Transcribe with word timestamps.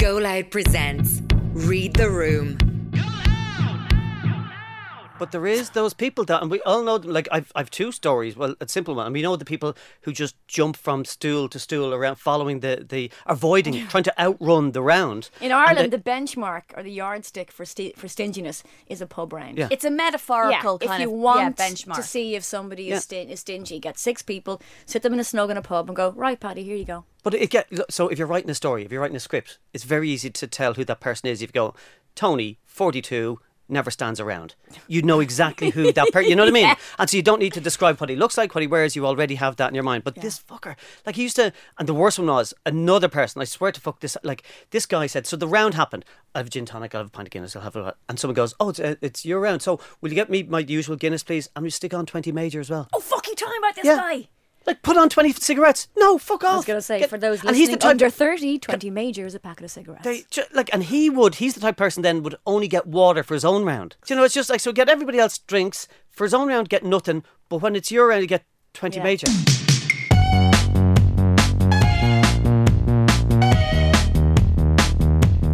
Go 0.00 0.16
Loud 0.16 0.50
presents 0.50 1.20
Read 1.52 1.92
the 1.92 2.08
Room. 2.08 2.69
But 5.20 5.30
there 5.32 5.46
is 5.46 5.70
those 5.70 5.94
people 5.94 6.24
that, 6.24 6.42
and 6.42 6.50
we 6.50 6.60
all 6.62 6.82
know 6.82 6.98
them. 6.98 7.12
Like 7.12 7.28
I've, 7.30 7.52
I've 7.54 7.70
two 7.70 7.92
stories. 7.92 8.34
Well, 8.36 8.56
a 8.60 8.66
simple 8.66 8.94
one, 8.96 9.06
and 9.06 9.12
we 9.14 9.22
know 9.22 9.36
the 9.36 9.44
people 9.44 9.76
who 10.00 10.12
just 10.12 10.34
jump 10.48 10.76
from 10.76 11.04
stool 11.04 11.48
to 11.50 11.58
stool 11.58 11.94
around, 11.94 12.16
following 12.16 12.60
the 12.60 12.84
the 12.88 13.10
avoiding, 13.26 13.86
trying 13.88 14.02
to 14.04 14.20
outrun 14.20 14.72
the 14.72 14.82
round. 14.82 15.30
In 15.40 15.52
Ireland, 15.52 15.92
they- 15.92 15.96
the 15.98 16.02
benchmark 16.02 16.62
or 16.76 16.82
the 16.82 16.90
yardstick 16.90 17.52
for 17.52 17.64
sti- 17.64 17.92
for 17.96 18.08
stinginess 18.08 18.64
is 18.88 19.00
a 19.00 19.06
pub 19.06 19.32
round. 19.32 19.58
Yeah. 19.58 19.68
It's 19.70 19.84
a 19.84 19.90
metaphorical 19.90 20.78
if 20.80 20.88
kind 20.88 21.02
you 21.02 21.08
of 21.12 21.14
want 21.20 21.56
yeah, 21.58 21.66
benchmark. 21.68 21.96
to 21.96 22.02
see 22.02 22.34
if 22.34 22.42
somebody 22.42 22.84
Yeah. 22.84 22.96
is, 22.96 23.04
stin- 23.04 23.28
is 23.28 23.40
stingy, 23.40 23.78
get 23.78 23.98
six 23.98 24.22
people, 24.22 24.60
sit 24.86 25.02
them 25.02 25.12
in 25.12 25.20
a 25.20 25.24
snug 25.24 25.50
in 25.50 25.56
a 25.58 25.62
pub, 25.62 25.88
and 25.88 25.94
go 25.96 26.10
right, 26.16 26.40
Paddy, 26.40 26.64
here 26.64 26.76
you 26.76 26.84
go. 26.86 27.04
But 27.22 27.34
it 27.34 27.50
get 27.50 27.68
so 27.90 28.08
if 28.08 28.18
you're 28.18 28.26
writing 28.26 28.48
a 28.50 28.54
story, 28.54 28.84
if 28.86 28.90
you're 28.90 29.02
writing 29.02 29.16
a 29.16 29.20
script, 29.20 29.58
it's 29.74 29.84
very 29.84 30.08
easy 30.08 30.30
to 30.30 30.46
tell 30.46 30.72
who 30.74 30.84
that 30.86 31.00
person 31.00 31.28
is. 31.28 31.42
If 31.42 31.50
you 31.50 31.52
go, 31.52 31.74
Tony, 32.14 32.58
forty-two, 32.66 33.38
never 33.70 33.90
stands 33.90 34.20
around, 34.20 34.54
you 34.88 35.02
know 35.02 35.20
exactly 35.20 35.70
who 35.70 35.92
that 35.92 36.12
person. 36.12 36.30
You 36.30 36.36
know 36.36 36.42
what 36.44 36.50
I 36.50 36.52
mean? 36.66 36.74
And 36.98 37.08
so 37.10 37.16
you 37.16 37.22
don't 37.22 37.38
need 37.38 37.52
to 37.54 37.60
describe 37.60 37.98
what 38.00 38.10
he 38.10 38.16
looks 38.16 38.36
like, 38.36 38.54
what 38.54 38.62
he 38.62 38.66
wears. 38.66 38.96
You 38.96 39.06
already 39.06 39.36
have 39.36 39.56
that 39.56 39.68
in 39.68 39.74
your 39.74 39.84
mind. 39.84 40.04
But 40.04 40.16
this 40.16 40.38
fucker, 40.40 40.76
like 41.06 41.16
he 41.16 41.22
used 41.22 41.36
to, 41.36 41.52
and 41.78 41.88
the 41.88 41.94
worst 41.94 42.18
one 42.18 42.28
was 42.28 42.52
another 42.66 43.08
person. 43.08 43.40
I 43.40 43.44
swear 43.44 43.72
to 43.72 43.80
fuck 43.80 44.00
this. 44.00 44.16
Like 44.22 44.42
this 44.70 44.86
guy 44.86 45.06
said, 45.06 45.26
so 45.26 45.36
the 45.36 45.48
round 45.48 45.74
happened. 45.74 46.04
I 46.34 46.38
have 46.38 46.46
a 46.46 46.50
gin 46.50 46.66
tonic. 46.66 46.94
I'll 46.94 47.00
have 47.00 47.08
a 47.08 47.10
pint 47.10 47.28
of 47.28 47.32
Guinness. 47.32 47.56
I'll 47.56 47.62
have 47.62 47.76
a. 47.76 47.94
And 48.08 48.18
someone 48.18 48.34
goes, 48.34 48.54
oh, 48.60 48.68
it's, 48.70 48.80
uh, 48.80 48.94
it's 49.00 49.24
your 49.24 49.40
round. 49.40 49.62
So 49.62 49.80
will 50.00 50.10
you 50.10 50.14
get 50.14 50.30
me 50.30 50.42
my 50.42 50.60
usual 50.60 50.96
Guinness, 50.96 51.22
please? 51.22 51.48
And 51.56 51.62
we 51.62 51.70
stick 51.70 51.92
on 51.94 52.06
twenty 52.06 52.32
major 52.32 52.60
as 52.60 52.70
well. 52.70 52.88
Oh, 52.92 53.00
fuck 53.00 53.26
you 53.26 53.34
talking 53.34 53.58
about 53.58 53.74
this 53.76 53.84
Yeah. 53.84 53.96
guy? 53.96 54.28
Like 54.66 54.82
put 54.82 54.96
on 54.96 55.08
twenty 55.08 55.32
cigarettes. 55.32 55.88
No, 55.96 56.18
fuck 56.18 56.44
off. 56.44 56.52
I 56.52 56.56
was 56.56 56.64
going 56.66 56.76
to 56.76 56.82
say, 56.82 57.00
Get- 57.00 57.10
for 57.10 57.16
those 57.18 57.42
and 57.42 57.56
he's 57.56 57.70
the 57.70 57.76
type 57.78 57.90
under 57.90 58.10
30, 58.10 58.58
20 58.58 58.90
major 58.90 59.24
is 59.26 59.34
a 59.34 59.40
packet 59.40 59.64
of 59.64 59.70
cigarettes. 59.70 60.04
They 60.04 60.24
like, 60.52 60.68
and 60.72 60.84
he 60.84 61.08
would. 61.08 61.36
He's 61.36 61.54
the 61.54 61.60
type 61.60 61.74
of 61.74 61.78
person 61.78 62.02
then 62.02 62.22
would 62.22 62.36
only 62.46 62.68
get 62.68 62.86
water 62.86 63.22
for 63.22 63.34
his 63.34 63.44
own 63.44 63.64
round. 63.64 63.96
Do 64.06 64.12
you 64.14 64.18
know, 64.18 64.24
it's 64.24 64.34
just 64.34 64.50
like 64.50 64.60
so. 64.60 64.72
Get 64.72 64.88
everybody 64.88 65.18
else 65.18 65.38
drinks 65.38 65.88
for 66.10 66.24
his 66.24 66.34
own 66.34 66.48
round, 66.48 66.68
get 66.68 66.84
nothing. 66.84 67.24
But 67.48 67.58
when 67.62 67.74
it's 67.74 67.90
your 67.90 68.08
round, 68.08 68.20
you 68.22 68.28
get 68.28 68.44
twenty 68.74 68.98
Yeah. 68.98 69.04
major. 69.04 69.26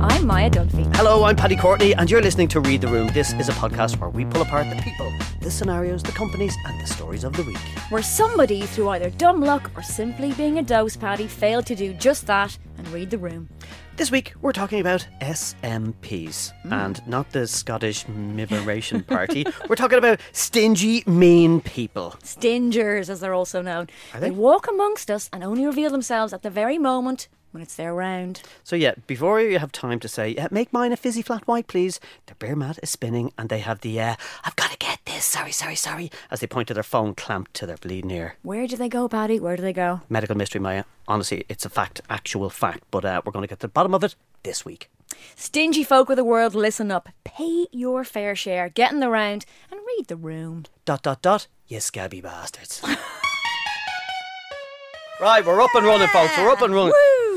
I'm 0.08 0.26
Maia 0.26 0.50
Dunphy. 0.50 0.94
Hello, 0.96 1.24
I'm 1.24 1.36
Paddy 1.36 1.56
Courtney, 1.56 1.94
and 1.94 2.10
you're 2.10 2.22
listening 2.22 2.48
to 2.48 2.60
Read 2.60 2.80
the 2.80 2.88
Room. 2.88 3.08
This 3.08 3.32
is 3.34 3.48
a 3.48 3.52
podcast 3.52 3.98
where 4.00 4.10
we 4.10 4.24
pull 4.24 4.42
apart 4.42 4.68
the 4.70 4.80
people, 4.82 5.12
the 5.46 5.52
scenarios, 5.52 6.02
the 6.02 6.10
companies, 6.10 6.56
and 6.66 6.80
the 6.80 6.86
stories 6.88 7.22
of 7.22 7.32
the 7.34 7.44
week. 7.44 7.56
Where 7.90 8.02
somebody, 8.02 8.62
through 8.62 8.88
either 8.88 9.10
dumb 9.10 9.40
luck 9.40 9.70
or 9.76 9.82
simply 9.82 10.32
being 10.32 10.58
a 10.58 10.62
dose 10.62 10.96
paddy, 10.96 11.28
failed 11.28 11.66
to 11.66 11.76
do 11.76 11.94
just 11.94 12.26
that 12.26 12.58
and 12.76 12.88
read 12.88 13.10
the 13.10 13.18
room. 13.18 13.48
This 13.96 14.10
week, 14.10 14.34
we're 14.42 14.50
talking 14.52 14.80
about 14.80 15.06
SMPs 15.20 16.52
mm. 16.64 16.72
and 16.72 17.06
not 17.06 17.30
the 17.30 17.46
Scottish 17.46 18.04
Liberation 18.08 19.04
Party. 19.04 19.46
we're 19.68 19.76
talking 19.76 19.98
about 19.98 20.20
stingy, 20.32 21.04
mean 21.06 21.60
people. 21.60 22.16
Stingers, 22.24 23.08
as 23.08 23.20
they're 23.20 23.32
also 23.32 23.62
known. 23.62 23.86
Are 24.14 24.20
they? 24.20 24.32
walk 24.32 24.66
amongst 24.66 25.12
us 25.12 25.30
and 25.32 25.44
only 25.44 25.64
reveal 25.64 25.90
themselves 25.90 26.32
at 26.32 26.42
the 26.42 26.50
very 26.50 26.76
moment 26.76 27.28
when 27.52 27.62
it's 27.62 27.76
their 27.76 27.94
round. 27.94 28.42
So 28.64 28.76
yeah, 28.76 28.94
before 29.06 29.40
you 29.40 29.58
have 29.58 29.72
time 29.72 30.00
to 30.00 30.08
say, 30.08 30.34
uh, 30.36 30.48
make 30.50 30.72
mine 30.72 30.92
a 30.92 30.96
fizzy 30.96 31.22
flat 31.22 31.46
white, 31.46 31.66
please. 31.66 32.00
The 32.26 32.34
beer 32.34 32.56
mat 32.56 32.78
is 32.82 32.90
spinning, 32.90 33.32
and 33.38 33.48
they 33.48 33.60
have 33.60 33.80
the 33.80 34.00
uh, 34.00 34.16
I've 34.44 34.56
got 34.56 34.70
to 34.70 34.78
get 34.78 35.00
this. 35.06 35.24
Sorry, 35.24 35.52
sorry, 35.52 35.76
sorry. 35.76 36.10
As 36.30 36.40
they 36.40 36.46
point 36.46 36.68
to 36.68 36.74
their 36.74 36.82
phone 36.82 37.14
clamped 37.14 37.54
to 37.54 37.66
their 37.66 37.76
bleeding 37.76 38.10
ear. 38.10 38.36
Where 38.42 38.66
do 38.66 38.76
they 38.76 38.88
go, 38.88 39.08
Paddy? 39.08 39.40
Where 39.40 39.56
do 39.56 39.62
they 39.62 39.72
go? 39.72 40.02
Medical 40.08 40.36
mystery, 40.36 40.60
Maia. 40.60 40.84
Honestly, 41.08 41.44
it's 41.48 41.64
a 41.64 41.70
fact, 41.70 42.00
actual 42.10 42.50
fact. 42.50 42.84
But 42.90 43.04
uh, 43.04 43.22
we're 43.24 43.32
going 43.32 43.44
to 43.44 43.48
get 43.48 43.60
to 43.60 43.66
the 43.66 43.72
bottom 43.72 43.94
of 43.94 44.04
it 44.04 44.14
this 44.42 44.64
week. 44.64 44.90
Stingy 45.34 45.84
folk 45.84 46.10
of 46.10 46.16
the 46.16 46.24
world, 46.24 46.54
listen 46.54 46.90
up. 46.90 47.08
Pay 47.24 47.66
your 47.72 48.04
fair 48.04 48.34
share, 48.34 48.68
get 48.68 48.92
in 48.92 49.00
the 49.00 49.08
round, 49.08 49.46
and 49.70 49.80
read 49.86 50.08
the 50.08 50.16
room. 50.16 50.64
Dot 50.84 51.02
dot 51.02 51.22
dot. 51.22 51.46
You 51.68 51.80
scabby 51.80 52.20
bastards. 52.20 52.82
right, 55.20 55.44
we're 55.44 55.60
up 55.60 55.74
and 55.74 55.86
running, 55.86 56.08
folks. 56.08 56.36
We're 56.38 56.50
up 56.50 56.62
and 56.62 56.74
running. 56.74 56.92
Woo! 56.92 57.35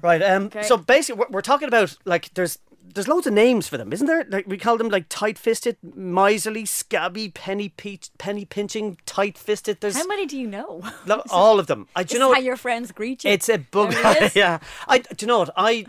Right. 0.00 0.22
Um. 0.22 0.44
Okay. 0.46 0.62
So 0.62 0.76
basically, 0.76 1.20
we're, 1.20 1.30
we're 1.30 1.40
talking 1.42 1.68
about 1.68 1.96
like 2.04 2.32
there's 2.34 2.58
there's 2.94 3.08
loads 3.08 3.26
of 3.26 3.32
names 3.32 3.68
for 3.68 3.78
them, 3.78 3.92
isn't 3.92 4.06
there? 4.06 4.24
Like 4.28 4.46
we 4.46 4.58
call 4.58 4.76
them 4.76 4.88
like 4.88 5.06
tight-fisted, 5.08 5.76
miserly, 5.94 6.64
scabby, 6.66 7.30
penny 7.30 7.70
pe- 7.70 7.98
penny 8.18 8.44
pinching, 8.44 8.98
tight-fisted. 9.06 9.78
There's 9.80 9.96
How 9.96 10.06
many 10.06 10.26
do 10.26 10.36
you 10.38 10.46
know? 10.46 10.82
lo- 11.06 11.22
all 11.30 11.58
of 11.58 11.68
them. 11.68 11.86
I 11.96 12.02
do 12.02 12.14
you 12.14 12.20
know 12.20 12.28
what? 12.28 12.38
how 12.38 12.42
your 12.42 12.56
friends 12.56 12.92
greet 12.92 13.24
you. 13.24 13.30
It's 13.30 13.48
a 13.48 13.58
bug. 13.58 13.94
Yeah. 14.34 14.58
I 14.88 14.98
do 14.98 15.06
you 15.20 15.26
know 15.26 15.38
what? 15.38 15.50
I 15.56 15.86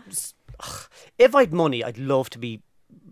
ugh, 0.60 0.88
if 1.18 1.34
I'd 1.34 1.52
money, 1.52 1.84
I'd 1.84 1.98
love 1.98 2.30
to 2.30 2.38
be 2.38 2.62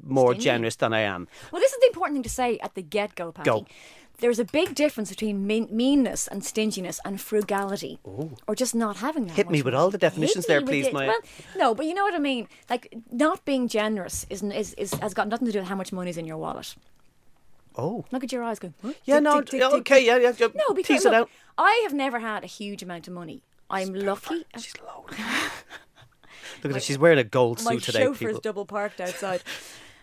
more 0.04 0.32
Stingy. 0.32 0.44
generous 0.44 0.76
than 0.76 0.92
I 0.92 1.00
am. 1.00 1.28
Well, 1.53 1.60
this 1.60 1.72
is 1.72 1.78
the 1.80 1.86
important 1.88 2.16
thing 2.16 2.22
to 2.24 2.28
say 2.30 2.59
at 2.60 2.74
the 2.74 2.82
get 2.82 3.14
go, 3.14 3.30
Paddy. 3.32 3.50
Go. 3.50 3.66
There's 4.19 4.39
a 4.39 4.45
big 4.45 4.75
difference 4.77 5.11
between 5.11 5.47
mean- 5.47 5.69
meanness 5.71 6.28
and 6.28 6.45
stinginess 6.45 7.00
and 7.05 7.21
frugality, 7.21 7.99
or 8.47 8.55
just 8.55 8.75
not 8.75 8.99
having 8.99 9.27
that. 9.27 9.34
Hit 9.37 9.50
me 9.50 9.59
much 9.59 9.65
with 9.65 9.75
all 9.75 9.91
the 9.91 9.99
definitions 9.99 10.45
Hit 10.45 10.49
there, 10.49 10.61
with 10.61 10.69
please, 10.69 10.87
it. 10.87 10.93
Maia. 10.93 11.09
Well, 11.09 11.21
no, 11.56 11.75
but 11.75 11.87
you 11.87 11.95
know 11.95 12.05
what 12.05 12.15
I 12.15 12.19
mean. 12.19 12.47
Like 12.71 12.95
not 13.11 13.45
being 13.45 13.67
generous 13.67 14.25
isn't 14.31 14.53
is, 14.53 14.75
is 14.75 14.95
has 14.95 15.12
got 15.15 15.27
nothing 15.28 15.47
to 15.47 15.53
do 15.53 15.59
with 15.59 15.69
how 15.69 15.75
much 15.75 15.93
money's 15.93 16.17
in 16.17 16.25
your 16.27 16.37
wallet. 16.37 16.77
Oh. 17.77 18.05
Look 18.12 18.22
at 18.22 18.31
your 18.31 18.45
eyes, 18.45 18.59
going. 18.59 18.75
"Huh? 18.83 18.93
Yeah. 19.05 19.15
Tick, 19.17 19.22
No. 19.25 19.41
tick, 19.41 19.51
tick, 19.51 19.62
okay. 19.62 20.05
Yeah. 20.06 20.19
Yeah. 20.19 20.33
yeah. 20.39 20.49
No, 20.55 20.75
because 20.75 20.97
tease 20.99 21.05
it 21.06 21.11
look, 21.11 21.22
out. 21.22 21.31
I 21.59 21.81
have 21.84 21.95
never 21.95 22.19
had 22.21 22.45
a 22.45 22.47
huge 22.47 22.83
amount 22.83 23.09
of 23.09 23.15
money. 23.15 23.43
I'm 23.71 23.93
lucky. 23.95 24.45
She's 24.59 24.75
loaded. 24.87 25.19
Look 26.62 26.71
at 26.71 26.72
her. 26.72 26.81
She's 26.81 26.99
wearing 26.99 27.19
a 27.19 27.25
gold 27.25 27.65
my 27.65 27.72
suit 27.72 27.83
today, 27.84 28.05
chauffeur's 28.05 28.19
people. 28.37 28.41
double 28.41 28.67
parked 28.67 29.01
outside. 29.01 29.43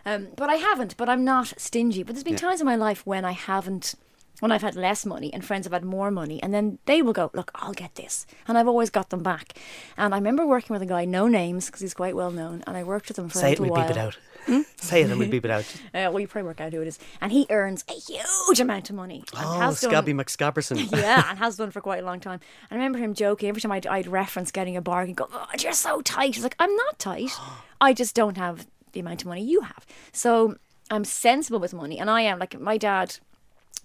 um, 0.06 0.28
but 0.36 0.48
I 0.50 0.56
haven't. 0.56 0.96
But 0.96 1.08
I'm 1.08 1.24
not 1.24 1.52
stingy. 1.58 2.02
But 2.02 2.14
there's 2.14 2.24
been 2.24 2.36
times 2.36 2.60
in 2.60 2.66
my 2.66 2.76
life 2.76 3.06
when 3.06 3.24
I 3.24 3.32
haven't, 3.32 3.94
when 4.40 4.50
I've 4.52 4.62
had 4.62 4.74
less 4.76 5.04
money 5.04 5.32
and 5.32 5.44
friends 5.44 5.66
have 5.66 5.72
had 5.72 5.84
more 5.84 6.10
money, 6.10 6.42
and 6.42 6.52
then 6.54 6.78
they 6.86 7.02
will 7.02 7.12
go, 7.12 7.30
"Look, 7.34 7.50
I'll 7.54 7.72
get 7.74 7.94
this," 7.96 8.26
and 8.48 8.56
I've 8.56 8.68
always 8.68 8.90
got 8.90 9.10
them 9.10 9.22
back. 9.22 9.58
And 9.96 10.14
I 10.14 10.18
remember 10.18 10.46
working 10.46 10.72
with 10.74 10.82
a 10.82 10.86
guy, 10.86 11.04
no 11.04 11.26
names, 11.28 11.66
because 11.66 11.80
he's 11.82 11.94
quite 11.94 12.16
well 12.16 12.30
known, 12.30 12.64
and 12.66 12.76
I 12.76 12.82
worked 12.84 13.08
with 13.08 13.18
him 13.18 13.28
for 13.28 13.38
Say 13.38 13.48
a 13.50 13.52
it, 13.52 13.60
little 13.60 13.74
we'll 13.74 13.80
while. 13.82 13.88
beep 13.88 13.96
it 13.96 14.00
out. 14.00 14.18
Say 14.76 15.02
it 15.02 15.10
and 15.10 15.18
we'll 15.18 15.28
beep 15.28 15.44
it 15.44 15.50
out. 15.50 15.64
Uh, 15.94 16.08
well, 16.10 16.18
you 16.20 16.26
probably 16.26 16.46
work 16.46 16.60
out 16.62 16.72
who 16.72 16.80
it 16.80 16.88
is, 16.88 16.98
and 17.20 17.30
he 17.30 17.44
earns 17.50 17.84
a 17.88 17.92
huge 17.92 18.58
amount 18.58 18.88
of 18.88 18.96
money. 18.96 19.22
Oh, 19.36 19.58
has 19.60 19.80
done- 19.80 19.90
Scabby 19.90 20.14
McScabberson. 20.14 20.90
yeah, 20.96 21.24
and 21.28 21.38
has 21.38 21.56
done 21.56 21.70
for 21.70 21.80
quite 21.82 22.02
a 22.02 22.06
long 22.06 22.20
time. 22.20 22.40
And 22.70 22.80
I 22.80 22.82
remember 22.82 22.98
him 22.98 23.12
joking 23.12 23.48
every 23.50 23.60
time 23.60 23.72
I'd, 23.72 23.86
I'd 23.86 24.06
reference 24.06 24.50
getting 24.50 24.76
a 24.78 24.80
bargain. 24.80 25.14
Go, 25.14 25.28
oh, 25.30 25.46
you're 25.60 25.72
so 25.74 26.00
tight. 26.00 26.36
He's 26.36 26.42
like, 26.44 26.54
I'm 26.58 26.74
not 26.74 26.98
tight. 26.98 27.30
I 27.82 27.92
just 27.92 28.14
don't 28.14 28.38
have 28.38 28.66
the 28.92 29.00
amount 29.00 29.22
of 29.22 29.28
money 29.28 29.42
you 29.42 29.60
have. 29.62 29.86
So 30.12 30.56
I'm 30.90 31.04
sensible 31.04 31.60
with 31.60 31.74
money, 31.74 31.98
and 31.98 32.10
I 32.10 32.22
am 32.22 32.38
like 32.38 32.58
my 32.58 32.76
dad. 32.76 33.16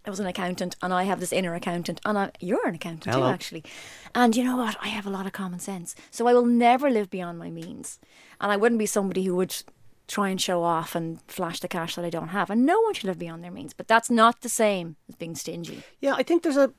I 0.06 0.10
was 0.10 0.20
an 0.20 0.28
accountant, 0.28 0.76
and 0.82 0.94
I 0.94 1.04
have 1.04 1.20
this 1.20 1.34
inner 1.34 1.56
accountant, 1.56 2.00
and 2.06 2.18
I, 2.18 2.32
you're 2.40 2.68
an 2.68 2.76
accountant 2.76 3.14
Hello. 3.16 3.28
too, 3.28 3.34
actually. 3.34 3.64
And 4.14 4.36
you 4.36 4.44
know 4.44 4.58
what? 4.58 4.78
I 4.80 4.90
have 4.90 5.08
a 5.08 5.10
lot 5.10 5.26
of 5.26 5.34
common 5.34 5.60
sense, 5.60 5.96
so 6.12 6.28
I 6.28 6.34
will 6.34 6.46
never 6.46 6.90
live 6.90 7.10
beyond 7.10 7.40
my 7.40 7.50
means, 7.50 8.00
and 8.40 8.52
I 8.52 8.58
wouldn't 8.58 8.80
be 8.80 8.86
somebody 8.86 9.24
who 9.24 9.36
would 9.36 9.56
try 10.08 10.30
and 10.30 10.40
show 10.40 10.62
off 10.62 10.96
and 10.96 11.20
flash 11.28 11.60
the 11.60 11.68
cash 11.68 11.96
that 11.96 12.06
I 12.06 12.10
don't 12.10 12.28
have. 12.30 12.50
And 12.50 12.66
no 12.66 12.80
one 12.82 12.94
should 12.94 13.06
live 13.06 13.20
beyond 13.20 13.44
their 13.44 13.52
means, 13.52 13.74
but 13.74 13.88
that's 13.88 14.10
not 14.10 14.42
the 14.42 14.50
same 14.50 14.96
as 15.10 15.16
being 15.16 15.36
stingy. 15.36 15.84
Yeah, 16.00 16.14
I 16.16 16.24
think 16.24 16.44
there's 16.44 16.58
a. 16.58 16.72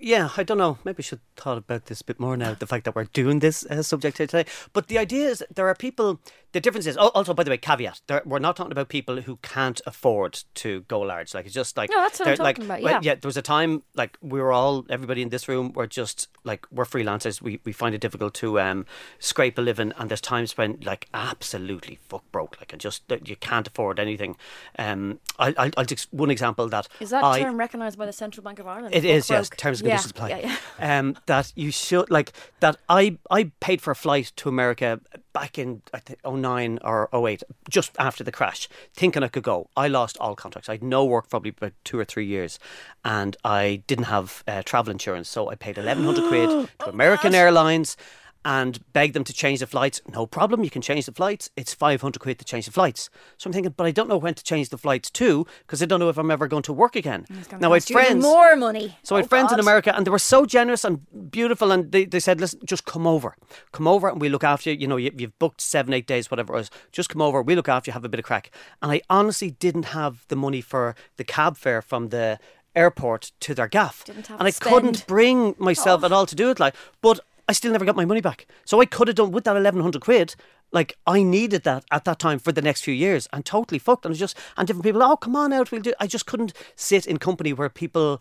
Yeah, 0.00 0.28
I 0.36 0.44
don't 0.44 0.58
know. 0.58 0.78
Maybe 0.84 1.00
I 1.00 1.02
should 1.02 1.18
have 1.18 1.42
thought 1.42 1.58
about 1.58 1.86
this 1.86 2.02
a 2.02 2.04
bit 2.04 2.20
more 2.20 2.36
now. 2.36 2.54
The 2.54 2.68
fact 2.68 2.84
that 2.84 2.94
we're 2.94 3.04
doing 3.04 3.40
this 3.40 3.66
uh, 3.66 3.82
subject 3.82 4.18
here 4.18 4.28
today, 4.28 4.48
but 4.72 4.86
the 4.86 4.96
idea 4.96 5.28
is 5.28 5.44
there 5.52 5.66
are 5.66 5.74
people. 5.74 6.20
The 6.52 6.60
difference 6.60 6.86
is 6.86 6.96
oh, 6.96 7.08
also, 7.08 7.34
by 7.34 7.42
the 7.42 7.50
way, 7.50 7.58
caveat: 7.58 8.00
there, 8.06 8.22
we're 8.24 8.38
not 8.38 8.56
talking 8.56 8.70
about 8.70 8.88
people 8.88 9.20
who 9.22 9.36
can't 9.42 9.80
afford 9.86 10.44
to 10.54 10.82
go 10.82 11.00
large. 11.00 11.34
Like 11.34 11.46
it's 11.46 11.54
just 11.54 11.76
like 11.76 11.90
No, 11.90 12.00
that's 12.00 12.20
what 12.20 12.28
I'm 12.28 12.36
they're, 12.36 12.44
like, 12.44 12.56
talking 12.56 12.70
about, 12.70 12.82
well, 12.82 12.92
yeah. 12.92 13.00
yeah, 13.02 13.14
there 13.16 13.28
was 13.28 13.36
a 13.36 13.42
time 13.42 13.82
like 13.94 14.16
we 14.22 14.40
were 14.40 14.52
all 14.52 14.86
everybody 14.88 15.20
in 15.20 15.30
this 15.30 15.48
room 15.48 15.72
were 15.72 15.88
just 15.88 16.28
like 16.44 16.64
we're 16.70 16.84
freelancers. 16.84 17.42
We 17.42 17.60
we 17.64 17.72
find 17.72 17.92
it 17.92 18.00
difficult 18.00 18.34
to 18.34 18.60
um 18.60 18.86
scrape 19.18 19.58
a 19.58 19.62
living, 19.62 19.92
and 19.98 20.08
there's 20.08 20.20
times 20.20 20.56
when 20.56 20.78
like 20.84 21.08
absolutely 21.12 21.98
fuck 22.08 22.22
broke. 22.30 22.56
Like 22.60 22.72
and 22.72 22.80
just 22.80 23.02
you 23.24 23.34
can't 23.34 23.66
afford 23.66 23.98
anything. 23.98 24.36
Um, 24.78 25.18
I 25.40 25.54
I'll, 25.58 25.70
I'll 25.76 25.84
just 25.84 26.12
one 26.14 26.30
example 26.30 26.68
that 26.68 26.86
Is 27.00 27.10
that 27.10 27.24
I, 27.24 27.40
term 27.40 27.58
recognised 27.58 27.98
by 27.98 28.06
the 28.06 28.12
Central 28.12 28.44
Bank 28.44 28.60
of 28.60 28.66
Ireland? 28.68 28.94
it 28.94 29.02
Fuck 29.02 29.10
is, 29.10 29.28
yes. 29.28 29.50
Terms 29.50 29.80
and 29.80 29.87
Yeah. 29.88 29.96
Yeah, 30.30 30.38
yeah. 30.38 30.56
Um, 30.80 31.16
that 31.26 31.52
you 31.56 31.72
should 31.72 32.08
like 32.08 32.32
that. 32.60 32.76
I 32.88 33.18
I 33.30 33.50
paid 33.60 33.80
for 33.80 33.90
a 33.90 33.96
flight 33.96 34.32
to 34.36 34.48
America 34.48 35.00
back 35.32 35.58
in 35.58 35.82
I 35.92 35.98
think 35.98 36.20
09 36.24 36.78
or 36.84 37.08
08, 37.12 37.42
just 37.68 37.90
after 37.98 38.22
the 38.22 38.30
crash, 38.30 38.68
thinking 38.94 39.24
I 39.24 39.28
could 39.28 39.42
go. 39.42 39.68
I 39.76 39.88
lost 39.88 40.16
all 40.18 40.36
contracts. 40.36 40.68
I 40.68 40.74
had 40.74 40.82
no 40.84 41.04
work 41.04 41.28
probably 41.28 41.50
about 41.50 41.72
two 41.84 41.98
or 41.98 42.04
three 42.04 42.26
years, 42.26 42.60
and 43.04 43.36
I 43.44 43.82
didn't 43.88 44.04
have 44.04 44.44
uh, 44.46 44.62
travel 44.64 44.92
insurance, 44.92 45.28
so 45.28 45.50
I 45.50 45.56
paid 45.56 45.78
eleven 45.78 46.04
hundred 46.04 46.28
quid 46.28 46.68
to 46.80 46.88
American 46.90 47.34
Airlines. 47.34 47.96
And 48.44 48.80
beg 48.92 49.12
them 49.12 49.24
to 49.24 49.32
change 49.32 49.60
the 49.60 49.66
flights. 49.66 50.00
No 50.12 50.26
problem, 50.26 50.64
you 50.64 50.70
can 50.70 50.82
change 50.82 51.06
the 51.06 51.12
flights. 51.12 51.50
It's 51.56 51.74
500 51.74 52.18
quid 52.20 52.38
to 52.38 52.44
change 52.44 52.66
the 52.66 52.72
flights. 52.72 53.10
So 53.36 53.48
I'm 53.48 53.52
thinking, 53.52 53.74
but 53.76 53.86
I 53.86 53.90
don't 53.90 54.08
know 54.08 54.16
when 54.16 54.34
to 54.34 54.44
change 54.44 54.68
the 54.68 54.78
flights 54.78 55.10
to 55.10 55.46
because 55.66 55.82
I 55.82 55.86
don't 55.86 56.00
know 56.00 56.08
if 56.08 56.18
I'm 56.18 56.30
ever 56.30 56.48
going 56.48 56.62
to 56.64 56.72
work 56.72 56.96
again. 56.96 57.26
Now, 57.60 57.72
I 57.72 57.76
had 57.76 57.82
cost 57.82 57.90
you 57.90 57.98
even 57.98 58.06
friends. 58.06 58.22
more 58.22 58.56
money. 58.56 58.96
So 59.02 59.16
I 59.16 59.18
Oh, 59.18 59.22
had 59.22 59.28
friends 59.28 59.52
in 59.52 59.60
America 59.60 59.94
and 59.94 60.06
they 60.06 60.10
were 60.10 60.18
so 60.18 60.46
generous 60.46 60.84
and 60.84 61.30
beautiful 61.30 61.72
and 61.72 61.90
they, 61.92 62.04
they 62.04 62.20
said, 62.20 62.40
listen, 62.40 62.60
just 62.64 62.84
come 62.84 63.06
over. 63.06 63.36
Come 63.72 63.88
over 63.88 64.08
and 64.08 64.20
we 64.20 64.28
look 64.28 64.44
after 64.44 64.70
you. 64.70 64.76
You 64.78 64.86
know, 64.86 64.96
you, 64.96 65.10
you've 65.16 65.38
booked 65.38 65.60
seven, 65.60 65.92
eight 65.92 66.06
days, 66.06 66.30
whatever 66.30 66.54
it 66.54 66.56
was. 66.56 66.70
Just 66.92 67.08
come 67.08 67.20
over, 67.20 67.42
we 67.42 67.54
look 67.54 67.68
after 67.68 67.90
you, 67.90 67.92
have 67.92 68.04
a 68.04 68.08
bit 68.08 68.20
of 68.20 68.24
crack. 68.24 68.50
And 68.80 68.92
I 68.92 69.02
honestly 69.10 69.50
didn't 69.50 69.86
have 69.86 70.24
the 70.28 70.36
money 70.36 70.60
for 70.60 70.94
the 71.16 71.24
cab 71.24 71.56
fare 71.56 71.82
from 71.82 72.08
the 72.10 72.38
airport 72.74 73.32
to 73.40 73.54
their 73.54 73.68
gaff. 73.68 74.04
And 74.08 74.42
I 74.42 74.50
couldn't 74.52 75.06
bring 75.06 75.54
myself 75.58 76.02
oh. 76.02 76.06
at 76.06 76.12
all 76.12 76.26
to 76.26 76.34
do 76.34 76.50
it 76.50 76.60
like 76.60 76.74
but 77.00 77.20
I 77.48 77.52
still 77.52 77.72
never 77.72 77.84
got 77.84 77.96
my 77.96 78.04
money 78.04 78.20
back. 78.20 78.46
So 78.64 78.80
I 78.80 78.84
could 78.84 79.08
have 79.08 79.16
done 79.16 79.32
with 79.32 79.44
that 79.44 79.56
eleven 79.56 79.80
hundred 79.80 80.02
quid. 80.02 80.36
Like 80.70 80.98
I 81.06 81.22
needed 81.22 81.62
that 81.62 81.84
at 81.90 82.04
that 82.04 82.18
time 82.18 82.38
for 82.38 82.52
the 82.52 82.60
next 82.60 82.82
few 82.82 82.92
years, 82.92 83.26
and 83.32 83.44
totally 83.44 83.78
fucked. 83.78 84.04
And 84.04 84.14
just 84.14 84.36
and 84.56 84.66
different 84.66 84.84
people. 84.84 85.02
Oh, 85.02 85.16
come 85.16 85.34
on 85.34 85.52
out, 85.52 85.72
we'll 85.72 85.80
do. 85.80 85.94
I 85.98 86.06
just 86.06 86.26
couldn't 86.26 86.52
sit 86.76 87.06
in 87.06 87.16
company 87.16 87.54
where 87.54 87.70
people 87.70 88.20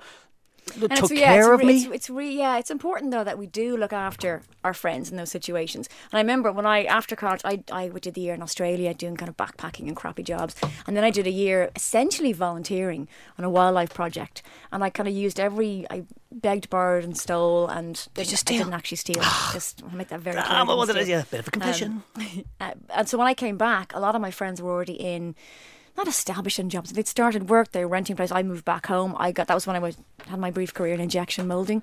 took 0.67 0.91
it's, 0.91 1.11
yeah, 1.11 1.33
care 1.33 1.53
it's, 1.53 1.61
of 1.61 1.67
me. 1.67 1.75
It's, 1.75 1.85
it's 1.85 2.09
re- 2.09 2.37
yeah, 2.37 2.57
it's 2.57 2.71
important 2.71 3.11
though 3.11 3.23
that 3.23 3.37
we 3.37 3.47
do 3.47 3.77
look 3.77 3.93
after 3.93 4.43
our 4.63 4.73
friends 4.73 5.09
in 5.09 5.17
those 5.17 5.31
situations. 5.31 5.89
And 6.11 6.17
I 6.17 6.21
remember 6.21 6.51
when 6.51 6.65
I 6.65 6.83
after 6.85 7.15
college, 7.15 7.41
I 7.43 7.63
I 7.71 7.87
did 7.87 8.13
the 8.13 8.21
year 8.21 8.33
in 8.33 8.41
Australia 8.41 8.93
doing 8.93 9.15
kind 9.15 9.29
of 9.29 9.37
backpacking 9.37 9.87
and 9.87 9.95
crappy 9.95 10.23
jobs, 10.23 10.55
and 10.85 10.95
then 10.95 11.03
I 11.03 11.09
did 11.09 11.27
a 11.27 11.31
year 11.31 11.71
essentially 11.75 12.33
volunteering 12.33 13.07
on 13.37 13.45
a 13.45 13.49
wildlife 13.49 13.93
project. 13.93 14.43
And 14.71 14.83
I 14.83 14.89
kind 14.89 15.07
of 15.07 15.15
used 15.15 15.39
every 15.39 15.85
I 15.89 16.03
begged, 16.31 16.69
borrowed, 16.69 17.03
and 17.03 17.17
stole, 17.17 17.67
and 17.67 18.07
didn't, 18.13 18.31
you 18.31 18.55
I 18.55 18.57
didn't 18.59 18.73
actually 18.73 18.97
steal. 18.97 19.23
Just 19.53 19.83
make 19.91 20.09
that 20.09 20.19
very 20.19 20.35
clear. 20.35 20.45
Ah, 20.47 20.65
what 20.65 20.77
was 20.77 20.89
it? 20.89 21.07
Yeah, 21.07 21.23
bit 21.29 21.39
of 21.39 21.47
a 21.47 21.51
confession. 21.51 22.03
Uh, 22.59 22.71
and 22.89 23.07
so 23.07 23.17
when 23.17 23.27
I 23.27 23.33
came 23.33 23.57
back, 23.57 23.93
a 23.93 23.99
lot 23.99 24.15
of 24.15 24.21
my 24.21 24.31
friends 24.31 24.61
were 24.61 24.71
already 24.71 24.93
in, 24.93 25.35
not 25.97 26.07
established 26.07 26.59
in 26.59 26.69
jobs. 26.69 26.93
They'd 26.93 27.07
started 27.07 27.49
work. 27.49 27.71
They 27.71 27.83
were 27.83 27.91
renting 27.91 28.13
a 28.13 28.17
place. 28.17 28.31
I 28.31 28.43
moved 28.43 28.63
back 28.63 28.85
home. 28.85 29.15
I 29.17 29.31
got 29.31 29.47
that 29.47 29.55
was 29.55 29.67
when 29.67 29.75
I 29.75 29.79
was 29.79 29.97
had 30.27 30.39
my 30.39 30.51
brief 30.51 30.73
career 30.73 30.93
in 30.93 31.01
injection 31.01 31.47
molding. 31.47 31.81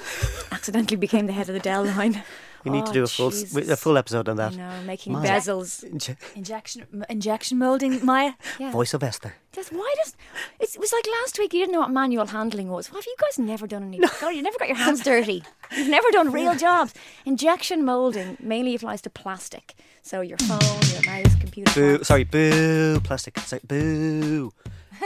Accidentally 0.52 0.96
became 0.96 1.26
the 1.26 1.32
head 1.32 1.48
of 1.48 1.54
the 1.54 1.60
Dell 1.60 1.84
line. 1.84 2.22
We 2.66 2.72
need 2.76 2.84
to 2.86 2.90
Oh, 2.90 2.94
do 2.94 3.00
a 3.00 3.04
oh, 3.04 3.06
full 3.18 3.30
Jesus. 3.30 3.68
a 3.68 3.76
full 3.76 3.96
episode 3.96 4.28
on 4.28 4.36
that. 4.36 4.54
know, 4.56 4.82
making 4.84 5.12
My- 5.12 5.24
bezels. 5.26 5.84
Inje- 5.88 6.16
Injection 6.34 7.04
injection 7.08 7.58
molding, 7.58 8.04
Maia. 8.04 8.32
Yeah. 8.58 8.72
Voice 8.72 8.92
of 8.94 9.02
Esther. 9.02 9.34
Just 9.52 9.72
why 9.72 9.90
does 10.02 10.14
it 10.60 10.78
was 10.80 10.92
like 10.92 11.06
last 11.22 11.38
week 11.38 11.54
you 11.54 11.60
didn't 11.60 11.72
know 11.72 11.80
what 11.80 11.90
manual 11.90 12.26
handling 12.26 12.68
was. 12.68 12.90
What 12.90 12.98
have 13.04 13.06
you 13.06 13.16
guys 13.20 13.38
never 13.38 13.66
done 13.66 13.84
any? 13.84 13.98
God, 14.20 14.30
you 14.34 14.42
never 14.42 14.58
got 14.58 14.68
your 14.68 14.76
hands 14.76 15.00
dirty. 15.02 15.42
You've 15.76 15.88
never 15.88 16.10
done 16.10 16.30
real 16.32 16.54
jobs. 16.66 16.92
Injection 17.24 17.84
molding 17.84 18.36
mainly 18.40 18.74
applies 18.74 19.00
to 19.02 19.10
plastic. 19.10 19.74
So 20.02 20.20
your 20.20 20.38
phone, 20.38 20.60
your 20.92 21.02
mouse, 21.06 21.34
computer. 21.40 21.72
Boo! 21.98 22.04
Sorry, 22.04 22.24
boo! 22.24 23.00
Plastic. 23.02 23.38
Sorry, 23.40 23.62
boo! 23.66 24.52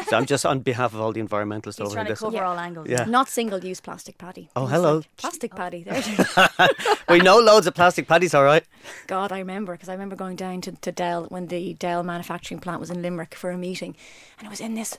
So 0.08 0.16
I'm 0.16 0.26
just 0.26 0.44
on 0.46 0.60
behalf 0.60 0.94
of 0.94 1.00
all 1.00 1.12
the 1.12 1.20
environmentalists 1.22 1.78
He's 1.78 1.86
over 1.86 1.94
trying 1.94 2.06
to 2.06 2.12
this. 2.12 2.20
cover 2.20 2.42
all 2.44 2.58
angles. 2.58 2.88
Yeah. 2.88 3.04
Not 3.04 3.28
single 3.28 3.58
use 3.64 3.80
plastic 3.80 4.18
paddy. 4.18 4.48
Oh, 4.56 4.64
It's 4.64 4.72
hello. 4.72 4.96
like 4.96 5.16
Plastic 5.16 5.54
paddy. 5.54 5.82
There. 5.82 5.94
it 5.96 6.08
is. 6.08 6.98
we 7.08 7.18
know 7.20 7.38
loads 7.38 7.66
of 7.66 7.74
plastic 7.74 8.06
paddies, 8.08 8.34
all 8.34 8.44
right. 8.44 8.64
God, 9.06 9.32
I 9.32 9.38
remember 9.38 9.72
because 9.74 9.88
I 9.88 9.92
remember 9.92 10.16
going 10.16 10.36
down 10.36 10.60
to, 10.62 10.72
to 10.72 10.92
Dell 10.92 11.24
when 11.28 11.46
the 11.48 11.74
Dell 11.74 12.02
manufacturing 12.02 12.60
plant 12.60 12.80
was 12.80 12.90
in 12.90 13.02
Limerick 13.02 13.34
for 13.34 13.50
a 13.50 13.58
meeting, 13.58 13.96
and 14.38 14.46
it 14.46 14.50
was 14.50 14.60
in 14.60 14.74
this 14.74 14.98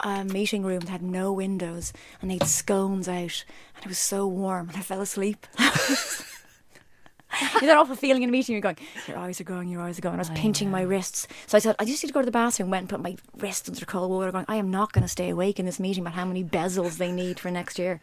uh, 0.00 0.24
meeting 0.24 0.62
room 0.62 0.80
that 0.80 0.90
had 0.90 1.02
no 1.02 1.32
windows, 1.32 1.92
and 2.20 2.30
they 2.30 2.34
had 2.34 2.46
scones 2.48 3.08
out, 3.08 3.44
and 3.76 3.84
it 3.84 3.88
was 3.88 3.98
so 3.98 4.26
warm, 4.26 4.68
and 4.68 4.76
I 4.78 4.80
fell 4.82 5.00
asleep. 5.00 5.46
You 7.56 7.62
know 7.62 7.66
that 7.68 7.76
awful 7.78 7.96
feeling 7.96 8.22
in 8.22 8.28
a 8.28 8.32
meeting, 8.32 8.52
you're 8.52 8.62
going, 8.62 8.76
your 9.08 9.18
eyes 9.18 9.40
are 9.40 9.44
going, 9.44 9.68
your 9.68 9.80
eyes 9.80 9.98
are 9.98 10.02
going. 10.02 10.16
I 10.16 10.18
was 10.18 10.30
pinching 10.30 10.70
my 10.70 10.82
wrists. 10.82 11.26
So 11.46 11.56
I 11.56 11.60
said, 11.60 11.74
I 11.78 11.84
just 11.84 12.02
need 12.02 12.08
to 12.08 12.12
go 12.14 12.20
to 12.20 12.26
the 12.26 12.30
bathroom, 12.30 12.70
went 12.70 12.82
and 12.82 12.88
put 12.88 13.00
my 13.00 13.16
wrists 13.36 13.68
under 13.68 13.84
cold 13.84 14.10
water, 14.10 14.30
going, 14.30 14.44
I 14.48 14.56
am 14.56 14.70
not 14.70 14.92
going 14.92 15.02
to 15.02 15.08
stay 15.08 15.30
awake 15.30 15.58
in 15.58 15.66
this 15.66 15.80
meeting 15.80 16.02
about 16.02 16.14
how 16.14 16.24
many 16.24 16.44
bezels 16.44 16.98
they 16.98 17.10
need 17.10 17.40
for 17.40 17.50
next 17.50 17.78
year. 17.78 18.00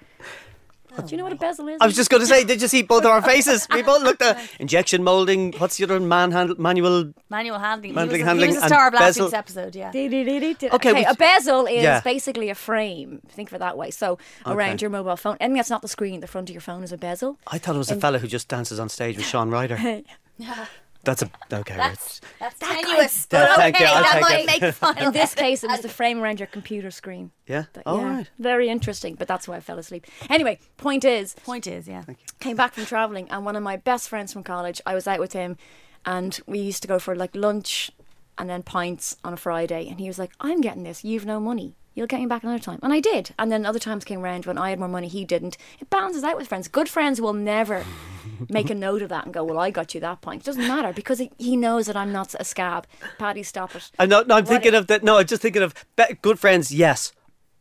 Do 0.96 1.04
you 1.10 1.18
know 1.18 1.24
what 1.24 1.34
a 1.34 1.38
bezel 1.38 1.68
is? 1.68 1.78
I 1.82 1.86
was 1.86 1.96
just 1.96 2.10
going 2.10 2.22
to 2.22 2.28
say, 2.28 2.44
did 2.44 2.62
you 2.62 2.68
see 2.68 2.84
both 2.84 3.04
of 3.04 3.12
our 3.12 3.22
faces? 3.22 3.68
We 3.74 3.82
both 3.82 4.04
looked 4.04 4.22
uh, 4.22 4.36
at 4.38 4.50
injection 4.60 5.04
molding. 5.04 5.54
What's 5.54 5.78
the 5.78 5.86
other 5.86 6.00
manhandle 6.00 6.56
manual? 6.60 7.14
Manual 7.30 7.60
handling. 7.60 7.96
Manual 7.96 8.16
he 8.16 8.22
was, 8.22 8.28
handling 8.28 8.50
he 8.52 8.56
was 8.56 8.64
a 8.64 8.68
star 8.68 8.88
of 8.88 8.94
last 8.94 9.20
week's 9.20 9.34
episode. 9.34 9.76
Yeah. 9.76 9.90
Okay, 9.90 10.70
Okay, 10.72 11.04
a 11.04 11.16
bezel 11.16 11.66
is 11.66 11.84
Yeah. 11.84 12.02
basically 12.02 12.50
a 12.50 12.56
frame. 12.56 13.22
Think 13.30 13.50
of 13.50 13.56
it 13.56 13.60
that 13.60 13.78
way. 13.78 13.92
So 13.92 14.18
around 14.46 14.82
your 14.82 14.90
mobile 14.90 15.16
phone, 15.18 15.38
anything 15.40 15.58
that's 15.58 15.70
not 15.70 15.82
the 15.82 15.88
screen, 15.88 16.20
the 16.20 16.28
front 16.28 16.50
of 16.50 16.54
your 16.54 16.62
phone 16.62 16.84
is 16.84 16.92
a 16.92 16.98
bezel. 16.98 17.40
I 17.48 17.58
thought 17.58 17.76
it 17.76 17.80
was 17.80 17.92
a 17.92 17.96
fella 17.96 18.20
who 18.20 18.28
just 18.28 18.48
dances 18.48 18.80
on 18.80 18.90
stage 18.90 19.18
with 19.18 19.26
Shaun 19.26 19.50
Ryder. 19.50 20.04
That's 21.04 21.22
a 21.22 21.30
okay. 21.52 21.76
That's 21.76 22.22
right. 22.24 22.32
that's 22.40 22.60
tenuous. 22.60 23.28
Yeah, 23.32 23.46
but 23.48 23.56
thank 23.58 23.80
you, 23.80 23.86
okay, 23.86 23.94
I'll 23.94 24.04
that 24.04 24.22
might 24.22 24.40
it. 24.40 24.46
make 24.46 24.62
the 24.62 24.72
final. 24.72 25.08
In 25.08 25.14
this 25.14 25.36
case, 25.36 25.64
it 25.64 25.70
was 25.70 25.82
the 25.82 25.90
frame 25.90 26.22
around 26.22 26.40
your 26.40 26.48
computer 26.48 26.92
screen. 26.92 27.32
Yeah. 27.46 27.66
But 27.74 27.84
yeah, 27.86 28.18
right. 28.18 28.30
very 28.40 28.70
interesting. 28.70 29.16
But 29.16 29.28
that's 29.28 29.48
why 29.48 29.58
I 29.58 29.60
fell 29.60 29.78
asleep. 29.78 30.08
Anyway, 30.30 30.60
point 30.78 31.04
is, 31.04 31.36
point 31.44 31.68
is, 31.68 31.88
yeah. 31.88 32.04
Thank 32.04 32.20
you. 32.20 32.26
Came 32.40 32.56
back 32.56 32.74
from 32.74 32.86
traveling, 32.86 33.30
and 33.30 33.44
one 33.44 33.58
of 33.58 33.64
my 33.64 33.76
best 33.76 34.08
friends 34.08 34.32
from 34.32 34.44
college, 34.44 34.82
I 34.86 34.96
was 34.96 35.06
out 35.06 35.20
with 35.20 35.34
him, 35.34 35.58
and 36.06 36.40
we 36.48 36.60
used 36.60 36.82
to 36.84 36.88
go 36.88 37.00
for 37.00 37.16
like 37.16 37.36
lunch 37.36 37.92
and 38.38 38.50
then 38.50 38.64
pints 38.64 39.18
on 39.26 39.34
a 39.34 39.38
Friday. 39.38 39.90
And 39.90 40.00
he 40.00 40.08
was 40.08 40.18
like, 40.18 40.32
"I'm 40.40 40.62
getting 40.62 40.84
this. 40.84 41.04
You've 41.04 41.26
no 41.26 41.40
money. 41.42 41.76
You'll 41.96 42.08
get 42.08 42.20
me 42.20 42.26
back 42.26 42.44
another 42.44 42.60
time." 42.64 42.80
And 42.82 42.92
I 42.94 43.00
did. 43.00 43.32
And 43.38 43.52
then 43.52 43.66
other 43.66 43.80
times 43.80 44.04
came 44.06 44.20
around 44.24 44.46
when 44.46 44.58
I 44.58 44.70
had 44.72 44.80
more 44.80 44.88
money, 44.88 45.08
he 45.08 45.26
didn't. 45.26 45.58
It 45.80 45.90
balances 45.90 46.24
out 46.24 46.38
with 46.38 46.48
friends. 46.48 46.68
Good 46.68 46.90
friends 46.90 47.20
will 47.22 47.34
never 47.34 47.86
make 48.50 48.70
a 48.70 48.76
note 48.76 49.02
of 49.02 49.10
that 49.10 49.26
and 49.26 49.34
go, 49.34 49.44
"Well, 49.44 49.60
I 49.60 49.70
got 49.72 49.94
you 49.94 50.02
that 50.02 50.22
point. 50.22 50.42
It 50.42 50.46
doesn't 50.46 50.68
matter 50.68 50.92
because 50.94 51.20
he- 51.38 51.56
knows 51.56 51.86
that 51.86 51.96
I'm 51.96 52.12
not 52.12 52.34
a 52.40 52.44
scab. 52.44 52.88
Paddy, 53.18 53.44
stop 53.44 53.76
it. 53.76 53.92
I 54.00 54.06
know. 54.06 54.24
No, 54.24 54.36
I'm 54.38 54.46
thinking 54.46 54.74
What- 54.74 54.80
of 54.80 54.88
that. 54.88 55.04
No, 55.04 55.18
I'm 55.18 55.28
just 55.28 55.42
thinking 55.42 55.62
of 55.62 55.74
good 56.22 56.40
friends. 56.40 56.72
Yes, 56.74 57.12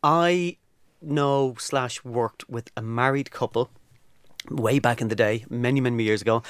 I 0.02 0.56
know 1.00 1.55
slash 1.58 2.02
worked 2.05 2.49
with 2.49 2.70
a 2.76 2.82
married 2.82 3.31
couple 3.31 3.70
way 4.50 4.78
back 4.78 5.00
in 5.00 5.08
the 5.08 5.14
day, 5.14 5.44
many 5.50 5.81
many 5.81 6.02
years 6.05 6.23
ago. 6.23 6.43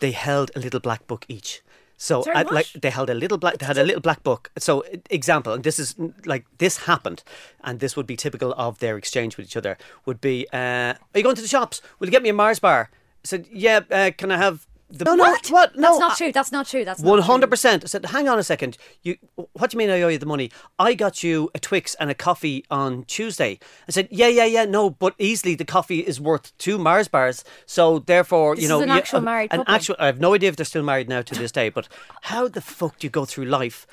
They 0.00 0.10
held 0.12 0.50
a 0.54 0.58
little 0.60 0.80
black 0.80 1.06
book 1.06 1.24
each. 1.28 1.62
So, 2.02 2.22
Sorry, 2.22 2.42
what? 2.42 2.52
like, 2.52 2.72
they 2.72 2.90
held 2.90 3.10
a 3.10 3.14
little 3.14 3.38
black. 3.38 3.58
They 3.58 3.66
had 3.66 3.78
a 3.78 3.84
little 3.84 4.00
black 4.00 4.24
book. 4.24 4.50
So, 4.58 4.82
example, 5.08 5.52
and 5.52 5.62
this 5.62 5.78
is 5.78 5.94
like 6.24 6.44
this 6.58 6.78
happened, 6.78 7.22
and 7.62 7.78
this 7.78 7.96
would 7.96 8.08
be 8.08 8.16
typical 8.16 8.52
of 8.54 8.80
their 8.80 8.96
exchange 8.96 9.36
with 9.36 9.46
each 9.46 9.56
other. 9.56 9.78
Would 10.04 10.20
be, 10.20 10.48
uh, 10.52 10.94
are 10.94 10.98
you 11.14 11.22
going 11.22 11.36
to 11.36 11.42
the 11.42 11.46
shops? 11.46 11.80
Will 12.00 12.08
you 12.08 12.10
get 12.10 12.24
me 12.24 12.30
a 12.30 12.32
Mars 12.32 12.58
bar? 12.58 12.90
I 12.92 12.96
said, 13.22 13.46
yeah. 13.52 13.82
Uh, 13.88 14.10
can 14.18 14.32
I 14.32 14.36
have 14.36 14.66
the 14.92 15.04
no, 15.06 15.16
What? 15.16 15.48
What? 15.50 15.74
No, 15.76 15.82
That's 15.88 16.00
not 16.00 16.12
I- 16.12 16.14
true. 16.16 16.32
That's 16.32 16.52
not 16.52 16.66
true. 16.66 16.84
That's 16.84 17.00
not 17.00 17.08
one 17.10 17.22
hundred 17.22 17.48
percent. 17.50 17.82
I 17.82 17.86
said, 17.86 18.04
"Hang 18.06 18.28
on 18.28 18.38
a 18.38 18.42
second. 18.42 18.76
You, 19.02 19.16
what 19.54 19.70
do 19.70 19.74
you 19.74 19.78
mean 19.78 19.88
I 19.90 20.02
owe 20.02 20.08
you 20.08 20.18
the 20.18 20.26
money? 20.26 20.50
I 20.78 20.92
got 20.94 21.22
you 21.22 21.50
a 21.54 21.58
Twix 21.58 21.94
and 21.96 22.10
a 22.10 22.14
coffee 22.14 22.64
on 22.70 23.04
Tuesday." 23.04 23.58
I 23.88 23.92
said, 23.92 24.06
"Yeah, 24.10 24.28
yeah, 24.28 24.44
yeah. 24.44 24.64
No, 24.66 24.90
but 24.90 25.14
easily 25.18 25.54
the 25.54 25.64
coffee 25.64 26.00
is 26.00 26.20
worth 26.20 26.56
two 26.58 26.76
Mars 26.78 27.08
bars. 27.08 27.42
So 27.66 28.00
therefore, 28.00 28.54
This 28.54 28.62
you 28.64 28.68
know, 28.68 28.80
an 28.82 28.90
actual 28.90 29.18
uh, 29.20 29.22
married 29.22 29.50
an 29.52 29.60
couple. 29.60 29.74
actual. 29.74 29.96
I 29.98 30.06
have 30.06 30.20
no 30.20 30.34
idea 30.34 30.50
if 30.50 30.56
they're 30.56 30.66
still 30.66 30.82
married 30.84 31.08
now 31.08 31.22
to 31.22 31.34
this 31.34 31.52
day. 31.52 31.70
But 31.70 31.88
how 32.22 32.46
the 32.48 32.60
fuck 32.60 32.98
do 32.98 33.06
you 33.06 33.10
go 33.10 33.24
through 33.24 33.46
life?" 33.46 33.86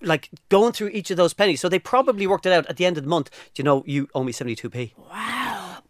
Like 0.00 0.30
going 0.48 0.72
through 0.72 0.88
each 0.88 1.12
of 1.12 1.16
those 1.16 1.32
pennies, 1.32 1.60
so 1.60 1.68
they 1.68 1.78
probably 1.78 2.26
worked 2.26 2.44
it 2.44 2.52
out 2.52 2.66
at 2.66 2.76
the 2.76 2.84
end 2.84 2.98
of 2.98 3.04
the 3.04 3.08
month. 3.08 3.30
Do 3.54 3.60
you 3.60 3.64
know 3.64 3.84
you 3.86 4.08
owe 4.16 4.24
me 4.24 4.32
seventy 4.32 4.56
two 4.56 4.68
p? 4.68 4.94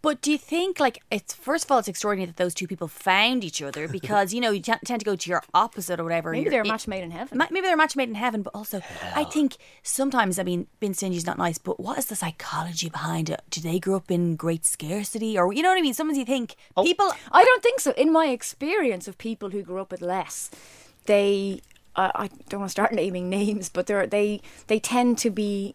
But 0.07 0.23
do 0.23 0.31
you 0.31 0.39
think, 0.39 0.79
like, 0.79 1.03
it's 1.11 1.35
first 1.35 1.65
of 1.65 1.73
all, 1.73 1.79
it's 1.81 1.89
extraordinary 1.89 2.27
that 2.27 2.37
those 2.37 2.55
two 2.55 2.69
people 2.69 2.87
found 2.87 3.43
each 3.43 3.61
other 3.61 3.89
because 3.99 4.33
you 4.33 4.41
know 4.41 4.53
you 4.53 4.63
t- 4.63 4.73
tend 4.85 5.01
to 5.01 5.05
go 5.05 5.17
to 5.17 5.31
your 5.33 5.43
opposite 5.53 5.99
or 5.99 6.05
whatever. 6.05 6.31
Maybe 6.31 6.49
they're 6.49 6.63
a 6.63 6.67
match 6.75 6.87
made 6.87 7.03
in 7.03 7.11
heaven. 7.11 7.37
Ma- 7.39 7.49
Maybe 7.51 7.65
they're 7.67 7.75
a 7.75 7.83
match 7.85 7.97
made 7.97 8.09
in 8.09 8.15
heaven, 8.15 8.43
but 8.43 8.53
also 8.55 8.81
I 9.17 9.25
think 9.25 9.57
sometimes, 9.83 10.39
I 10.39 10.45
mean, 10.45 10.69
being 10.79 10.95
stingy 10.95 11.17
is 11.17 11.27
not 11.27 11.39
nice, 11.39 11.59
but 11.59 11.81
what 11.81 11.99
is 11.99 12.07
the 12.07 12.15
psychology 12.15 12.89
behind 12.89 13.29
it? 13.31 13.43
Do 13.51 13.61
they 13.61 13.81
grow 13.81 13.97
up 13.97 14.09
in 14.11 14.37
great 14.37 14.65
scarcity, 14.65 15.37
or 15.37 15.53
you 15.53 15.61
know 15.63 15.71
what 15.71 15.79
I 15.79 15.83
mean? 15.83 15.95
Sometimes 15.95 16.19
you 16.19 16.25
think 16.25 16.55
Oh. 16.77 16.85
people. 16.85 17.11
I 17.33 17.45
don't 17.45 17.63
think 17.65 17.81
so. 17.81 17.91
In 17.97 18.13
my 18.13 18.27
experience 18.29 19.09
of 19.09 19.19
people 19.19 19.51
who 19.51 19.63
grew 19.65 19.81
up 19.81 19.91
with 19.91 20.03
less, 20.03 20.51
they 21.07 21.63
I 21.97 22.05
I 22.15 22.31
don't 22.49 22.61
want 22.61 22.69
to 22.71 22.79
start 22.79 22.93
naming 23.03 23.29
names, 23.29 23.69
but 23.71 23.87
they 23.89 24.41
they 24.69 24.79
tend 24.79 25.19
to 25.19 25.31
be. 25.31 25.75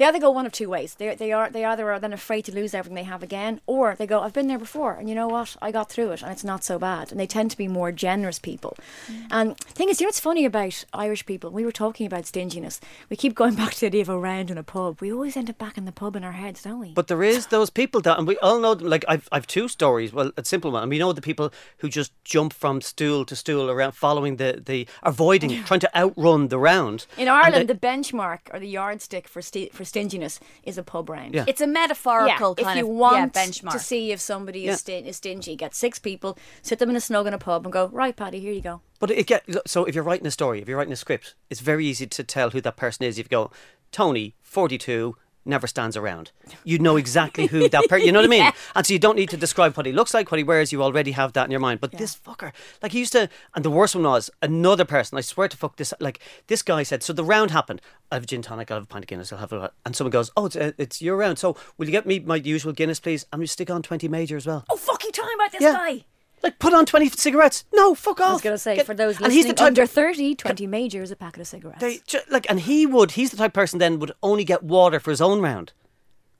They 0.00 0.06
either 0.06 0.18
go 0.18 0.30
one 0.30 0.46
of 0.46 0.52
two 0.52 0.70
ways. 0.70 0.94
They 0.94 1.14
they 1.14 1.30
are 1.30 1.50
they 1.50 1.62
either 1.62 1.92
are 1.92 2.00
then 2.00 2.14
afraid 2.14 2.46
to 2.46 2.54
lose 2.54 2.72
everything 2.72 2.94
they 2.94 3.02
have 3.02 3.22
again, 3.22 3.60
or 3.66 3.94
they 3.94 4.06
go, 4.06 4.22
I've 4.22 4.32
been 4.32 4.46
there 4.46 4.58
before, 4.58 4.94
and 4.94 5.10
you 5.10 5.14
know 5.14 5.28
what, 5.28 5.58
I 5.60 5.70
got 5.70 5.90
through 5.90 6.12
it, 6.12 6.22
and 6.22 6.32
it's 6.32 6.42
not 6.42 6.64
so 6.64 6.78
bad. 6.78 7.10
And 7.10 7.20
they 7.20 7.26
tend 7.26 7.50
to 7.50 7.56
be 7.58 7.68
more 7.68 7.92
generous 7.92 8.38
people. 8.38 8.78
Mm. 9.12 9.26
And 9.30 9.56
the 9.58 9.72
thing 9.74 9.90
is, 9.90 10.00
you 10.00 10.06
know 10.06 10.08
what's 10.08 10.18
funny 10.18 10.46
about 10.46 10.86
Irish 10.94 11.26
people? 11.26 11.50
We 11.50 11.66
were 11.66 11.70
talking 11.70 12.06
about 12.06 12.24
stinginess. 12.24 12.80
We 13.10 13.16
keep 13.16 13.34
going 13.34 13.54
back 13.60 13.74
to 13.74 13.80
the 13.80 13.86
idea 13.88 14.00
of 14.00 14.08
a 14.08 14.18
round 14.18 14.50
in 14.50 14.56
a 14.56 14.62
pub. 14.62 15.02
We 15.02 15.12
always 15.12 15.36
end 15.36 15.50
up 15.50 15.58
back 15.58 15.76
in 15.76 15.84
the 15.84 15.92
pub 15.92 16.16
in 16.16 16.24
our 16.24 16.32
heads, 16.32 16.62
don't 16.62 16.80
we? 16.80 16.94
But 16.94 17.08
there 17.08 17.22
is 17.22 17.48
those 17.48 17.68
people 17.68 18.00
that, 18.00 18.16
and 18.16 18.26
we 18.26 18.38
all 18.38 18.58
know 18.58 18.74
them. 18.74 18.88
Like 18.88 19.04
I've, 19.06 19.28
I've 19.32 19.46
two 19.46 19.68
stories. 19.68 20.14
Well, 20.14 20.32
a 20.38 20.44
simple 20.46 20.70
one, 20.70 20.82
and 20.84 20.90
we 20.90 20.98
know 20.98 21.12
the 21.12 21.20
people 21.20 21.52
who 21.80 21.90
just 21.90 22.12
jump 22.24 22.54
from 22.54 22.80
stool 22.80 23.26
to 23.26 23.36
stool 23.36 23.68
around, 23.68 23.92
following 23.92 24.36
the, 24.36 24.62
the 24.64 24.88
avoiding, 25.02 25.62
trying 25.64 25.80
to 25.80 25.94
outrun 25.94 26.48
the 26.48 26.58
round. 26.58 27.04
In 27.18 27.28
Ireland, 27.28 27.68
they- 27.68 27.74
the 27.74 27.78
benchmark 27.78 28.38
or 28.50 28.58
the 28.58 28.66
yardstick 28.68 29.28
for 29.28 29.42
sti- 29.42 29.68
for 29.74 29.84
stinginess 29.90 30.40
is 30.62 30.78
a 30.78 30.82
pub 30.82 31.10
round. 31.10 31.34
Yeah. 31.34 31.44
It's 31.46 31.60
a 31.60 31.66
metaphorical 31.66 32.54
if 32.56 32.64
kind 32.64 32.78
you 32.78 32.86
of 32.88 32.96
want 32.96 33.34
yeah, 33.34 33.42
benchmark. 33.44 33.72
to 33.72 33.78
see 33.78 34.12
if 34.12 34.20
somebody 34.20 34.60
Yeah. 34.60 34.72
is, 34.72 34.80
stin- 34.80 35.04
is 35.04 35.16
stingy, 35.18 35.54
get 35.56 35.74
six 35.74 35.98
people, 35.98 36.38
sit 36.62 36.78
them 36.78 36.88
in 36.90 36.96
a 36.96 37.00
snug 37.00 37.26
in 37.26 37.34
a 37.34 37.38
pub, 37.38 37.66
and 37.66 37.72
go 37.72 37.88
right, 37.92 38.16
Paddy, 38.16 38.40
here 38.40 38.52
you 38.52 38.62
go. 38.62 38.80
But 38.98 39.10
it 39.10 39.26
get 39.26 39.44
so 39.66 39.84
if 39.84 39.94
you're 39.94 40.04
writing 40.04 40.26
a 40.26 40.30
story, 40.30 40.60
if 40.62 40.68
you're 40.68 40.78
writing 40.78 40.92
a 40.92 40.96
script, 40.96 41.34
it's 41.50 41.60
very 41.60 41.84
easy 41.86 42.06
to 42.06 42.24
tell 42.24 42.50
who 42.50 42.60
that 42.62 42.76
person 42.76 43.04
is. 43.04 43.18
If 43.18 43.26
you 43.26 43.30
go, 43.30 43.50
Tony, 43.92 44.34
forty-two, 44.42 45.16
never 45.44 45.66
stands 45.66 45.96
around. 45.96 46.30
You 46.64 46.78
know 46.78 46.96
exactly 46.96 47.46
who 47.46 47.68
that 47.68 47.88
person. 47.88 48.06
You 48.06 48.12
know 48.12 48.18
what 48.20 48.26
I 48.26 48.28
mean? 48.28 48.52
And 48.74 48.86
so 48.86 48.92
you 48.92 48.98
don't 48.98 49.16
need 49.16 49.30
to 49.30 49.36
describe 49.36 49.76
what 49.76 49.86
he 49.86 49.92
looks 49.92 50.12
like, 50.14 50.30
what 50.30 50.38
he 50.38 50.44
wears. 50.44 50.70
You 50.72 50.82
already 50.82 51.12
have 51.12 51.32
that 51.32 51.44
in 51.46 51.50
your 51.50 51.60
mind. 51.60 51.80
But 51.80 51.92
this 51.92 52.14
fucker, 52.14 52.52
like 52.82 52.92
he 52.92 52.98
used 53.00 53.12
to, 53.12 53.28
and 53.54 53.64
the 53.64 53.70
worst 53.70 53.94
one 53.94 54.04
was 54.04 54.30
another 54.42 54.84
person. 54.84 55.18
I 55.18 55.22
swear 55.22 55.48
to 55.48 55.56
fuck 55.56 55.76
this. 55.76 55.92
Like 56.00 56.20
this 56.46 56.62
guy 56.62 56.82
said. 56.82 57.02
So 57.02 57.12
the 57.12 57.24
round 57.24 57.50
happened. 57.50 57.80
I 58.12 58.16
have 58.16 58.24
a 58.24 58.26
gin 58.26 58.42
tonic. 58.42 58.70
I'll 58.70 58.76
have 58.78 58.84
a 58.84 58.86
pint 58.86 59.04
of 59.04 59.08
Guinness. 59.08 59.32
I'll 59.32 59.38
have 59.38 59.52
a. 59.52 59.72
And 59.86 59.96
someone 59.96 60.10
goes, 60.10 60.30
"Oh, 60.36 60.46
it's, 60.46 60.56
uh, 60.56 60.72
it's 60.78 61.00
your 61.02 61.16
round. 61.16 61.38
So 61.38 61.56
will 61.78 61.86
you 61.86 61.92
get 61.92 62.06
me 62.06 62.18
my 62.20 62.36
usual 62.36 62.72
Guinness, 62.72 63.00
please? 63.00 63.26
And 63.32 63.40
we 63.40 63.46
stick 63.46 63.70
on 63.70 63.82
twenty 63.82 64.08
major 64.08 64.36
as 64.36 64.46
well." 64.46 64.64
Oh, 64.70 64.76
fuck 64.76 65.02
you 65.04 65.10
talking 65.12 65.34
about 65.34 65.52
this 65.52 65.62
Yeah. 65.62 65.72
guy? 65.72 66.04
Like 66.42 66.58
put 66.58 66.72
on 66.72 66.86
twenty 66.86 67.08
cigarettes. 67.10 67.64
No, 67.72 67.94
fuck 67.94 68.20
off. 68.20 68.28
I 68.28 68.32
was 68.32 68.42
going 68.42 68.54
to 68.54 68.58
say, 68.58 68.76
Get- 68.76 68.86
for 68.86 68.94
those 68.94 69.20
and 69.20 69.32
he's 69.32 69.46
the 69.46 69.52
type 69.52 69.66
under 69.66 69.84
30, 69.86 70.34
20 70.36 70.66
majors, 70.66 71.10
a 71.10 71.16
packet 71.16 71.40
of 71.40 71.46
cigarettes. 71.46 71.80
They 71.80 72.00
like, 72.30 72.46
and 72.48 72.60
he 72.60 72.86
would. 72.86 73.12
He's 73.12 73.30
the 73.30 73.36
type 73.36 73.48
of 73.50 73.52
person 73.54 73.78
then 73.78 73.98
would 73.98 74.12
only 74.22 74.44
get 74.44 74.62
water 74.62 74.98
for 75.00 75.10
his 75.10 75.20
own 75.20 75.40
round. 75.42 75.72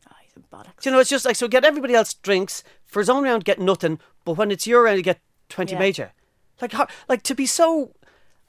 oh, 0.09 0.15
he's 0.23 0.33
a 0.37 0.41
bollocks. 0.57 0.81
Do 0.83 0.89
you 0.89 0.95
know, 0.95 1.01
it's 1.01 1.11
just 1.11 1.25
like 1.27 1.37
so. 1.37 1.49
Get 1.49 1.65
everybody 1.67 1.95
else 1.95 2.15
drinks 2.15 2.65
for 2.87 3.01
his 3.01 3.11
own 3.11 3.25
round, 3.25 3.45
get 3.45 3.59
nothing. 3.61 3.99
But 4.25 4.39
when 4.39 4.51
it's 4.51 4.67
your 4.67 4.85
round, 4.85 4.97
you 4.97 5.03
get 5.03 5.21
twenty 5.51 5.73
Yeah. 5.75 5.79
major. 5.81 6.13
Like, 6.63 6.73
how, 6.73 6.87
like 7.09 7.23
to 7.25 7.35
be 7.35 7.45
so, 7.47 7.95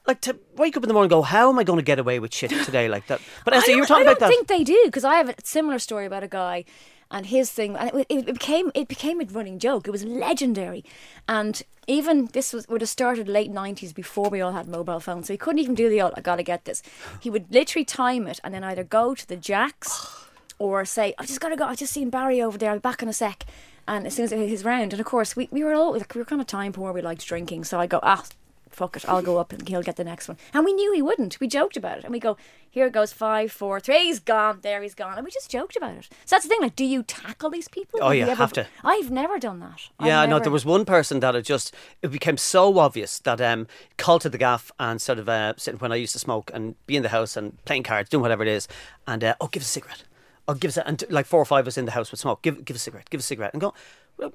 like 0.08 0.20
to 0.22 0.38
wake 0.56 0.76
up 0.78 0.84
in 0.84 0.88
the 0.88 0.94
morning, 0.94 1.06
and 1.12 1.18
go, 1.18 1.22
how 1.22 1.50
am 1.50 1.60
I 1.60 1.64
going 1.64 1.80
to 1.80 1.84
get 1.84 1.98
away 2.00 2.20
with 2.20 2.34
shit 2.34 2.52
today 2.66 2.88
like 2.90 3.08
that? 3.08 3.20
But 3.46 3.54
I 3.56 3.58
Esther, 3.58 3.72
you 3.72 3.78
were 3.78 3.82
don't- 3.82 3.88
talking 3.88 4.08
I 4.08 4.12
about 4.12 4.20
don't 4.20 4.30
that. 4.30 4.36
think 4.36 4.48
they 4.48 4.64
do 4.64 4.82
because 4.86 5.04
I 5.06 5.16
have 5.16 5.30
a 5.30 5.36
similar 5.44 5.80
story 5.80 6.06
about 6.06 6.24
a 6.24 6.28
guy 6.28 6.64
and 7.12 7.26
his 7.28 7.52
thing, 7.52 7.76
and 7.76 7.92
it, 7.94 8.08
it 8.10 8.26
became 8.26 8.72
it 8.74 8.88
became 8.88 9.22
a 9.22 9.26
running 9.26 9.60
joke. 9.60 9.88
It 9.88 9.92
was 9.92 10.04
legendary, 10.06 10.84
and 11.28 11.62
even 11.88 12.28
this 12.28 12.54
was 12.54 12.68
would 12.70 12.82
have 12.82 12.90
started 12.90 13.28
late 13.28 13.52
nineties 13.52 13.94
before 13.94 14.30
we 14.30 14.42
all 14.42 14.54
had 14.54 14.68
mobile 14.68 15.00
phones, 15.00 15.28
so 15.28 15.34
he 15.34 15.38
couldn't 15.38 15.60
even 15.60 15.76
do 15.76 15.90
the 15.90 16.02
old. 16.02 16.14
I 16.16 16.22
gotta 16.22 16.44
get 16.44 16.66
this. 16.66 16.82
He 17.20 17.30
would 17.30 17.54
literally 17.54 17.86
time 17.86 18.28
it 18.28 18.40
and 18.44 18.54
then 18.54 18.64
either 18.64 18.84
go 18.84 19.14
to 19.14 19.28
the 19.28 19.36
jacks 19.36 20.26
or 20.58 20.86
say, 20.86 21.14
I've 21.18 21.28
just 21.28 21.42
gotta 21.42 21.58
go. 21.58 21.66
I've 21.66 21.78
just 21.78 21.94
seen 21.94 22.10
Barry 22.10 22.42
over 22.42 22.58
there. 22.58 22.72
I'll 22.72 22.78
be 22.78 22.82
back 22.82 23.04
in 23.04 23.10
a 23.10 23.14
sec." 23.14 23.46
And 23.88 24.06
as 24.08 24.14
soon 24.14 24.26
as 24.26 24.32
his 24.32 24.64
round, 24.64 24.94
and 24.94 25.00
of 25.00 25.06
course 25.06 25.36
we, 25.36 25.50
we 25.52 25.64
were 25.64 25.74
all 25.74 25.94
like 25.94 26.16
we 26.16 26.22
were 26.22 26.26
kind 26.26 26.42
of 26.42 26.48
time 26.48 26.72
poor. 26.72 26.94
We 26.94 27.02
liked 27.02 27.26
drinking, 27.26 27.66
so 27.66 27.80
I 27.80 27.88
go 27.88 28.00
ah. 28.04 28.24
Fuck 28.72 28.96
it, 28.98 29.08
I'll 29.08 29.22
go 29.22 29.38
up 29.38 29.52
and 29.52 29.68
he'll 29.68 29.84
get 29.84 29.98
the 29.98 30.04
next 30.04 30.28
one. 30.28 30.38
And 30.54 30.64
we 30.66 30.74
knew 30.74 30.94
he 30.94 31.02
wouldn't. 31.02 31.40
We 31.40 31.48
joked 31.48 31.76
about 31.76 31.98
it. 32.00 32.04
And 32.06 32.14
we 32.14 32.20
go, 32.20 32.38
here 32.70 32.90
goes 32.90 33.12
five, 33.12 33.52
four, 33.52 33.80
three, 33.82 34.06
he's 34.06 34.20
gone, 34.20 34.60
there 34.62 34.82
he's 34.82 34.96
gone. 34.96 35.18
And 35.18 35.26
we 35.26 35.32
just 35.32 35.52
joked 35.52 35.76
about 35.76 35.96
it. 35.96 36.08
So 36.26 36.36
that's 36.36 36.46
the 36.46 36.50
thing, 36.50 36.62
like, 36.62 36.76
do 36.76 36.86
you 36.86 37.04
tackle 37.04 37.50
these 37.50 37.68
people? 37.68 38.00
Oh, 38.02 38.12
you 38.12 38.24
ever- 38.24 38.36
have 38.36 38.54
to. 38.54 38.66
I've 38.84 39.12
never 39.12 39.38
done 39.40 39.60
that. 39.60 39.82
Yeah, 40.02 40.26
no, 40.26 40.40
there 40.40 40.52
was 40.52 40.66
one 40.66 40.86
person 40.86 41.20
that 41.20 41.36
it 41.36 41.44
just 41.44 41.76
it 42.02 42.08
became 42.12 42.38
so 42.38 42.80
obvious 42.80 43.20
that 43.20 43.42
um 43.42 43.68
called 43.98 44.22
to 44.22 44.30
the 44.30 44.38
gaff 44.38 44.72
and 44.80 45.02
sort 45.02 45.20
of 45.20 45.28
uh, 45.28 45.54
sitting 45.58 45.80
when 45.80 45.92
I 45.92 45.96
used 45.96 46.14
to 46.14 46.20
smoke 46.20 46.50
and 46.54 46.76
be 46.88 46.96
in 46.96 47.04
the 47.04 47.10
house 47.10 47.36
and 47.36 47.64
playing 47.66 47.84
cards, 47.84 48.10
doing 48.10 48.22
whatever 48.22 48.42
it 48.44 48.50
is, 48.50 48.68
and 49.06 49.24
uh, 49.24 49.36
oh, 49.42 49.48
give 49.48 49.62
us 49.62 49.68
a 49.68 49.72
cigarette. 49.72 50.04
Oh, 50.48 50.54
give 50.54 50.70
us 50.70 50.78
a, 50.78 50.88
and 50.88 51.04
like 51.10 51.26
four 51.26 51.42
or 51.42 51.46
five 51.46 51.66
of 51.66 51.68
us 51.68 51.78
in 51.78 51.86
the 51.86 51.92
house 51.92 52.12
would 52.12 52.20
smoke. 52.20 52.42
Give 52.42 52.64
give 52.64 52.76
a 52.76 52.80
cigarette. 52.80 53.10
Give 53.10 53.20
us 53.20 53.26
a 53.26 53.28
cigarette. 53.28 53.54
And 53.54 53.62
go, 53.62 53.74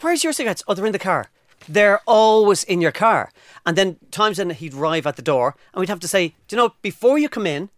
where's 0.02 0.22
your 0.22 0.32
cigarettes? 0.32 0.62
Oh, 0.68 0.74
they're 0.74 0.86
in 0.86 0.92
the 0.92 0.98
car. 0.98 1.30
They're 1.68 2.00
always 2.06 2.64
in 2.64 2.80
your 2.80 2.92
car. 2.92 3.30
And 3.64 3.76
then 3.76 3.96
times 4.10 4.36
then 4.36 4.50
he'd 4.50 4.74
arrive 4.74 5.06
at 5.06 5.16
the 5.16 5.22
door 5.22 5.56
and 5.72 5.80
we'd 5.80 5.88
have 5.88 6.00
to 6.00 6.08
say, 6.08 6.28
do 6.48 6.56
you 6.56 6.62
know, 6.62 6.74
before 6.82 7.18
you 7.18 7.28
come 7.28 7.46
in, 7.46 7.70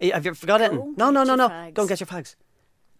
eh, 0.00 0.10
have 0.12 0.24
you 0.24 0.34
forgot 0.34 0.60
it? 0.60 0.72
Go 0.72 0.92
No, 0.96 1.10
no, 1.10 1.22
no, 1.22 1.34
no. 1.34 1.48
fags. 1.48 1.74
Go 1.74 1.82
and 1.82 1.88
get 1.88 2.00
your 2.00 2.06
fags. 2.06 2.34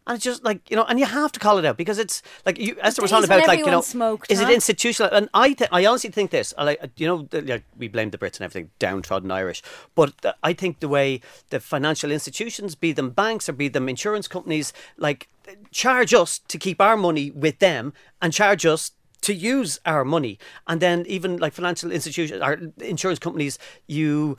And 0.09 0.15
it's 0.15 0.25
just 0.25 0.45
like 0.45 0.71
you 0.71 0.77
know, 0.77 0.85
and 0.85 1.01
you 1.01 1.05
have 1.05 1.33
to 1.33 1.41
call 1.41 1.59
it 1.59 1.65
out 1.65 1.77
because 1.77 1.99
it's 1.99 2.23
like 2.45 2.61
you. 2.61 2.77
Esther 2.81 3.03
was 3.03 3.11
talking 3.11 3.25
about 3.25 3.45
like 3.49 3.59
you 3.59 3.67
know, 3.67 3.81
smoked, 3.81 4.31
is 4.31 4.41
it 4.41 4.49
institutional? 4.51 5.13
And 5.13 5.29
I, 5.35 5.53
th- 5.53 5.69
I 5.73 5.85
honestly 5.85 6.11
think 6.11 6.31
this. 6.31 6.55
I 6.57 6.63
like 6.63 6.91
you 6.97 7.09
know, 7.09 7.27
the, 7.29 7.43
like 7.43 7.65
we 7.77 7.89
blame 7.89 8.11
the 8.11 8.19
Brits 8.19 8.37
and 8.37 8.43
everything, 8.43 8.71
downtrodden 8.79 9.33
Irish, 9.33 9.65
but 9.97 10.17
th- 10.23 10.37
I 10.45 10.53
think 10.53 10.79
the 10.79 10.87
way 10.89 11.23
the 11.51 11.59
financial 11.59 12.13
institutions, 12.13 12.77
be 12.77 12.93
them 12.93 13.11
banks 13.11 13.49
or 13.49 13.53
be 13.53 13.67
them 13.67 13.89
insurance 13.89 14.29
companies, 14.29 14.73
like 14.97 15.27
charge 15.73 16.15
us 16.15 16.39
to 16.39 16.57
keep 16.57 16.81
our 16.81 16.97
money 16.97 17.33
with 17.33 17.59
them 17.59 17.93
and 18.23 18.33
charge 18.33 18.65
us 18.65 18.93
to 19.27 19.35
use 19.35 19.81
our 19.85 20.05
money, 20.05 20.39
and 20.69 20.81
then 20.81 21.05
even 21.09 21.37
like 21.39 21.53
financial 21.53 21.91
institutions, 21.91 22.41
or 22.41 22.59
insurance 22.81 23.19
companies, 23.19 23.59
you 23.89 24.37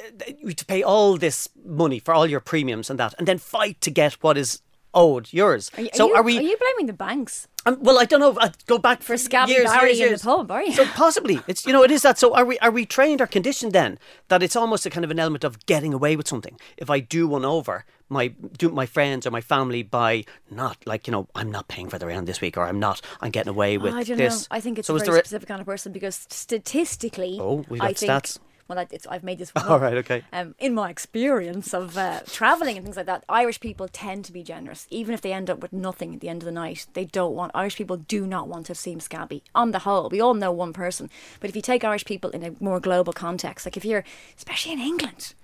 eh, 0.00 0.32
you 0.42 0.52
to 0.52 0.64
pay 0.64 0.82
all 0.82 1.16
this 1.16 1.48
money 1.64 2.00
for 2.00 2.12
all 2.12 2.26
your 2.26 2.40
premiums 2.40 2.90
and 2.90 2.98
that, 2.98 3.14
and 3.18 3.28
then 3.28 3.38
fight 3.38 3.80
to 3.80 3.90
get 3.90 4.14
what 4.24 4.36
is 4.36 4.62
owed 4.96 5.32
yours. 5.32 5.70
Are 5.76 5.82
you, 5.82 5.90
so 5.94 6.16
are, 6.16 6.22
we? 6.22 6.38
Are 6.38 6.42
you 6.42 6.56
blaming 6.56 6.86
the 6.86 6.92
banks? 6.92 7.46
Um, 7.66 7.78
well, 7.80 7.98
I 7.98 8.04
don't 8.04 8.20
know. 8.20 8.36
I'd 8.40 8.64
go 8.66 8.78
back 8.78 9.02
For 9.02 9.16
Scabby 9.16 9.52
years, 9.52 9.64
Barry 9.70 9.92
years, 9.92 10.22
in 10.22 10.30
the 10.30 10.36
pub, 10.36 10.50
are 10.50 10.62
you? 10.62 10.72
So 10.72 10.84
possibly, 10.86 11.40
it's 11.46 11.66
you 11.66 11.72
know, 11.72 11.82
it 11.84 11.90
is 11.90 12.02
that. 12.02 12.18
So 12.18 12.34
are 12.34 12.44
we? 12.44 12.58
Are 12.60 12.70
we 12.70 12.86
trained 12.86 13.20
or 13.20 13.26
conditioned 13.26 13.72
then 13.72 13.98
that 14.28 14.42
it's 14.42 14.56
almost 14.56 14.86
a 14.86 14.90
kind 14.90 15.04
of 15.04 15.10
an 15.10 15.18
element 15.20 15.44
of 15.44 15.64
getting 15.66 15.92
away 15.94 16.16
with 16.16 16.26
something? 16.26 16.58
If 16.76 16.90
I 16.90 17.00
do 17.00 17.28
one 17.28 17.44
over 17.44 17.84
my 18.08 18.28
do 18.28 18.68
my 18.70 18.86
friends 18.86 19.26
or 19.26 19.30
my 19.32 19.40
family 19.40 19.82
by 19.82 20.24
not 20.50 20.76
like 20.86 21.08
you 21.08 21.10
know 21.10 21.26
I'm 21.34 21.50
not 21.50 21.66
paying 21.66 21.88
for 21.88 21.98
the 21.98 22.06
round 22.06 22.28
this 22.28 22.40
week 22.40 22.56
or 22.56 22.64
I'm 22.64 22.78
not 22.78 23.00
I'm 23.20 23.32
getting 23.32 23.50
away 23.50 23.78
with 23.78 23.94
I 23.94 24.04
don't 24.04 24.16
this. 24.16 24.42
know. 24.42 24.56
I 24.56 24.60
think 24.60 24.78
it's 24.78 24.86
so 24.86 24.94
a 24.94 24.98
very 25.00 25.18
specific 25.18 25.48
kind 25.48 25.60
of 25.60 25.66
person 25.66 25.92
because 25.92 26.26
statistically, 26.30 27.38
Oh, 27.40 27.64
I 27.72 27.78
got 27.78 27.96
think, 27.96 28.10
stats. 28.12 28.38
Well, 28.68 28.84
it's, 28.90 29.06
I've 29.06 29.22
made 29.22 29.38
this. 29.38 29.50
One 29.54 29.66
All 29.66 29.74
up. 29.74 29.82
right, 29.82 29.96
okay. 29.98 30.24
Um, 30.32 30.54
in 30.58 30.74
my 30.74 30.90
experience 30.90 31.72
of 31.72 31.96
uh, 31.96 32.20
traveling 32.26 32.76
and 32.76 32.84
things 32.84 32.96
like 32.96 33.06
that, 33.06 33.24
Irish 33.28 33.60
people 33.60 33.88
tend 33.88 34.24
to 34.24 34.32
be 34.32 34.42
generous, 34.42 34.86
even 34.90 35.14
if 35.14 35.20
they 35.20 35.32
end 35.32 35.48
up 35.48 35.60
with 35.60 35.72
nothing 35.72 36.14
at 36.14 36.20
the 36.20 36.28
end 36.28 36.42
of 36.42 36.46
the 36.46 36.52
night. 36.52 36.86
They 36.94 37.04
don't 37.04 37.34
want 37.34 37.52
Irish 37.54 37.76
people 37.76 37.96
do 37.96 38.26
not 38.26 38.48
want 38.48 38.66
to 38.66 38.74
seem 38.74 39.00
scabby. 39.00 39.42
On 39.54 39.70
the 39.70 39.80
whole, 39.80 40.08
we 40.08 40.20
all 40.20 40.34
know 40.34 40.50
one 40.50 40.72
person, 40.72 41.10
but 41.40 41.48
if 41.50 41.56
you 41.56 41.62
take 41.62 41.84
Irish 41.84 42.04
people 42.04 42.30
in 42.30 42.42
a 42.42 42.54
more 42.60 42.80
global 42.80 43.12
context, 43.12 43.66
like 43.66 43.76
if 43.76 43.84
you're, 43.84 44.04
especially 44.36 44.72
in 44.72 44.80
England, 44.80 45.34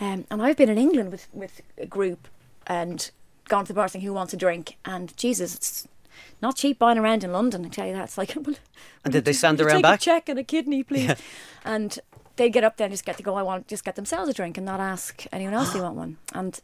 um, 0.00 0.26
and 0.30 0.42
I've 0.42 0.56
been 0.56 0.68
in 0.68 0.78
England 0.78 1.10
with 1.10 1.28
with 1.32 1.60
a 1.76 1.86
group 1.86 2.28
and 2.66 3.10
gone 3.48 3.64
to 3.64 3.68
the 3.72 3.74
bar 3.74 3.88
saying 3.88 4.04
who 4.04 4.12
wants 4.12 4.32
a 4.32 4.36
drink, 4.36 4.76
and 4.84 5.16
Jesus, 5.16 5.54
it's 5.54 5.88
not 6.40 6.56
cheap 6.56 6.78
buying 6.78 6.98
around 6.98 7.24
in 7.24 7.32
London. 7.32 7.64
I 7.64 7.68
tell 7.68 7.86
you 7.86 7.94
that. 7.94 8.04
It's 8.04 8.18
like, 8.18 8.34
well, 8.36 8.56
And 9.04 9.12
did 9.12 9.24
they 9.24 9.32
stand 9.42 9.60
around 9.60 9.82
back? 9.82 10.00
A 10.00 10.02
check 10.02 10.28
and 10.28 10.38
a 10.38 10.44
kidney, 10.44 10.82
please. 10.82 11.14
And 11.64 11.98
they 12.38 12.48
get 12.48 12.64
up 12.64 12.76
there 12.76 12.86
and 12.86 12.92
just 12.92 13.04
get 13.04 13.16
to 13.18 13.22
go. 13.22 13.34
I 13.34 13.42
want 13.42 13.68
just 13.68 13.84
get 13.84 13.96
themselves 13.96 14.30
a 14.30 14.32
drink 14.32 14.56
and 14.56 14.64
not 14.64 14.80
ask 14.80 15.26
anyone 15.30 15.54
else 15.54 15.68
if 15.68 15.74
they 15.74 15.80
want 15.88 15.96
one. 15.96 16.16
And 16.32 16.58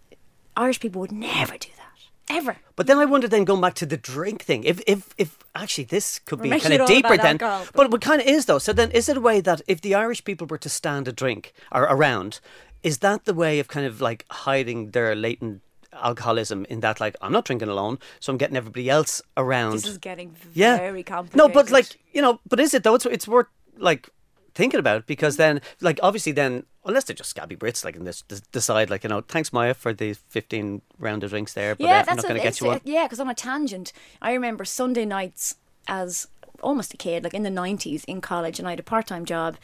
Irish 0.57 0.81
people 0.81 1.01
would 1.03 1.13
never 1.13 1.59
do 1.59 1.69
that 1.77 1.85
ever. 2.29 2.57
But 2.77 2.87
then 2.87 2.99
I 2.99 3.05
wonder, 3.05 3.29
then 3.29 3.45
going 3.45 3.61
back 3.61 3.75
to 3.75 3.87
the 3.87 3.97
drink 3.97 4.43
thing, 4.43 4.65
if 4.65 4.81
if 4.87 5.15
if 5.19 5.39
actually 5.55 5.85
this 5.85 6.19
could 6.21 6.41
be 6.41 6.51
kind 6.51 6.81
of 6.81 6.87
deeper 6.89 7.17
then, 7.17 7.37
alcohol, 7.41 7.67
but 7.75 7.91
what 7.91 8.01
kind 8.01 8.21
of 8.21 8.27
is 8.27 8.47
though. 8.47 8.59
So 8.59 8.73
then, 8.73 8.91
is 8.91 9.09
it 9.09 9.17
a 9.17 9.21
way 9.21 9.41
that 9.41 9.61
if 9.69 9.81
the 9.81 9.95
Irish 9.95 10.25
people 10.25 10.47
were 10.47 10.59
to 10.59 10.69
stand 10.69 11.09
a 11.09 11.13
drink 11.13 11.53
or 11.71 11.83
around, 11.83 12.41
is 12.83 12.99
that 12.99 13.25
the 13.25 13.35
way 13.35 13.59
of 13.59 13.69
kind 13.69 13.87
of 13.87 14.01
like 14.01 14.25
hiding 14.31 14.91
their 14.91 15.15
latent 15.15 15.63
alcoholism 15.93 16.67
in 16.69 16.81
that 16.81 16.99
like 17.01 17.17
I'm 17.21 17.33
not 17.33 17.45
drinking 17.45 17.69
alone, 17.69 17.99
so 18.21 18.33
I'm 18.33 18.39
getting 18.39 18.57
everybody 18.57 18.89
else 18.91 19.23
around. 19.37 19.75
This 19.75 19.87
is 19.87 19.99
getting 19.99 20.35
yeah, 20.53 20.77
very 20.77 21.03
complicated. 21.03 21.39
no, 21.39 21.49
but 21.49 21.71
like 21.71 21.99
you 22.13 22.23
know, 22.23 22.41
but 22.49 22.61
is 22.61 22.75
it 22.75 22.83
though? 22.83 22.95
It's 22.95 23.07
it's 23.07 23.29
worth 23.29 23.47
like 23.77 24.09
thinking 24.55 24.81
about 24.81 24.99
it 24.99 25.07
because 25.07 25.37
then 25.37 25.61
like 25.81 25.99
obviously 26.03 26.33
then 26.33 26.65
unless 26.85 27.05
they're 27.05 27.17
just 27.17 27.31
scabby 27.31 27.57
Brits 27.57 27.85
like 27.85 27.97
and 27.97 28.07
this 28.07 28.23
decide 28.53 28.91
like 28.91 29.03
you 29.03 29.09
know 29.09 29.21
thanks 29.23 29.53
Maia 29.53 29.75
for 29.75 29.93
the 29.93 30.15
15 30.29 30.83
round 30.99 31.25
of 31.25 31.31
drinks 31.31 31.55
there, 31.55 31.75
but 31.75 31.87
uh, 31.87 32.05
I'm 32.09 32.17
not 32.17 32.23
going 32.25 32.37
to 32.37 32.43
get 32.43 32.61
you 32.61 32.69
one. 32.69 32.81
Yeah, 32.85 33.05
because 33.05 33.21
on 33.21 33.29
a 33.29 33.35
tangent, 33.35 33.93
I 34.23 34.33
remember 34.33 34.65
Sunday 34.65 35.05
nights 35.05 35.57
as 35.89 36.29
almost 36.63 36.95
a 36.95 36.97
kid, 36.97 37.25
like 37.25 37.35
in 37.35 37.43
the 37.43 37.51
nineties 37.51 38.05
in 38.05 38.21
college, 38.21 38.59
and 38.59 38.67
I 38.67 38.73
had 38.73 38.81
a 38.81 38.85
part-time 38.85 39.25
job. 39.25 39.57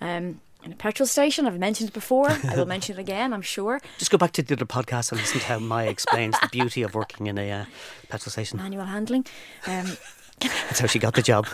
Um, 0.00 0.40
in 0.64 0.72
a 0.72 0.76
petrol 0.76 1.06
station, 1.06 1.46
I've 1.46 1.58
mentioned 1.58 1.90
it 1.90 1.92
before. 1.92 2.30
I 2.30 2.56
will 2.56 2.64
mention 2.64 2.96
it 2.96 3.00
again, 3.00 3.34
I'm 3.34 3.42
sure. 3.42 3.82
Just 3.98 4.10
go 4.10 4.16
back 4.16 4.32
to 4.32 4.42
the 4.42 4.54
other 4.54 4.64
podcast 4.64 5.12
and 5.12 5.20
listen 5.20 5.40
to 5.40 5.46
how 5.46 5.58
Maia 5.58 5.90
explains 5.90 6.40
the 6.40 6.48
beauty 6.48 6.82
of 6.82 6.94
working 6.94 7.26
in 7.26 7.36
a 7.36 7.50
uh, 7.50 7.64
petrol 8.08 8.30
station. 8.30 8.56
Manual 8.56 8.86
handling. 8.86 9.26
Um, 9.66 9.98
That's 10.40 10.80
how 10.80 10.86
she 10.86 10.98
got 10.98 11.14
the 11.14 11.22
job. 11.22 11.46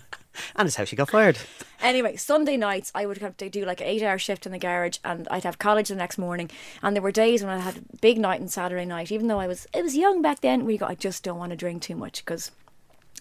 and 0.56 0.66
it's 0.66 0.76
how 0.76 0.84
she 0.84 0.96
got 0.96 1.10
fired. 1.10 1.38
Anyway, 1.84 2.16
Sunday 2.16 2.56
nights 2.56 2.90
I 2.94 3.04
would 3.04 3.18
have 3.18 3.36
to 3.36 3.50
do 3.50 3.66
like 3.66 3.82
an 3.82 3.86
eight 3.86 4.02
hour 4.02 4.16
shift 4.18 4.46
in 4.46 4.52
the 4.52 4.58
garage 4.58 4.96
and 5.04 5.28
I'd 5.30 5.44
have 5.44 5.58
college 5.58 5.88
the 5.88 5.94
next 5.94 6.16
morning. 6.16 6.50
And 6.82 6.96
there 6.96 7.02
were 7.02 7.12
days 7.12 7.42
when 7.42 7.52
I 7.52 7.58
had 7.58 7.76
a 7.76 7.96
big 8.00 8.16
night 8.16 8.40
on 8.40 8.48
Saturday 8.48 8.86
night, 8.86 9.12
even 9.12 9.26
though 9.26 9.38
I 9.38 9.46
was 9.46 9.66
I 9.74 9.82
was 9.82 9.94
young 9.94 10.22
back 10.22 10.40
then, 10.40 10.64
where 10.64 10.72
you 10.72 10.78
go, 10.78 10.86
I 10.86 10.94
just 10.94 11.22
don't 11.22 11.38
want 11.38 11.50
to 11.50 11.56
drink 11.56 11.82
too 11.82 11.94
much 11.94 12.24
because 12.24 12.50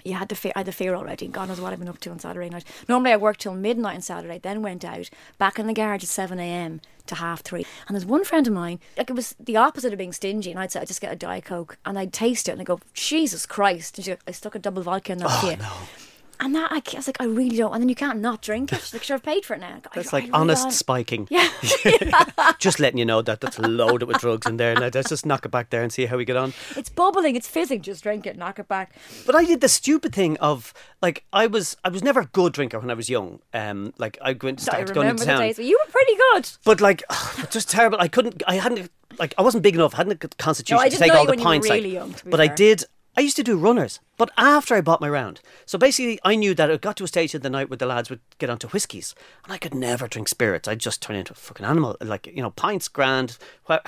you 0.05 0.13
had 0.13 0.29
to 0.29 0.36
fear, 0.36 0.53
I 0.55 0.60
had 0.60 0.67
the 0.67 0.72
fear 0.72 0.96
already. 0.96 1.27
God 1.27 1.50
knows 1.50 1.60
what 1.60 1.74
I've 1.74 1.79
been 1.79 1.89
up 1.89 2.00
to 2.00 2.10
on 2.10 2.20
Saturday 2.20 2.50
night. 2.50 2.63
Normally 2.88 3.12
I 3.12 3.17
worked 3.17 3.41
till 3.41 3.53
midnight 3.53 3.96
on 3.96 4.01
Saturday, 4.01 4.39
then 4.39 4.62
went 4.62 4.86
out, 4.86 5.10
back 5.38 5.60
in 5.60 5.67
the 5.67 5.74
garage 5.74 6.03
at 6.03 6.10
7 6.10 6.39
a.m. 6.39 6.79
to 7.08 7.15
half 7.15 7.41
three. 7.41 7.65
And 7.88 7.96
there's 7.96 8.05
one 8.05 8.24
friend 8.24 8.48
of 8.48 8.53
mine, 8.53 8.79
like 8.98 9.10
it 9.10 9.15
was 9.15 9.36
the 9.39 9.58
opposite 9.58 9.91
of 9.91 10.00
being 10.00 10.13
stingy. 10.13 10.51
And 10.51 10.60
I'd 10.60 10.72
say, 10.72 10.79
I 10.79 10.86
just 10.86 11.01
get 11.01 11.12
a 11.12 11.17
Diet 11.17 11.46
Coke 11.46 11.77
and 11.86 12.00
I'd 12.00 12.13
taste 12.13 12.48
it 12.48 12.53
and 12.53 12.62
I 12.62 12.63
go, 12.63 12.79
Jesus 12.93 13.46
Christ. 13.46 13.98
And 13.98 14.05
she, 14.05 14.15
I 14.25 14.32
stuck 14.32 14.55
a 14.55 14.60
double 14.60 14.84
vodka 14.84 15.12
in 15.12 15.17
there 15.17 15.29
here. 15.29 15.58
Oh, 15.62 15.88
you. 15.98 16.12
And 16.44 16.54
that 16.56 16.72
I, 16.72 16.78
I 16.78 16.96
was 16.98 17.08
like, 17.08 17.18
I 17.22 17.26
really 17.26 17.56
don't. 17.58 17.72
And 17.74 17.82
then 17.82 17.88
you 17.90 17.96
can't 17.96 18.20
not 18.20 18.42
drink 18.42 18.74
it. 18.74 18.82
She's 18.82 18.94
like, 18.94 19.04
sure, 19.04 19.16
I've 19.16 19.24
paid 19.24 19.46
for 19.46 19.54
it 19.54 19.60
now. 19.62 19.78
I- 19.86 19.90
That's 19.96 20.14
I 20.14 20.18
like 20.18 20.24
really 20.26 20.34
honest 20.34 20.64
don't. 20.64 20.72
spiking. 20.74 21.28
Yeah. 21.32 21.48
Just 22.60 22.80
letting 22.80 22.98
you 22.98 23.06
know 23.06 23.22
that 23.22 23.40
that's 23.42 23.58
loaded 23.60 24.06
with 24.08 24.18
drugs 24.20 24.48
in 24.48 24.58
there. 24.58 24.76
Now 24.76 24.90
let's 24.94 25.10
just 25.10 25.26
knock 25.26 25.46
it 25.46 25.50
back 25.50 25.70
there 25.70 25.82
and 25.82 25.92
see 25.92 26.06
how 26.06 26.18
we 26.18 26.26
get 26.26 26.36
on. 26.36 26.54
It's 26.76 26.90
bubbling. 26.90 27.36
It's 27.36 27.48
fizzing. 27.48 27.82
Just 27.82 28.04
drink 28.04 28.26
it. 28.26 28.38
Knock 28.38 28.60
it 28.60 28.68
back. 28.68 28.94
But 29.26 29.36
I 29.36 29.46
did 29.46 29.62
the 29.62 29.70
stupid 29.70 30.14
thing 30.14 30.38
of 30.38 30.74
like 31.02 31.24
I 31.34 31.48
was 31.48 31.78
I 31.84 31.90
was 31.90 32.04
never 32.04 32.22
a 32.22 32.26
good 32.28 32.54
drinker 32.54 32.80
when 32.80 32.90
I 32.92 32.94
was 32.94 33.10
young. 33.10 33.40
Um, 33.54 33.94
like 33.98 34.18
I 34.22 34.34
went 34.34 34.60
I 34.62 34.64
started 34.64 34.94
going 34.94 35.08
remember 35.08 35.24
into 35.24 35.26
the 35.26 35.32
town. 35.32 35.42
days. 35.42 35.60
You 35.60 35.80
were 35.86 35.92
pretty 35.92 36.16
good. 36.34 36.50
But 36.66 36.82
like, 36.82 37.04
just 37.52 37.70
terrible. 37.70 37.98
I 38.00 38.08
couldn't. 38.08 38.44
I 38.48 38.56
hadn't. 38.56 38.90
Like, 39.20 39.34
I 39.38 39.44
wasn't 39.44 39.62
big 39.64 39.76
enough. 39.76 39.94
I 39.94 39.98
hadn't 39.98 40.24
a 40.24 40.28
constitution 40.28 40.84
No, 40.84 40.90
to 40.90 40.98
take 40.98 41.14
all 41.14 41.26
the 41.26 41.32
when 41.32 41.40
you 41.40 41.46
were 41.46 41.52
pints. 41.52 41.70
like- 41.70 41.84
really 41.84 41.98
be 42.24 42.30
but 42.30 42.42
I 42.42 42.48
did. 42.48 42.84
I 43.16 43.22
used 43.22 43.36
to 43.36 43.44
do 43.44 43.56
runners, 43.58 44.00
but 44.17 44.29
after 44.38 44.75
I 44.75 44.82
bought 44.82 45.01
my 45.01 45.10
round. 45.10 45.41
So 45.65 45.77
basically, 45.77 46.20
I 46.24 46.36
knew 46.36 46.53
that 46.53 46.70
it 46.70 46.82
got 46.82 46.98
to 46.98 47.03
a 47.03 47.08
stage 47.08 47.34
of 47.34 47.41
the 47.41 47.50
night 47.50 47.70
where 47.70 47.77
the 47.77 47.86
lads 47.86 48.10
would 48.10 48.20
get 48.38 48.50
onto 48.50 48.67
whiskies, 48.70 49.15
and 49.43 49.53
I 49.53 49.58
could 49.58 49.74
never 49.74 50.08
drink 50.08 50.27
spirits. 50.27 50.67
I'd 50.67 50.79
just 50.79 51.01
turn 51.01 51.15
into 51.15 51.34
a 51.34 51.36
fucking 51.36 51.65
animal. 51.65 51.98
Like 52.01 52.27
you 52.27 52.41
know, 52.41 52.51
pints, 52.51 52.88
grand, 52.88 53.38
wha- 53.67 53.79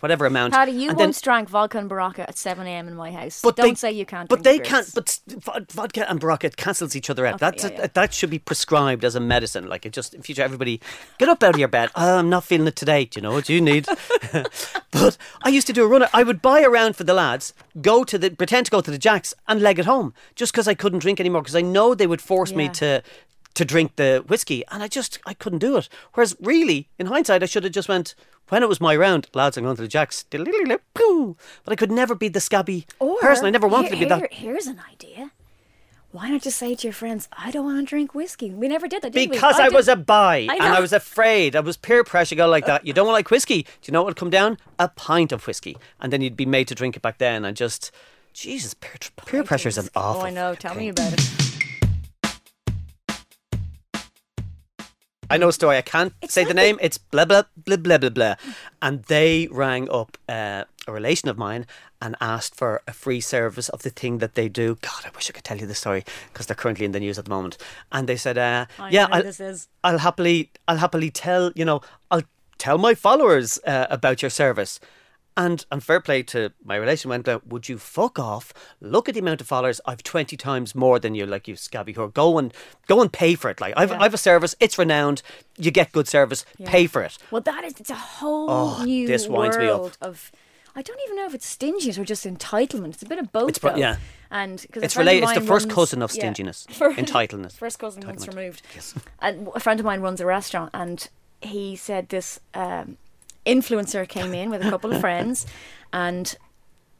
whatever 0.00 0.26
amount. 0.26 0.54
Paddy, 0.54 0.72
you 0.72 0.90
and 0.90 0.98
then- 0.98 1.08
once 1.08 1.20
drank 1.20 1.48
vodka 1.48 1.78
and 1.78 1.90
Berocca 1.90 2.20
at 2.20 2.38
7 2.38 2.66
a.m. 2.66 2.88
in 2.88 2.94
my 2.96 3.10
house. 3.12 3.40
but 3.42 3.56
don't 3.56 3.68
they, 3.70 3.74
say 3.74 3.92
you 3.92 4.06
can't 4.06 4.28
But 4.28 4.42
they 4.42 4.56
spirits. 4.62 5.20
can't. 5.20 5.44
But 5.44 5.70
vodka 5.72 6.08
and 6.10 6.20
Berocca 6.20 6.54
cancels 6.56 6.96
each 6.96 7.10
other 7.10 7.26
out. 7.26 7.34
Okay, 7.34 7.40
That's 7.40 7.64
yeah, 7.64 7.70
a, 7.70 7.78
yeah. 7.80 7.86
that 7.94 8.14
should 8.14 8.30
be 8.30 8.38
prescribed 8.38 9.04
as 9.04 9.14
a 9.14 9.20
medicine. 9.20 9.68
Like 9.68 9.84
it 9.86 9.92
just 9.92 10.14
in 10.14 10.22
future, 10.22 10.42
everybody 10.42 10.80
get 11.18 11.28
up 11.28 11.42
out 11.42 11.54
of 11.54 11.58
your 11.58 11.68
bed. 11.68 11.90
Oh, 11.94 12.18
I'm 12.18 12.30
not 12.30 12.44
feeling 12.44 12.66
it 12.66 12.76
today. 12.76 13.04
Do 13.04 13.18
you 13.18 13.22
know 13.22 13.32
what 13.32 13.48
you 13.48 13.60
need? 13.60 13.86
but 14.90 15.16
I 15.42 15.48
used 15.48 15.66
to 15.66 15.72
do 15.72 15.84
a 15.84 15.88
runner. 15.88 16.08
I 16.12 16.22
would 16.22 16.40
buy 16.42 16.60
a 16.60 16.70
round 16.70 16.96
for 16.96 17.04
the 17.04 17.14
lads, 17.14 17.52
go 17.80 18.04
to 18.04 18.18
the 18.18 18.30
pretend 18.30 18.66
to 18.66 18.70
go 18.70 18.80
to 18.80 18.90
the 18.90 18.98
Jacks 18.98 19.34
and 19.48 19.60
leg 19.60 19.73
it 19.78 19.84
home, 19.86 20.14
just 20.34 20.52
because 20.52 20.66
I 20.68 20.74
couldn't 20.74 20.98
drink 21.00 21.20
anymore. 21.20 21.42
Because 21.42 21.56
I 21.56 21.60
know 21.62 21.94
they 21.94 22.06
would 22.06 22.20
force 22.22 22.52
me 22.52 22.68
to. 22.70 23.02
To 23.58 23.64
drink 23.64 23.94
the 23.94 24.24
whiskey, 24.26 24.64
and 24.72 24.82
I 24.82 24.88
just 24.88 25.20
I 25.26 25.32
couldn't 25.32 25.60
do 25.60 25.76
it. 25.76 25.88
Whereas, 26.14 26.34
really, 26.40 26.88
in 26.98 27.06
hindsight, 27.06 27.40
I 27.40 27.46
should 27.46 27.62
have 27.62 27.72
just 27.72 27.88
went 27.88 28.16
when 28.48 28.64
it 28.64 28.68
was 28.68 28.80
my 28.80 28.96
round, 28.96 29.28
lads. 29.32 29.56
I'm 29.56 29.62
going 29.62 29.76
to 29.76 29.82
the 29.82 29.86
jacks, 29.86 30.24
but 30.28 30.40
I 31.68 31.76
could 31.76 31.92
never 31.92 32.16
be 32.16 32.26
the 32.26 32.40
scabby 32.40 32.84
Or, 32.98 33.16
person. 33.20 33.46
I 33.46 33.50
never 33.50 33.68
wanted 33.68 33.92
here- 33.92 34.00
to 34.00 34.04
be 34.04 34.08
that. 34.08 34.32
here- 34.32 34.50
Here's 34.52 34.66
an 34.66 34.80
idea. 34.90 35.30
Why 36.10 36.28
don't 36.30 36.42
just 36.42 36.58
say 36.58 36.74
to 36.74 36.86
your 36.88 36.92
friends, 36.92 37.28
I 37.32 37.52
don't 37.52 37.64
want 37.64 37.78
to 37.78 37.84
drink 37.84 38.12
whiskey? 38.12 38.50
We 38.50 38.66
never 38.66 38.88
did 38.88 39.02
that, 39.02 39.12
did 39.12 39.30
we? 39.30 39.34
Because 39.36 39.60
I, 39.60 39.68
did- 39.68 39.74
was 39.74 39.86
a 39.86 39.94
bi 39.94 40.48
I 40.50 40.54
and 40.54 40.62
I 40.74 40.80
was 40.80 40.92
afraid. 40.92 41.54
I 41.54 41.60
was 41.60 41.76
peer 41.76 42.02
pressure 42.02 42.34
go 42.34 42.48
like 42.48 42.66
that. 42.66 42.84
You 42.86 42.92
don't 42.92 43.12
like 43.12 43.30
whiskey. 43.30 43.62
Do 43.62 43.68
you 43.84 43.92
know 43.92 44.00
what 44.02 44.06
would 44.06 44.16
come 44.16 44.30
down? 44.30 44.58
A 44.80 44.88
pint 44.88 45.30
of 45.30 45.46
whiskey. 45.46 45.76
And 46.00 46.12
then 46.12 46.20
you'd 46.22 46.36
be 46.36 46.46
made 46.46 46.66
to 46.68 46.74
drink 46.74 46.96
it 46.96 47.02
back 47.02 47.18
then 47.18 47.44
and 47.44 47.56
just 47.56 47.92
Jesus, 48.34 48.74
peer, 48.74 48.96
peer 49.26 49.44
pressure 49.44 49.68
is 49.68 49.78
an 49.78 49.88
awful. 49.94 50.22
Oh, 50.22 50.26
I 50.26 50.30
know. 50.30 50.54
Tell 50.56 50.74
me 50.74 50.88
about 50.88 51.12
it. 51.12 51.20
I 55.30 55.38
know 55.38 55.48
a 55.48 55.52
story. 55.52 55.78
I 55.78 55.82
can't 55.82 56.12
It's 56.20 56.34
say 56.34 56.42
the 56.42 56.48
the- 56.48 56.54
name. 56.54 56.78
It's 56.82 56.98
blah 56.98 57.24
blah 57.24 57.44
blah 57.56 57.76
blah 57.76 57.98
blah 57.98 58.10
blah. 58.10 58.34
And 58.82 59.04
they 59.04 59.48
rang 59.50 59.88
up 59.88 60.18
uh, 60.28 60.64
a 60.86 60.92
relation 60.92 61.28
of 61.28 61.38
mine 61.38 61.66
and 62.02 62.14
asked 62.20 62.54
for 62.54 62.82
a 62.86 62.92
free 62.92 63.20
service 63.20 63.68
of 63.70 63.82
the 63.82 63.90
thing 63.90 64.18
that 64.18 64.34
they 64.34 64.48
do. 64.48 64.76
God, 64.82 65.04
I 65.06 65.10
wish 65.14 65.30
I 65.30 65.32
could 65.32 65.44
tell 65.44 65.56
you 65.58 65.66
the 65.66 65.74
story 65.74 66.04
because 66.32 66.46
they're 66.46 66.54
currently 66.56 66.84
in 66.84 66.92
the 66.92 67.00
news 67.00 67.18
at 67.18 67.24
the 67.24 67.30
moment. 67.30 67.56
And 67.90 68.06
they 68.08 68.16
said, 68.16 68.36
uh, 68.36 68.66
I 68.78 68.90
"Yeah, 68.90 69.06
I'll, 69.10 69.22
this 69.22 69.40
is. 69.40 69.68
I'll 69.82 69.98
happily, 69.98 70.50
I'll 70.68 70.78
happily 70.78 71.10
tell 71.10 71.52
you 71.54 71.64
know, 71.64 71.80
I'll 72.10 72.22
tell 72.58 72.78
my 72.78 72.94
followers 72.94 73.58
uh, 73.66 73.86
about 73.90 74.22
your 74.22 74.30
service." 74.30 74.80
And 75.36 75.66
and 75.72 75.82
fair 75.82 76.00
play 76.00 76.22
to 76.24 76.52
my 76.64 76.76
relation 76.76 77.08
went 77.10 77.26
out, 77.28 77.44
would 77.48 77.68
you 77.68 77.76
fuck 77.76 78.20
off? 78.20 78.52
Look 78.80 79.08
at 79.08 79.14
the 79.14 79.20
amount 79.20 79.40
of 79.40 79.48
followers. 79.48 79.80
I've 79.84 80.04
twenty 80.04 80.36
times 80.36 80.76
more 80.76 81.00
than 81.00 81.16
you, 81.16 81.26
like 81.26 81.48
you 81.48 81.56
scabby 81.56 81.92
whore. 81.94 82.14
Go 82.14 82.38
and 82.38 82.54
go 82.86 83.00
and 83.02 83.12
pay 83.12 83.34
for 83.34 83.50
it. 83.50 83.60
Like 83.60 83.74
I've 83.76 83.90
Yeah. 83.90 84.00
I've 84.00 84.14
a 84.14 84.18
service, 84.18 84.54
it's 84.60 84.78
renowned, 84.78 85.22
you 85.58 85.72
get 85.72 85.90
good 85.90 86.06
service, 86.06 86.44
pay 86.64 86.86
for 86.86 87.02
it. 87.02 87.18
Well, 87.32 87.42
that 87.42 87.64
is, 87.64 87.74
it's 87.80 87.90
a 87.90 87.94
whole 87.96 88.48
Oh, 88.48 88.84
new 88.84 89.08
this 89.08 89.26
winds 89.26 89.58
me 89.58 89.66
up. 89.66 89.80
world 89.80 89.98
of. 90.00 90.30
I 90.76 90.82
don't 90.82 91.00
even 91.04 91.16
know 91.16 91.26
if 91.26 91.34
it's 91.34 91.46
stinginess 91.46 91.98
or 91.98 92.04
just 92.04 92.24
entitlement. 92.26 92.94
It's 92.94 93.02
a 93.02 93.06
bit 93.06 93.18
of 93.20 93.30
both. 93.32 93.48
It's 93.48 93.58
pro- 93.58 93.76
yeah. 93.76 93.96
and 94.30 94.64
cause 94.72 94.82
It's 94.82 94.96
related- 94.96 95.22
it's 95.24 95.34
the 95.34 95.40
first 95.40 95.66
runs- 95.66 95.74
cousin 95.74 96.02
of 96.02 96.10
yeah. 96.14 96.20
stinginess, 96.20 96.66
First- 96.70 96.98
entitlement. 96.98 97.52
First 97.52 97.78
cousin 97.80 98.04
once 98.06 98.26
removed. 98.28 98.62
And 99.20 99.48
a 99.54 99.60
friend 99.60 99.78
of 99.80 99.86
mine 99.86 100.00
runs 100.00 100.20
a 100.20 100.26
restaurant, 100.26 100.70
and 100.74 101.08
he 101.40 101.76
said 101.76 102.08
this 102.08 102.40
um, 102.54 102.98
influencer 103.46 104.06
came 104.08 104.34
in 104.34 104.50
with 104.50 104.64
a 104.64 104.70
couple 104.70 104.92
of 104.92 105.00
friends, 105.00 105.46
and 105.92 106.36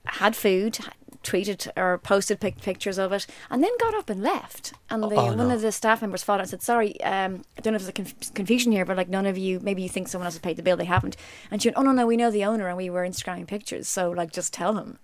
had 0.06 0.36
food, 0.36 0.78
tweeted 1.22 1.68
or 1.76 1.96
posted 1.96 2.38
pic- 2.38 2.60
pictures 2.60 2.98
of 2.98 3.10
it, 3.12 3.26
and 3.50 3.62
then 3.64 3.70
got 3.80 3.94
up 3.94 4.10
and 4.10 4.22
left. 4.22 4.74
And 4.90 5.02
the, 5.02 5.06
Oh, 5.16 5.24
one 5.34 5.38
no. 5.48 5.50
of 5.54 5.62
the 5.62 5.72
staff 5.72 6.02
members 6.02 6.22
followed 6.22 6.40
and 6.42 6.50
said, 6.50 6.60
"Sorry, 6.62 7.00
um, 7.02 7.42
I 7.56 7.62
don't 7.62 7.72
know 7.72 7.76
if 7.76 7.82
there's 7.82 7.88
a 7.88 7.92
conf- 7.92 8.34
confusion 8.34 8.72
here, 8.72 8.84
but 8.84 8.96
like 8.98 9.08
none 9.08 9.24
of 9.24 9.38
you, 9.38 9.60
maybe 9.60 9.82
you 9.82 9.88
think 9.88 10.08
someone 10.08 10.26
else 10.26 10.34
has 10.34 10.40
paid 10.42 10.56
the 10.56 10.62
bill, 10.62 10.76
they 10.76 10.84
haven't." 10.84 11.16
And 11.50 11.62
she 11.62 11.68
went, 11.68 11.78
"Oh 11.78 11.82
no, 11.82 11.92
no, 11.92 12.06
we 12.06 12.18
know 12.18 12.30
the 12.30 12.44
owner, 12.44 12.68
and 12.68 12.76
we 12.76 12.90
were 12.90 13.02
Instagramming 13.06 13.46
pictures, 13.46 13.88
so 13.88 14.10
like 14.10 14.32
just 14.32 14.52
tell 14.52 14.76
him." 14.76 14.99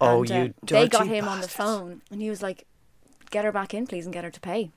Oh, 0.00 0.22
And, 0.22 0.30
uh, 0.32 0.34
you 0.34 0.54
They 0.62 0.88
got 0.88 1.06
him 1.06 1.28
on 1.28 1.42
the 1.42 1.48
phone, 1.48 2.00
and 2.10 2.22
he 2.22 2.30
was 2.30 2.42
like, 2.42 2.66
"Get 3.30 3.44
her 3.44 3.52
back 3.52 3.74
in, 3.74 3.86
please, 3.86 4.06
and 4.06 4.12
get 4.14 4.24
her 4.24 4.30
to 4.30 4.40
pay." 4.40 4.70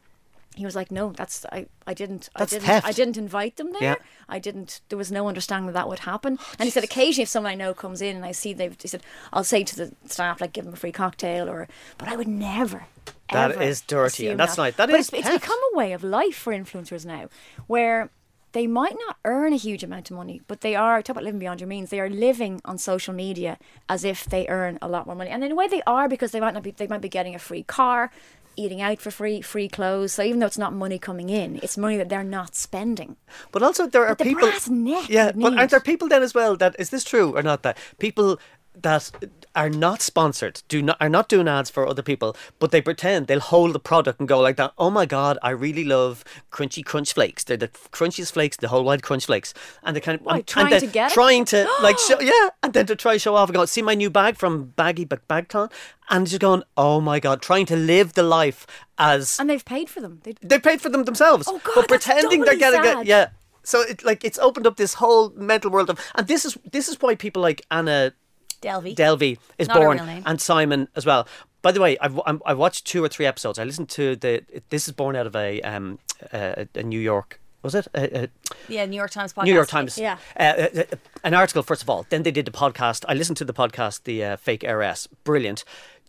He 0.55 0.65
was 0.65 0.75
like, 0.75 0.91
"No, 0.91 1.11
that's 1.11 1.45
I. 1.51 1.67
I 1.85 1.93
didn't. 1.93 2.29
That's 2.37 2.53
I 2.53 2.55
didn't. 2.57 2.67
theft. 2.67 2.87
I 2.87 2.91
didn't 2.91 3.17
invite 3.17 3.57
them 3.57 3.71
there. 3.73 3.81
Yeah. 3.81 3.95
I 4.29 4.39
didn't. 4.39 4.81
There 4.89 4.97
was 4.97 5.11
no 5.11 5.27
understanding 5.27 5.67
that 5.67 5.73
that 5.73 5.87
would 5.87 5.99
happen." 5.99 6.37
Oh, 6.39 6.53
and 6.59 6.65
he 6.65 6.71
said, 6.71 6.83
occasionally, 6.83 7.23
if 7.23 7.29
someone 7.29 7.51
I 7.51 7.55
know 7.55 7.73
comes 7.73 8.01
in 8.01 8.15
and 8.15 8.25
I 8.25 8.31
see 8.31 8.53
they've, 8.53 8.75
he 8.81 8.87
said, 8.87 9.03
I'll 9.33 9.43
say 9.43 9.63
to 9.63 9.75
the 9.75 9.91
staff 10.05 10.41
like, 10.41 10.53
give 10.53 10.65
them 10.65 10.73
a 10.73 10.77
free 10.77 10.91
cocktail, 10.91 11.49
or, 11.49 11.67
but 11.97 12.07
I 12.07 12.15
would 12.15 12.27
never. 12.27 12.85
That 13.31 13.61
is 13.61 13.81
dirty, 13.81 14.27
and 14.27 14.39
that's 14.39 14.55
that. 14.55 14.61
like- 14.61 14.75
that 14.77 14.89
but 14.89 14.99
is 14.99 15.09
it's, 15.09 15.27
it's 15.27 15.41
become 15.41 15.59
a 15.73 15.77
way 15.77 15.93
of 15.93 16.03
life 16.03 16.35
for 16.35 16.53
influencers 16.53 17.05
now, 17.05 17.29
where 17.67 18.09
they 18.51 18.67
might 18.67 18.95
not 19.05 19.17
earn 19.25 19.51
a 19.51 19.57
huge 19.57 19.83
amount 19.83 20.09
of 20.09 20.15
money, 20.15 20.41
but 20.47 20.61
they 20.61 20.75
are 20.75 21.01
talk 21.01 21.15
about 21.15 21.25
living 21.25 21.39
beyond 21.39 21.59
your 21.59 21.67
means. 21.67 21.89
They 21.89 21.99
are 21.99 22.09
living 22.09 22.61
on 22.63 22.77
social 22.77 23.13
media 23.13 23.57
as 23.89 24.05
if 24.05 24.23
they 24.23 24.47
earn 24.47 24.79
a 24.81 24.87
lot 24.87 25.05
more 25.07 25.15
money, 25.15 25.29
and 25.29 25.43
in 25.43 25.51
a 25.51 25.55
way 25.55 25.67
they 25.67 25.81
are 25.85 26.07
because 26.07 26.31
they 26.31 26.39
might 26.39 26.53
not 26.53 26.63
be. 26.63 26.71
They 26.71 26.87
might 26.87 27.01
be 27.01 27.09
getting 27.09 27.35
a 27.35 27.39
free 27.39 27.63
car, 27.63 28.11
eating 28.55 28.81
out 28.81 28.99
for 28.99 29.11
free, 29.11 29.41
free 29.41 29.67
clothes. 29.67 30.13
So 30.13 30.23
even 30.23 30.39
though 30.39 30.45
it's 30.45 30.57
not 30.57 30.73
money 30.73 30.99
coming 30.99 31.29
in, 31.29 31.59
it's 31.63 31.77
money 31.77 31.97
that 31.97 32.09
they're 32.09 32.23
not 32.23 32.55
spending. 32.55 33.17
But 33.51 33.63
also 33.63 33.87
there 33.87 34.05
are 34.05 34.15
the 34.15 34.23
people. 34.23 34.49
brass 34.49 34.69
neck 34.69 35.09
yeah, 35.09 35.31
but 35.33 35.57
aren't 35.57 35.71
there 35.71 35.79
people 35.79 36.07
then 36.07 36.23
as 36.23 36.33
well 36.33 36.55
that 36.57 36.75
is 36.79 36.89
this 36.89 37.03
true 37.03 37.35
or 37.35 37.43
not 37.43 37.63
that 37.63 37.77
people 37.99 38.39
that 38.81 39.11
are 39.55 39.69
not 39.69 40.01
sponsored 40.01 40.61
do 40.67 40.81
not 40.81 40.97
are 40.99 41.09
not 41.09 41.29
doing 41.29 41.47
ads 41.47 41.69
for 41.69 41.87
other 41.87 42.01
people, 42.01 42.35
but 42.59 42.71
they 42.71 42.81
pretend 42.81 43.27
they'll 43.27 43.39
hold 43.39 43.73
the 43.73 43.79
product 43.79 44.19
and 44.19 44.27
go 44.27 44.39
like 44.39 44.57
that. 44.57 44.73
Oh 44.77 44.89
my 44.89 45.05
god, 45.05 45.37
I 45.41 45.51
really 45.51 45.83
love 45.83 46.23
crunchy 46.51 46.83
crunch 46.83 47.13
flakes. 47.13 47.43
They're 47.43 47.57
the 47.57 47.67
crunchiest 47.67 48.33
flakes, 48.33 48.57
the 48.57 48.67
whole 48.67 48.83
wide 48.83 49.03
crunch 49.03 49.25
flakes, 49.25 49.53
and 49.83 49.95
they 49.95 50.01
kind 50.01 50.19
of 50.19 50.45
trying 50.45 50.79
to 50.79 50.87
get 50.87 51.11
it? 51.11 51.13
trying 51.13 51.45
to 51.45 51.67
like 51.81 51.97
show, 51.99 52.19
yeah, 52.19 52.49
and 52.63 52.73
then 52.73 52.85
to 52.87 52.95
try 52.95 53.17
show 53.17 53.35
off 53.35 53.49
and 53.49 53.55
go 53.55 53.65
see 53.65 53.81
my 53.81 53.95
new 53.95 54.09
bag 54.09 54.35
from 54.37 54.65
Baggy 54.75 55.05
Bag 55.05 55.21
Bagcon, 55.29 55.71
and 56.09 56.27
just 56.27 56.41
going 56.41 56.63
oh 56.77 57.01
my 57.01 57.19
god, 57.19 57.41
trying 57.41 57.65
to 57.67 57.75
live 57.75 58.13
the 58.13 58.23
life 58.23 58.67
as 58.97 59.39
And 59.39 59.49
they've 59.49 59.65
paid 59.65 59.89
for 59.89 60.01
them. 60.01 60.21
They, 60.23 60.33
they 60.41 60.59
paid 60.59 60.81
for 60.81 60.89
them 60.89 61.03
themselves. 61.03 61.47
Oh, 61.47 61.59
God, 61.63 61.75
but 61.75 61.87
pretending 61.87 62.41
they're 62.41 62.57
getting 62.57 62.83
it. 62.83 63.07
Yeah. 63.07 63.29
So 63.63 63.81
it 63.81 64.05
like 64.05 64.23
it's 64.23 64.37
opened 64.39 64.67
up 64.67 64.77
this 64.77 64.93
whole 64.95 65.31
mental 65.31 65.71
world 65.71 65.89
of, 65.89 65.99
and 66.15 66.27
this 66.27 66.45
is 66.45 66.57
this 66.71 66.87
is 66.87 67.01
why 67.01 67.15
people 67.15 67.41
like 67.41 67.65
Anna 67.71 68.13
Delvey. 68.61 68.95
Delvey 68.95 69.37
is 69.57 69.67
Not 69.67 69.77
born, 69.77 69.99
and 69.99 70.41
Simon 70.41 70.87
as 70.95 71.05
well. 71.05 71.27
By 71.61 71.71
the 71.71 71.81
way, 71.81 71.97
I've 71.99 72.19
I've 72.45 72.57
watched 72.57 72.85
two 72.85 73.03
or 73.03 73.07
three 73.07 73.25
episodes. 73.25 73.57
I 73.57 73.63
listened 73.63 73.89
to 73.89 74.15
the. 74.15 74.43
This 74.69 74.87
is 74.87 74.93
born 74.93 75.15
out 75.15 75.27
of 75.27 75.35
a 75.35 75.61
um 75.61 75.99
a, 76.31 76.67
a 76.75 76.83
New 76.83 76.99
York. 76.99 77.39
Was 77.63 77.73
it 77.73 77.87
a, 77.95 78.29
yeah, 78.69 78.85
New 78.85 78.95
York 78.95 79.09
Times 79.09 79.33
podcast. 79.33 79.45
New 79.45 79.53
York 79.53 79.67
Times? 79.67 79.97
Yeah. 79.97 80.17
Uh, 80.39 80.43
uh, 80.43 80.67
uh, 80.77 80.83
an 81.23 81.33
article 81.33 81.63
first 81.63 81.81
of 81.81 81.89
all. 81.89 82.05
Then 82.09 82.21
they 82.21 82.29
did 82.29 82.45
the 82.45 82.51
podcast. 82.51 83.03
I 83.07 83.15
listened 83.15 83.37
to 83.37 83.45
the 83.45 83.53
podcast, 83.53 84.03
the 84.03 84.23
uh, 84.23 84.37
Fake 84.37 84.63
Heiress. 84.63 85.07
Brilliant. 85.23 85.63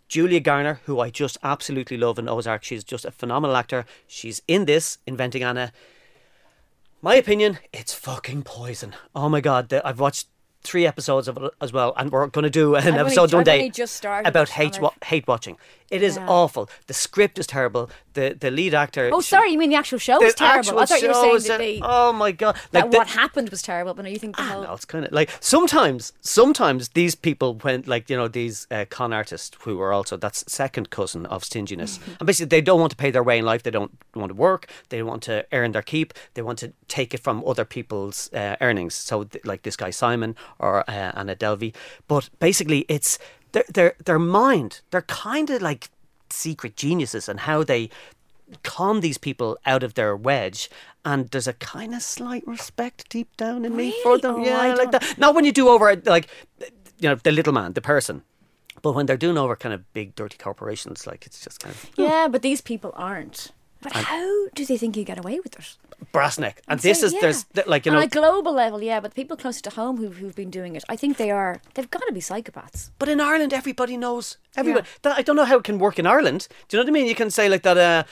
Julia 0.07 0.39
Garner, 0.39 0.79
who 0.85 0.99
I 0.99 1.09
just 1.09 1.37
absolutely 1.43 1.97
love 1.97 2.19
in 2.19 2.29
Ozark, 2.29 2.63
she's 2.63 2.83
just 2.83 3.05
a 3.05 3.11
phenomenal 3.11 3.55
actor. 3.55 3.85
She's 4.05 4.41
in 4.47 4.65
this, 4.65 4.99
inventing 5.07 5.43
Anna. 5.43 5.71
My 7.01 7.15
opinion, 7.15 7.59
it's 7.73 7.93
fucking 7.93 8.43
poison. 8.43 8.95
Oh 9.15 9.27
my 9.27 9.41
god, 9.41 9.69
the, 9.69 9.85
I've 9.85 9.99
watched 9.99 10.27
three 10.63 10.85
episodes 10.85 11.27
of 11.27 11.37
it 11.37 11.51
as 11.61 11.71
well, 11.71 11.93
and 11.97 12.11
we're 12.11 12.27
going 12.27 12.43
to 12.43 12.49
do 12.49 12.75
an 12.75 12.87
only- 12.87 12.99
episode 12.99 13.33
one 13.33 13.43
day 13.43 13.69
just 13.69 13.95
started 13.95 14.27
about 14.27 14.49
hate 14.49 14.79
wa- 14.81 14.91
hate 15.05 15.27
watching. 15.27 15.57
It 15.89 16.03
is 16.03 16.17
Yeah. 16.17 16.27
awful. 16.27 16.69
The 16.87 16.93
script 16.93 17.39
is 17.39 17.47
terrible. 17.47 17.89
The 18.13 18.35
the 18.39 18.51
lead 18.51 18.73
actor. 18.73 19.09
oh, 19.13 19.21
sorry, 19.21 19.51
you 19.51 19.57
mean 19.57 19.69
the 19.69 19.75
actual 19.77 19.99
show 19.99 20.19
the 20.19 20.25
was 20.25 20.33
terrible? 20.35 20.79
I 20.79 20.85
thought 20.85 21.01
you 21.01 21.07
were 21.07 21.13
saying 21.13 21.39
that 21.47 21.57
they. 21.59 21.79
Oh 21.83 22.11
my 22.13 22.31
god! 22.31 22.57
that 22.71 22.91
the- 22.91 22.97
what 22.97 23.07
happened 23.07 23.49
was 23.49 23.61
terrible, 23.61 23.93
but 23.93 24.03
no, 24.03 24.09
you 24.09 24.19
think 24.19 24.35
the 24.35 24.41
Ah, 24.41 24.45
whole 24.47 24.63
no, 24.63 24.73
it's 24.73 24.85
kind 24.85 25.05
of 25.05 25.11
like 25.11 25.29
sometimes, 25.39 26.13
sometimes 26.21 26.89
these 26.89 27.15
people 27.15 27.55
went 27.63 27.87
like 27.87 28.09
you 28.09 28.17
know 28.17 28.27
these 28.27 28.67
uh, 28.71 28.85
con 28.89 29.13
artists 29.13 29.55
who 29.61 29.79
are 29.79 29.93
also 29.93 30.17
that's 30.17 30.43
second 30.51 30.89
cousin 30.89 31.25
of 31.27 31.43
stinginess, 31.43 31.97
Mm-hmm. 31.99 32.11
and 32.19 32.27
basically 32.27 32.49
they 32.49 32.61
don't 32.61 32.79
want 32.79 32.91
to 32.91 32.97
pay 32.97 33.11
their 33.11 33.23
way 33.23 33.37
in 33.37 33.45
life. 33.45 33.63
They 33.63 33.71
don't 33.71 33.91
want 34.15 34.29
to 34.29 34.35
work. 34.35 34.67
They 34.89 35.01
want 35.03 35.23
to 35.23 35.45
earn 35.53 35.71
their 35.71 35.83
keep. 35.83 36.13
They 36.33 36.41
want 36.41 36.59
to 36.59 36.73
take 36.87 37.13
it 37.13 37.21
from 37.21 37.43
other 37.47 37.65
people's 37.65 38.29
uh, 38.33 38.55
earnings. 38.61 38.95
So 38.95 39.23
th- 39.23 39.45
like 39.45 39.61
this 39.63 39.77
guy 39.77 39.91
Simon 39.91 40.35
or 40.59 40.83
uh, 40.89 41.11
Anna 41.15 41.35
Delvey, 41.35 41.73
but 42.07 42.29
basically 42.39 42.85
it's 42.89 43.19
their 43.57 43.65
their 43.73 43.93
their 44.05 44.19
mind. 44.19 44.81
They're 44.91 45.01
kind 45.01 45.49
of 45.49 45.61
like 45.61 45.89
secret 46.29 46.75
geniuses 46.75 47.29
and 47.29 47.41
how 47.41 47.63
they 47.63 47.89
con 48.63 49.01
these 49.01 49.17
people 49.17 49.57
out 49.65 49.83
of 49.83 49.93
their 49.95 50.15
wedge. 50.15 50.69
And 51.03 51.29
there's 51.29 51.47
a 51.47 51.53
kind 51.53 51.95
of 51.95 52.01
slight 52.01 52.45
respect 52.45 53.09
deep 53.09 53.35
down 53.37 53.65
in 53.65 53.75
me 53.75 53.93
for 54.03 54.17
them. 54.17 54.35
Oh, 54.35 54.45
yeah, 54.45 54.59
I 54.59 54.73
like 54.73 54.91
that. 54.91 55.17
Not 55.17 55.35
when 55.35 55.45
you 55.45 55.51
do 55.51 55.69
over 55.69 55.95
like, 56.05 56.27
you 56.99 57.09
know, 57.09 57.15
the 57.15 57.31
little 57.31 57.53
man, 57.53 57.73
the 57.73 57.81
person. 57.81 58.23
But 58.81 58.93
when 58.93 59.05
they're 59.05 59.17
doing 59.17 59.37
over 59.37 59.55
kind 59.55 59.73
of 59.73 59.91
big 59.93 60.15
dirty 60.15 60.37
corporations, 60.37 61.07
like 61.07 61.25
it's 61.25 61.43
just 61.43 61.59
kind 61.59 61.73
of 61.73 61.89
Yeah, 61.97 62.25
hmm. 62.25 62.31
but 62.31 62.41
these 62.41 62.61
people 62.61 62.93
aren't. 62.95 63.51
But 63.93 64.03
how 64.03 64.47
do 64.49 64.65
they 64.65 64.77
think 64.77 64.97
you 64.97 65.03
get 65.03 65.19
away 65.19 65.39
with 65.39 65.57
it? 65.57 65.77
brass 66.11 66.37
neck. 66.37 66.61
And 66.67 66.81
So, 66.81 66.87
this 66.87 67.03
is 67.03 67.13
yeah. 67.13 67.19
there's 67.21 67.45
like 67.65 67.85
you 67.85 67.91
know 67.91 67.97
on 67.97 68.03
a 68.03 68.07
global 68.07 68.53
level, 68.53 68.81
yeah, 68.81 68.99
but 68.99 69.13
people 69.15 69.35
closer 69.37 69.61
to 69.61 69.69
home 69.71 69.97
who've, 69.97 70.17
who've 70.17 70.35
been 70.35 70.49
doing 70.49 70.75
it, 70.75 70.83
I 70.89 70.95
think 70.95 71.17
they 71.17 71.31
are. 71.31 71.61
They've 71.73 71.89
got 71.89 72.03
to 72.07 72.13
be 72.13 72.19
psychopaths. 72.19 72.91
But 72.99 73.09
in 73.09 73.19
Ireland, 73.19 73.53
everybody 73.53 73.97
knows. 73.97 74.37
Everybody. 74.55 74.87
That, 75.01 75.17
I 75.17 75.21
don't 75.21 75.35
know 75.35 75.45
how 75.45 75.57
it 75.57 75.63
can 75.63 75.79
work 75.79 75.99
in 75.99 76.05
Ireland. 76.05 76.47
Do 76.67 76.77
you 76.77 76.83
know 76.83 76.85
what 76.85 76.91
I 76.91 76.99
mean? 76.99 77.07
You 77.07 77.15
can 77.15 77.31
say 77.31 77.49
like 77.49 77.63
that. 77.63 77.77
Uh, 77.77 78.03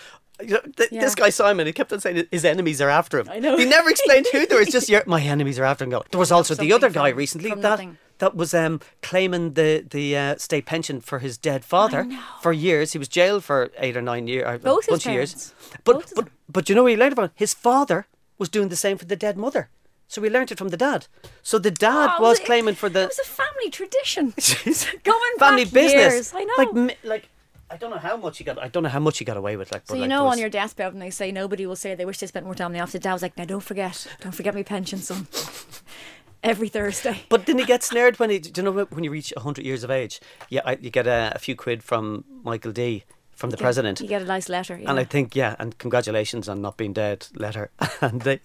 you 0.42 0.56
know, 0.56 0.60
th- 0.76 0.92
Yeah. 0.92 1.02
This 1.02 1.16
guy 1.16 1.30
Simon, 1.30 1.66
he 1.66 1.72
kept 1.74 1.94
on 1.94 2.02
saying 2.02 2.28
his 2.30 2.44
enemies 2.44 2.82
are 2.82 2.90
after 2.90 3.20
him. 3.20 3.30
I 3.30 3.40
know. 3.40 3.56
He 3.58 3.66
never 3.66 3.90
explained 3.90 4.28
who 4.32 4.46
they 4.46 4.56
were. 4.56 4.62
It's 4.62 4.72
just 4.72 4.92
my 5.08 5.22
enemies 5.22 5.58
are 5.60 5.64
after 5.64 5.86
him. 5.86 5.92
Go. 5.92 6.04
There 6.12 6.20
was 6.20 6.32
also 6.32 6.56
the 6.56 6.74
other 6.74 6.90
guy 6.90 7.10
recently 7.10 7.50
that 7.50 7.60
nothing. 7.60 7.98
That 8.20 8.36
was 8.36 8.54
um, 8.54 8.80
claiming 9.02 9.54
the 9.54 9.86
the 9.90 10.16
uh, 10.18 10.36
state 10.38 10.66
pension 10.66 11.02
for 11.02 11.20
his 11.20 11.38
dead 11.38 11.64
father 11.66 12.08
for 12.42 12.54
years. 12.54 12.94
He 12.94 12.98
was 13.00 13.08
jailed 13.08 13.44
for 13.44 13.70
eight 13.78 13.96
or 13.98 14.02
nine 14.02 14.28
years, 14.28 14.46
a 14.48 14.60
Both 14.60 14.86
his 14.86 14.92
bunch 14.94 15.06
of 15.08 15.14
years. 15.14 15.54
But 15.84 15.94
Both 15.96 16.14
but 16.16 16.28
but 16.50 16.70
you 16.70 16.76
know 16.76 16.84
what 16.84 16.92
he 16.92 16.98
learned 16.98 17.14
about? 17.14 17.32
His 17.36 17.54
father 17.54 18.08
was 18.38 18.50
doing 18.50 18.70
the 18.70 18.76
same 18.76 18.98
for 18.98 19.06
the 19.06 19.16
dead 19.16 19.38
mother. 19.38 19.70
So 20.08 20.22
we 20.22 20.30
learned 20.30 20.52
it 20.52 20.58
from 20.58 20.70
the 20.70 20.78
dad. 20.78 21.08
So 21.42 21.58
the 21.58 21.72
dad 21.72 22.10
Oh, 22.18 22.22
was 22.22 22.40
it- 22.40 22.46
claiming 22.46 22.76
for 22.76 22.90
the 22.90 23.04
It 23.04 23.08
was 23.18 23.20
a 23.20 23.24
family 23.42 23.70
tradition. 23.72 24.34
Going 25.04 25.36
family 25.40 25.66
back 25.66 25.74
business. 25.74 26.14
years, 26.14 26.34
I 26.36 26.44
know. 26.44 26.54
Like, 26.86 26.98
like 27.04 27.30
I 27.72 27.78
don't 27.78 27.90
know 27.90 27.98
how 27.98 28.16
much 28.16 28.38
he 28.38 28.44
got. 28.44 28.60
I 28.60 28.68
don't 28.68 28.84
know 28.84 28.90
how 28.90 29.00
much 29.00 29.18
he 29.18 29.26
got 29.26 29.38
away 29.38 29.58
with. 29.58 29.72
Like, 29.72 29.82
So 29.88 29.94
but 29.94 29.98
you 29.98 30.02
like, 30.02 30.10
know, 30.10 30.28
on 30.28 30.38
your 30.38 30.50
deathbed, 30.50 30.94
when 30.94 31.00
they 31.00 31.10
say 31.10 31.32
nobody 31.32 31.66
will 31.66 31.76
say 31.76 31.96
they 31.96 32.06
wish 32.06 32.20
they 32.20 32.28
spent 32.28 32.46
more 32.46 32.54
time 32.54 32.68
in 32.68 32.74
the 32.78 32.80
office, 32.82 32.94
the 32.94 33.00
dad 33.00 33.14
was 33.14 33.24
like, 33.24 33.36
"Now 33.40 33.46
don't 33.46 33.60
forget, 33.72 34.06
don't 34.22 34.32
forget 34.36 34.54
my 34.54 34.62
pension, 34.64 35.00
son." 35.00 35.28
Every 36.46 36.70
Thursday. 36.70 37.24
But 37.30 37.46
didn't 37.46 37.60
he 37.60 37.66
get 37.66 37.84
snared 37.84 38.20
when 38.20 38.30
he? 38.30 38.40
Do 38.40 38.62
you 38.62 38.66
know 38.66 38.86
when 38.86 39.04
you 39.04 39.12
reach 39.12 39.34
hundred 39.36 39.66
years 39.66 39.84
of 39.84 39.92
age? 39.92 40.22
Yeah, 40.50 40.62
I, 40.64 40.78
you 40.80 40.90
get 40.90 41.08
a, 41.08 41.34
a 41.36 41.40
few 41.40 41.56
quid 41.56 41.84
from 41.84 42.24
Michael 42.44 42.72
D 42.72 43.04
from 43.36 43.50
the 43.50 43.58
president. 43.58 44.00
You 44.00 44.08
get 44.08 44.22
a 44.22 44.26
nice 44.26 44.50
letter. 44.50 44.78
Yeah. 44.78 44.90
And 44.90 45.00
I 45.00 45.04
think 45.04 45.36
yeah, 45.36 45.56
and 45.60 45.78
congratulations 45.78 46.48
on 46.48 46.62
not 46.62 46.78
being 46.78 46.94
dead. 46.94 47.28
Letter, 47.36 47.70
and 48.02 48.22
they, 48.22 48.40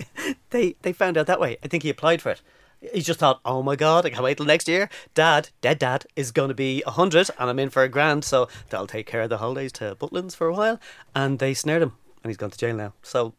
they, 0.51 0.77
they 0.83 0.93
found 0.93 1.17
out 1.17 1.27
that 1.27 1.41
way. 1.41 1.57
I 1.63 1.69
think 1.69 1.83
he 1.83 1.91
applied 1.91 2.21
for 2.21 2.31
it. 2.31 2.43
He 2.95 3.03
just 3.03 3.21
thought, 3.21 3.41
oh 3.45 3.63
my 3.63 3.77
god, 3.77 4.07
I 4.07 4.11
can't 4.11 4.23
wait 4.23 4.39
till 4.39 4.47
next 4.47 4.67
year. 4.67 4.89
Dad, 5.15 5.51
dead 5.61 5.79
dad, 5.79 6.07
is 6.17 6.33
going 6.33 6.49
to 6.49 6.55
be 6.55 6.83
a 6.87 6.91
hundred, 6.91 7.29
and 7.39 7.51
I'm 7.51 7.59
in 7.59 7.69
for 7.69 7.83
a 7.83 7.89
grand, 7.89 8.25
so 8.25 8.49
that'll 8.71 8.87
take 8.87 9.07
care 9.07 9.21
of 9.21 9.29
the 9.29 9.37
holidays 9.37 9.73
to 9.73 9.95
Butlins 9.97 10.35
for 10.35 10.47
a 10.47 10.55
while. 10.55 10.81
And 11.15 11.39
they 11.39 11.53
snared 11.53 11.83
him, 11.83 11.93
and 12.25 12.31
he's 12.31 12.39
gone 12.39 12.51
to 12.51 12.59
jail 12.59 12.75
now. 12.75 12.95
So, 13.03 13.35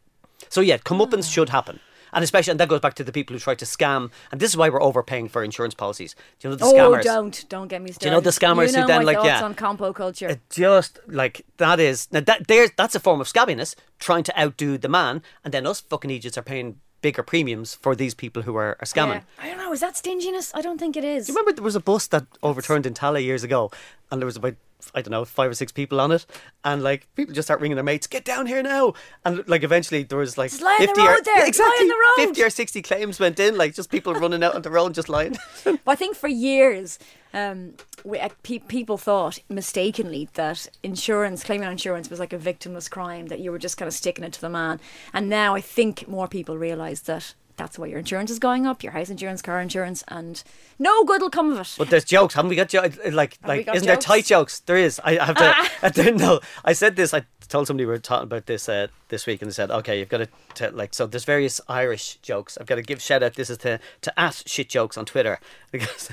so 0.48 0.60
yeah, 0.60 0.78
comeuppance 0.78 1.24
ah. 1.24 1.32
should 1.32 1.48
happen. 1.48 1.80
And 2.12 2.22
especially, 2.22 2.52
and 2.52 2.60
that 2.60 2.68
goes 2.68 2.80
back 2.80 2.94
to 2.94 3.04
the 3.04 3.12
people 3.12 3.34
who 3.34 3.40
try 3.40 3.54
to 3.54 3.64
scam. 3.64 4.10
And 4.30 4.40
this 4.40 4.50
is 4.50 4.56
why 4.56 4.68
we're 4.68 4.82
overpaying 4.82 5.28
for 5.28 5.42
insurance 5.42 5.74
policies. 5.74 6.14
Do 6.38 6.48
you 6.48 6.50
know 6.50 6.56
the 6.56 6.64
oh, 6.64 6.72
scammers? 6.72 7.02
don't 7.04 7.44
don't 7.48 7.68
get 7.68 7.82
me 7.82 7.92
started. 7.92 8.00
Do 8.00 8.06
you 8.06 8.12
know 8.12 8.20
the 8.20 8.30
scammers 8.30 8.68
you 8.68 8.74
who 8.74 8.80
know 8.82 8.86
then, 8.86 9.04
my 9.04 9.12
like, 9.12 9.24
yeah. 9.24 9.42
on 9.42 9.54
compo 9.54 9.92
culture. 9.92 10.28
It 10.28 10.40
just 10.50 10.98
like 11.06 11.44
that 11.56 11.80
is 11.80 12.08
now 12.12 12.20
that 12.20 12.48
there's 12.48 12.70
that's 12.76 12.94
a 12.94 13.00
form 13.00 13.20
of 13.20 13.26
scabbiness, 13.26 13.74
trying 13.98 14.24
to 14.24 14.40
outdo 14.40 14.78
the 14.78 14.88
man, 14.88 15.22
and 15.44 15.54
then 15.54 15.66
us 15.66 15.80
fucking 15.80 16.10
idiots 16.10 16.36
are 16.36 16.42
paying 16.42 16.80
bigger 17.02 17.22
premiums 17.22 17.74
for 17.74 17.94
these 17.94 18.14
people 18.14 18.42
who 18.42 18.56
are, 18.56 18.76
are 18.80 18.86
scamming. 18.86 19.22
Yeah. 19.38 19.44
I 19.44 19.48
don't 19.48 19.58
know. 19.58 19.72
Is 19.72 19.80
that 19.80 19.96
stinginess? 19.96 20.54
I 20.54 20.62
don't 20.62 20.78
think 20.78 20.96
it 20.96 21.04
is. 21.04 21.26
Do 21.26 21.32
you 21.32 21.36
remember 21.36 21.56
there 21.56 21.64
was 21.64 21.76
a 21.76 21.80
bus 21.80 22.06
that 22.08 22.26
overturned 22.42 22.86
in 22.86 22.94
Tallaght 22.94 23.24
years 23.24 23.44
ago, 23.44 23.70
and 24.10 24.20
there 24.20 24.26
was 24.26 24.36
about 24.36 24.54
I 24.94 25.02
don't 25.02 25.10
know 25.10 25.24
five 25.24 25.50
or 25.50 25.54
six 25.54 25.72
people 25.72 26.00
on 26.00 26.12
it, 26.12 26.26
and 26.64 26.82
like 26.82 27.08
people 27.14 27.34
just 27.34 27.46
start 27.46 27.60
ringing 27.60 27.76
their 27.76 27.84
mates, 27.84 28.06
get 28.06 28.24
down 28.24 28.46
here 28.46 28.62
now, 28.62 28.94
and 29.24 29.46
like 29.48 29.62
eventually 29.62 30.02
there 30.02 30.18
was 30.18 30.36
like 30.38 30.52
on 30.52 30.58
the 30.58 30.86
fifty 30.86 31.00
or 31.00 31.08
road 31.08 31.24
there, 31.24 31.36
lie 31.36 31.42
on 31.42 31.48
exactly 31.48 31.88
the 31.88 31.94
road. 31.94 32.26
fifty 32.26 32.42
or 32.42 32.50
sixty 32.50 32.82
claims 32.82 33.18
went 33.20 33.38
in, 33.38 33.56
like 33.56 33.74
just 33.74 33.90
people 33.90 34.14
running 34.14 34.42
out 34.42 34.54
on 34.54 34.62
the 34.62 34.70
road 34.70 34.94
just 34.94 35.08
lying. 35.08 35.36
But 35.64 35.80
I 35.86 35.94
think 35.94 36.16
for 36.16 36.28
years, 36.28 36.98
um, 37.34 37.74
we, 38.04 38.18
uh, 38.18 38.28
pe- 38.42 38.58
people 38.58 38.98
thought 38.98 39.38
mistakenly 39.48 40.28
that 40.34 40.68
insurance, 40.82 41.44
claiming 41.44 41.66
on 41.66 41.72
insurance, 41.72 42.10
was 42.10 42.20
like 42.20 42.32
a 42.32 42.38
victimless 42.38 42.90
crime, 42.90 43.26
that 43.26 43.40
you 43.40 43.50
were 43.50 43.58
just 43.58 43.76
kind 43.76 43.86
of 43.86 43.94
sticking 43.94 44.24
it 44.24 44.32
to 44.34 44.40
the 44.40 44.50
man. 44.50 44.80
And 45.12 45.28
now 45.28 45.54
I 45.54 45.60
think 45.60 46.08
more 46.08 46.28
people 46.28 46.58
realise 46.58 47.00
that 47.02 47.34
that's 47.56 47.78
why 47.78 47.86
your 47.86 47.98
insurance 47.98 48.30
is 48.30 48.38
going 48.38 48.66
up, 48.66 48.82
your 48.82 48.92
house 48.92 49.10
insurance, 49.10 49.42
car 49.42 49.60
insurance, 49.60 50.02
and 50.08 50.42
no 50.78 51.04
good 51.04 51.20
will 51.20 51.30
come 51.30 51.52
of 51.52 51.58
it. 51.60 51.74
But 51.78 51.90
there's 51.90 52.04
jokes, 52.04 52.34
haven't 52.34 52.48
we 52.48 52.56
got 52.56 52.68
jo- 52.68 52.88
like 53.10 53.38
we 53.42 53.48
like 53.48 53.68
isn't 53.74 53.86
there 53.86 53.96
tight 53.96 54.26
jokes? 54.26 54.60
There 54.60 54.76
is. 54.76 55.00
I 55.04 55.24
have 55.24 55.36
to. 55.36 55.54
I 55.86 55.88
don't 55.90 56.16
know. 56.16 56.40
I 56.64 56.72
said 56.72 56.96
this. 56.96 57.12
I 57.12 57.24
told 57.48 57.66
somebody 57.66 57.84
we 57.84 57.92
were 57.92 57.98
talking 57.98 58.24
about 58.24 58.46
this 58.46 58.68
uh, 58.68 58.88
this 59.08 59.26
week, 59.26 59.42
and 59.42 59.50
they 59.50 59.54
said, 59.54 59.70
"Okay, 59.70 59.98
you've 59.98 60.08
got 60.08 60.18
to, 60.18 60.28
to 60.54 60.70
like." 60.70 60.94
So 60.94 61.06
there's 61.06 61.24
various 61.24 61.60
Irish 61.68 62.16
jokes. 62.22 62.56
I've 62.58 62.66
got 62.66 62.76
to 62.76 62.82
give 62.82 63.00
shout 63.02 63.22
out. 63.22 63.34
This 63.34 63.50
is 63.50 63.58
to 63.58 63.78
to 64.00 64.20
at 64.20 64.42
shit 64.46 64.68
jokes 64.68 64.96
on 64.96 65.04
Twitter 65.04 65.38
because 65.70 66.10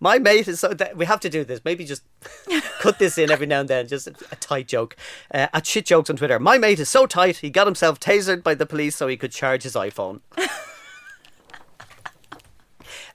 my 0.00 0.18
mate 0.18 0.48
is 0.48 0.60
so 0.60 0.68
that 0.68 0.96
we 0.96 1.06
have 1.06 1.20
to 1.20 1.28
do 1.28 1.44
this. 1.44 1.60
Maybe 1.64 1.84
just 1.84 2.02
cut 2.80 2.98
this 2.98 3.18
in 3.18 3.30
every 3.30 3.46
now 3.46 3.60
and 3.60 3.68
then. 3.68 3.86
Just 3.88 4.06
a, 4.06 4.14
a 4.30 4.36
tight 4.36 4.68
joke 4.68 4.96
uh, 5.32 5.48
at 5.52 5.66
shit 5.66 5.86
jokes 5.86 6.10
on 6.10 6.16
Twitter. 6.16 6.38
My 6.38 6.58
mate 6.58 6.78
is 6.80 6.88
so 6.88 7.06
tight 7.06 7.38
he 7.38 7.50
got 7.50 7.66
himself 7.66 8.00
tasered 8.00 8.42
by 8.42 8.54
the 8.54 8.66
police 8.66 8.96
so 8.96 9.08
he 9.08 9.16
could 9.16 9.32
charge 9.32 9.62
his 9.62 9.74
iPhone. 9.74 10.20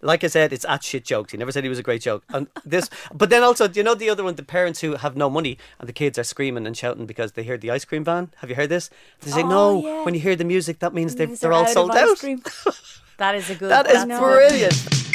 like 0.01 0.23
I 0.23 0.27
said, 0.27 0.53
it's 0.53 0.65
at 0.65 0.83
shit 0.83 1.05
jokes. 1.05 1.31
He 1.31 1.37
never 1.37 1.51
said 1.51 1.63
he 1.63 1.69
was 1.69 1.79
a 1.79 1.83
great 1.83 2.01
joke. 2.01 2.23
And 2.29 2.47
this, 2.65 2.89
but 3.13 3.29
then 3.29 3.43
also, 3.43 3.67
do 3.67 3.79
you 3.79 3.83
know 3.83 3.95
the 3.95 4.09
other 4.09 4.23
one? 4.23 4.35
The 4.35 4.43
parents 4.43 4.81
who 4.81 4.95
have 4.95 5.15
no 5.15 5.29
money 5.29 5.57
and 5.79 5.87
the 5.89 5.93
kids 5.93 6.17
are 6.17 6.23
screaming 6.23 6.65
and 6.67 6.75
shouting 6.77 7.05
because 7.05 7.33
they 7.33 7.43
hear 7.43 7.57
the 7.57 7.71
ice 7.71 7.85
cream 7.85 8.03
van. 8.03 8.31
Have 8.37 8.49
you 8.49 8.55
heard 8.55 8.69
this? 8.69 8.89
They 9.21 9.31
say, 9.31 9.43
Oh, 9.43 9.47
no. 9.49 9.81
yeah. 9.81 10.05
When 10.05 10.13
you 10.13 10.19
hear 10.19 10.35
the 10.35 10.43
music, 10.45 10.79
that 10.79 10.93
means 10.93 11.15
they're, 11.15 11.27
they're 11.27 11.53
all 11.53 11.67
sold 11.67 11.91
out. 11.91 12.23
That 13.17 13.33
is 13.33 13.49
a 13.49 13.55
good. 13.55 13.71
That 13.71 13.89
is 13.89 14.05
brilliant. 14.05 15.06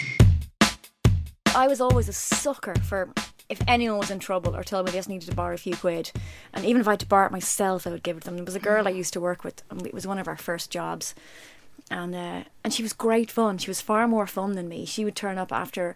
I 1.54 1.68
was 1.68 1.82
always 1.82 2.08
a 2.08 2.12
sucker 2.14 2.74
for 2.82 3.10
if 3.48 3.60
anyone 3.68 3.98
was 3.98 4.10
in 4.10 4.18
trouble 4.18 4.56
or 4.56 4.64
told 4.64 4.86
me 4.86 4.92
they 4.92 4.98
just 4.98 5.08
needed 5.08 5.28
to 5.28 5.34
borrow 5.34 5.54
a 5.54 5.58
few 5.58 5.76
quid, 5.76 6.10
and 6.54 6.64
even 6.64 6.80
if 6.80 6.88
I 6.88 6.92
had 6.92 7.00
to 7.00 7.06
borrow 7.06 7.26
it 7.26 7.32
myself, 7.32 7.86
I 7.86 7.90
would 7.90 8.02
give 8.02 8.16
it 8.16 8.20
to 8.20 8.26
them. 8.26 8.36
There 8.36 8.44
was 8.46 8.54
a 8.54 8.60
girl 8.60 8.88
I 8.88 8.92
used 8.92 9.12
to 9.12 9.20
work 9.20 9.44
with, 9.44 9.62
and 9.70 9.86
it 9.86 9.92
was 9.92 10.06
one 10.06 10.18
of 10.18 10.26
our 10.26 10.38
first 10.38 10.70
jobs, 10.70 11.14
and 11.90 12.14
uh, 12.14 12.44
and 12.64 12.72
she 12.72 12.82
was 12.82 12.94
great 12.94 13.30
fun. 13.30 13.58
She 13.58 13.68
was 13.68 13.82
far 13.82 14.08
more 14.08 14.26
fun 14.26 14.52
than 14.52 14.68
me. 14.68 14.86
She 14.86 15.04
would 15.04 15.14
turn 15.14 15.36
up 15.36 15.52
after 15.52 15.94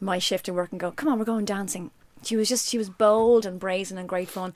my 0.00 0.18
shift 0.18 0.48
of 0.48 0.56
work 0.56 0.72
and 0.72 0.80
go, 0.80 0.90
"Come 0.90 1.08
on, 1.08 1.20
we're 1.20 1.24
going 1.24 1.44
dancing." 1.44 1.92
She 2.24 2.36
was 2.36 2.48
just 2.48 2.68
she 2.68 2.78
was 2.78 2.90
bold 2.90 3.46
and 3.46 3.60
brazen 3.60 3.98
and 3.98 4.08
great 4.08 4.28
fun. 4.28 4.54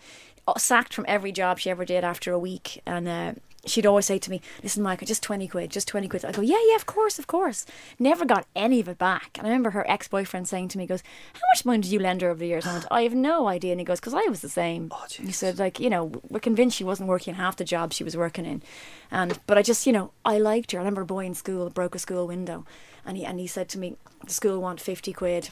Uh, 0.48 0.58
Sacked 0.58 0.92
from 0.92 1.04
every 1.06 1.30
job 1.30 1.60
she 1.60 1.70
ever 1.70 1.84
did 1.84 2.02
after 2.02 2.32
a 2.32 2.38
week, 2.38 2.82
and. 2.84 3.06
Uh, 3.08 3.32
She'd 3.66 3.86
always 3.86 4.06
say 4.06 4.18
to 4.18 4.30
me, 4.30 4.40
"Listen, 4.62 4.82
Micah, 4.82 5.04
just 5.04 5.22
twenty 5.22 5.46
quid, 5.46 5.70
just 5.70 5.86
twenty 5.86 6.08
quid." 6.08 6.24
I 6.24 6.32
go, 6.32 6.40
"Yeah, 6.40 6.56
yeah, 6.68 6.76
of 6.76 6.86
course, 6.86 7.18
of 7.18 7.26
course." 7.26 7.66
Never 7.98 8.24
got 8.24 8.46
any 8.56 8.80
of 8.80 8.88
it 8.88 8.98
back. 8.98 9.36
And 9.36 9.46
I 9.46 9.50
remember 9.50 9.70
her 9.70 9.88
ex-boyfriend 9.88 10.48
saying 10.48 10.68
to 10.68 10.78
me, 10.78 10.84
he 10.84 10.88
"Goes, 10.88 11.02
how 11.34 11.40
much 11.54 11.64
money 11.64 11.82
did 11.82 11.92
you 11.92 11.98
lend 11.98 12.22
her 12.22 12.30
over 12.30 12.40
the 12.40 12.46
years?" 12.46 12.64
And 12.64 12.70
I 12.70 12.74
went, 12.78 12.88
"I 12.90 13.02
have 13.02 13.14
no 13.14 13.48
idea." 13.48 13.72
And 13.72 13.80
he 13.80 13.84
goes, 13.84 14.00
"Because 14.00 14.14
I 14.14 14.28
was 14.28 14.40
the 14.40 14.48
same." 14.48 14.88
Oh, 14.90 15.06
he 15.10 15.32
said, 15.32 15.58
"Like 15.58 15.78
you 15.78 15.90
know, 15.90 16.12
we're 16.28 16.40
convinced 16.40 16.76
she 16.76 16.84
wasn't 16.84 17.08
working 17.08 17.34
half 17.34 17.56
the 17.56 17.64
job 17.64 17.92
she 17.92 18.04
was 18.04 18.16
working 18.16 18.46
in, 18.46 18.62
and 19.10 19.38
but 19.46 19.58
I 19.58 19.62
just 19.62 19.86
you 19.86 19.92
know 19.92 20.12
I 20.24 20.38
liked 20.38 20.72
her. 20.72 20.78
I 20.78 20.80
remember 20.80 21.02
a 21.02 21.06
boy 21.06 21.26
in 21.26 21.34
school 21.34 21.68
broke 21.70 21.94
a 21.94 21.98
school 21.98 22.26
window, 22.26 22.64
and 23.04 23.16
he 23.16 23.24
and 23.24 23.38
he 23.38 23.46
said 23.46 23.68
to 23.70 23.78
me, 23.78 23.96
"The 24.24 24.32
school 24.32 24.60
want 24.60 24.80
fifty 24.80 25.12
quid." 25.12 25.50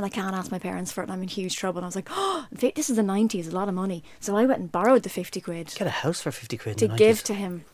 And 0.00 0.06
I 0.06 0.08
can't 0.08 0.34
ask 0.34 0.50
my 0.50 0.58
parents 0.58 0.90
for 0.90 1.02
it, 1.02 1.04
and 1.04 1.12
I'm 1.12 1.20
in 1.22 1.28
huge 1.28 1.56
trouble. 1.56 1.76
And 1.80 1.84
I 1.84 1.88
was 1.88 1.94
like, 1.94 2.08
"Oh, 2.10 2.46
this 2.50 2.88
is 2.88 2.96
the 2.96 3.02
'90s, 3.02 3.48
a 3.48 3.54
lot 3.54 3.68
of 3.68 3.74
money." 3.74 4.02
So 4.18 4.34
I 4.34 4.46
went 4.46 4.60
and 4.60 4.72
borrowed 4.72 5.02
the 5.02 5.10
fifty 5.10 5.42
quid 5.42 5.74
Get 5.76 5.86
a 5.86 5.90
house 5.90 6.22
for 6.22 6.30
50 6.32 6.56
quid. 6.56 6.78
to 6.78 6.88
give 6.88 7.18
90s. 7.18 7.22
to 7.24 7.34
him. 7.34 7.64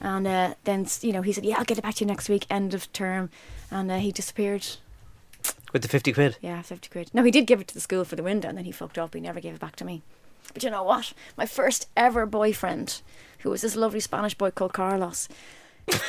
And 0.00 0.26
uh, 0.26 0.54
then, 0.64 0.86
you 1.02 1.12
know, 1.12 1.20
he 1.20 1.34
said, 1.34 1.44
Yeah, 1.44 1.56
I'll 1.58 1.64
get 1.66 1.76
it 1.76 1.82
back 1.82 1.96
to 1.96 2.04
you 2.04 2.06
next 2.08 2.30
week, 2.30 2.46
end 2.48 2.72
of 2.72 2.90
term. 2.94 3.28
And 3.70 3.90
uh, 3.90 3.98
he 3.98 4.10
disappeared. 4.10 4.66
With 5.74 5.82
the 5.82 5.88
50 5.88 6.14
quid. 6.14 6.38
Yeah, 6.40 6.62
50 6.62 6.88
quid. 6.88 7.10
No, 7.12 7.22
he 7.22 7.30
did 7.30 7.46
give 7.46 7.60
it 7.60 7.68
to 7.68 7.74
the 7.74 7.80
school 7.80 8.06
for 8.06 8.16
the 8.16 8.22
window, 8.22 8.48
and 8.48 8.56
then 8.56 8.64
he 8.64 8.72
fucked 8.72 8.96
up. 8.96 9.12
He 9.12 9.20
never 9.20 9.40
gave 9.40 9.54
it 9.54 9.60
back 9.60 9.76
to 9.76 9.84
me. 9.84 10.00
But 10.54 10.62
you 10.62 10.70
know 10.70 10.82
what? 10.82 11.12
My 11.36 11.44
first 11.44 11.88
ever 11.94 12.24
boyfriend, 12.24 13.02
who 13.40 13.50
was 13.50 13.60
this 13.60 13.76
lovely 13.76 14.00
Spanish 14.00 14.32
boy 14.34 14.50
called 14.50 14.72
Carlos, 14.72 15.28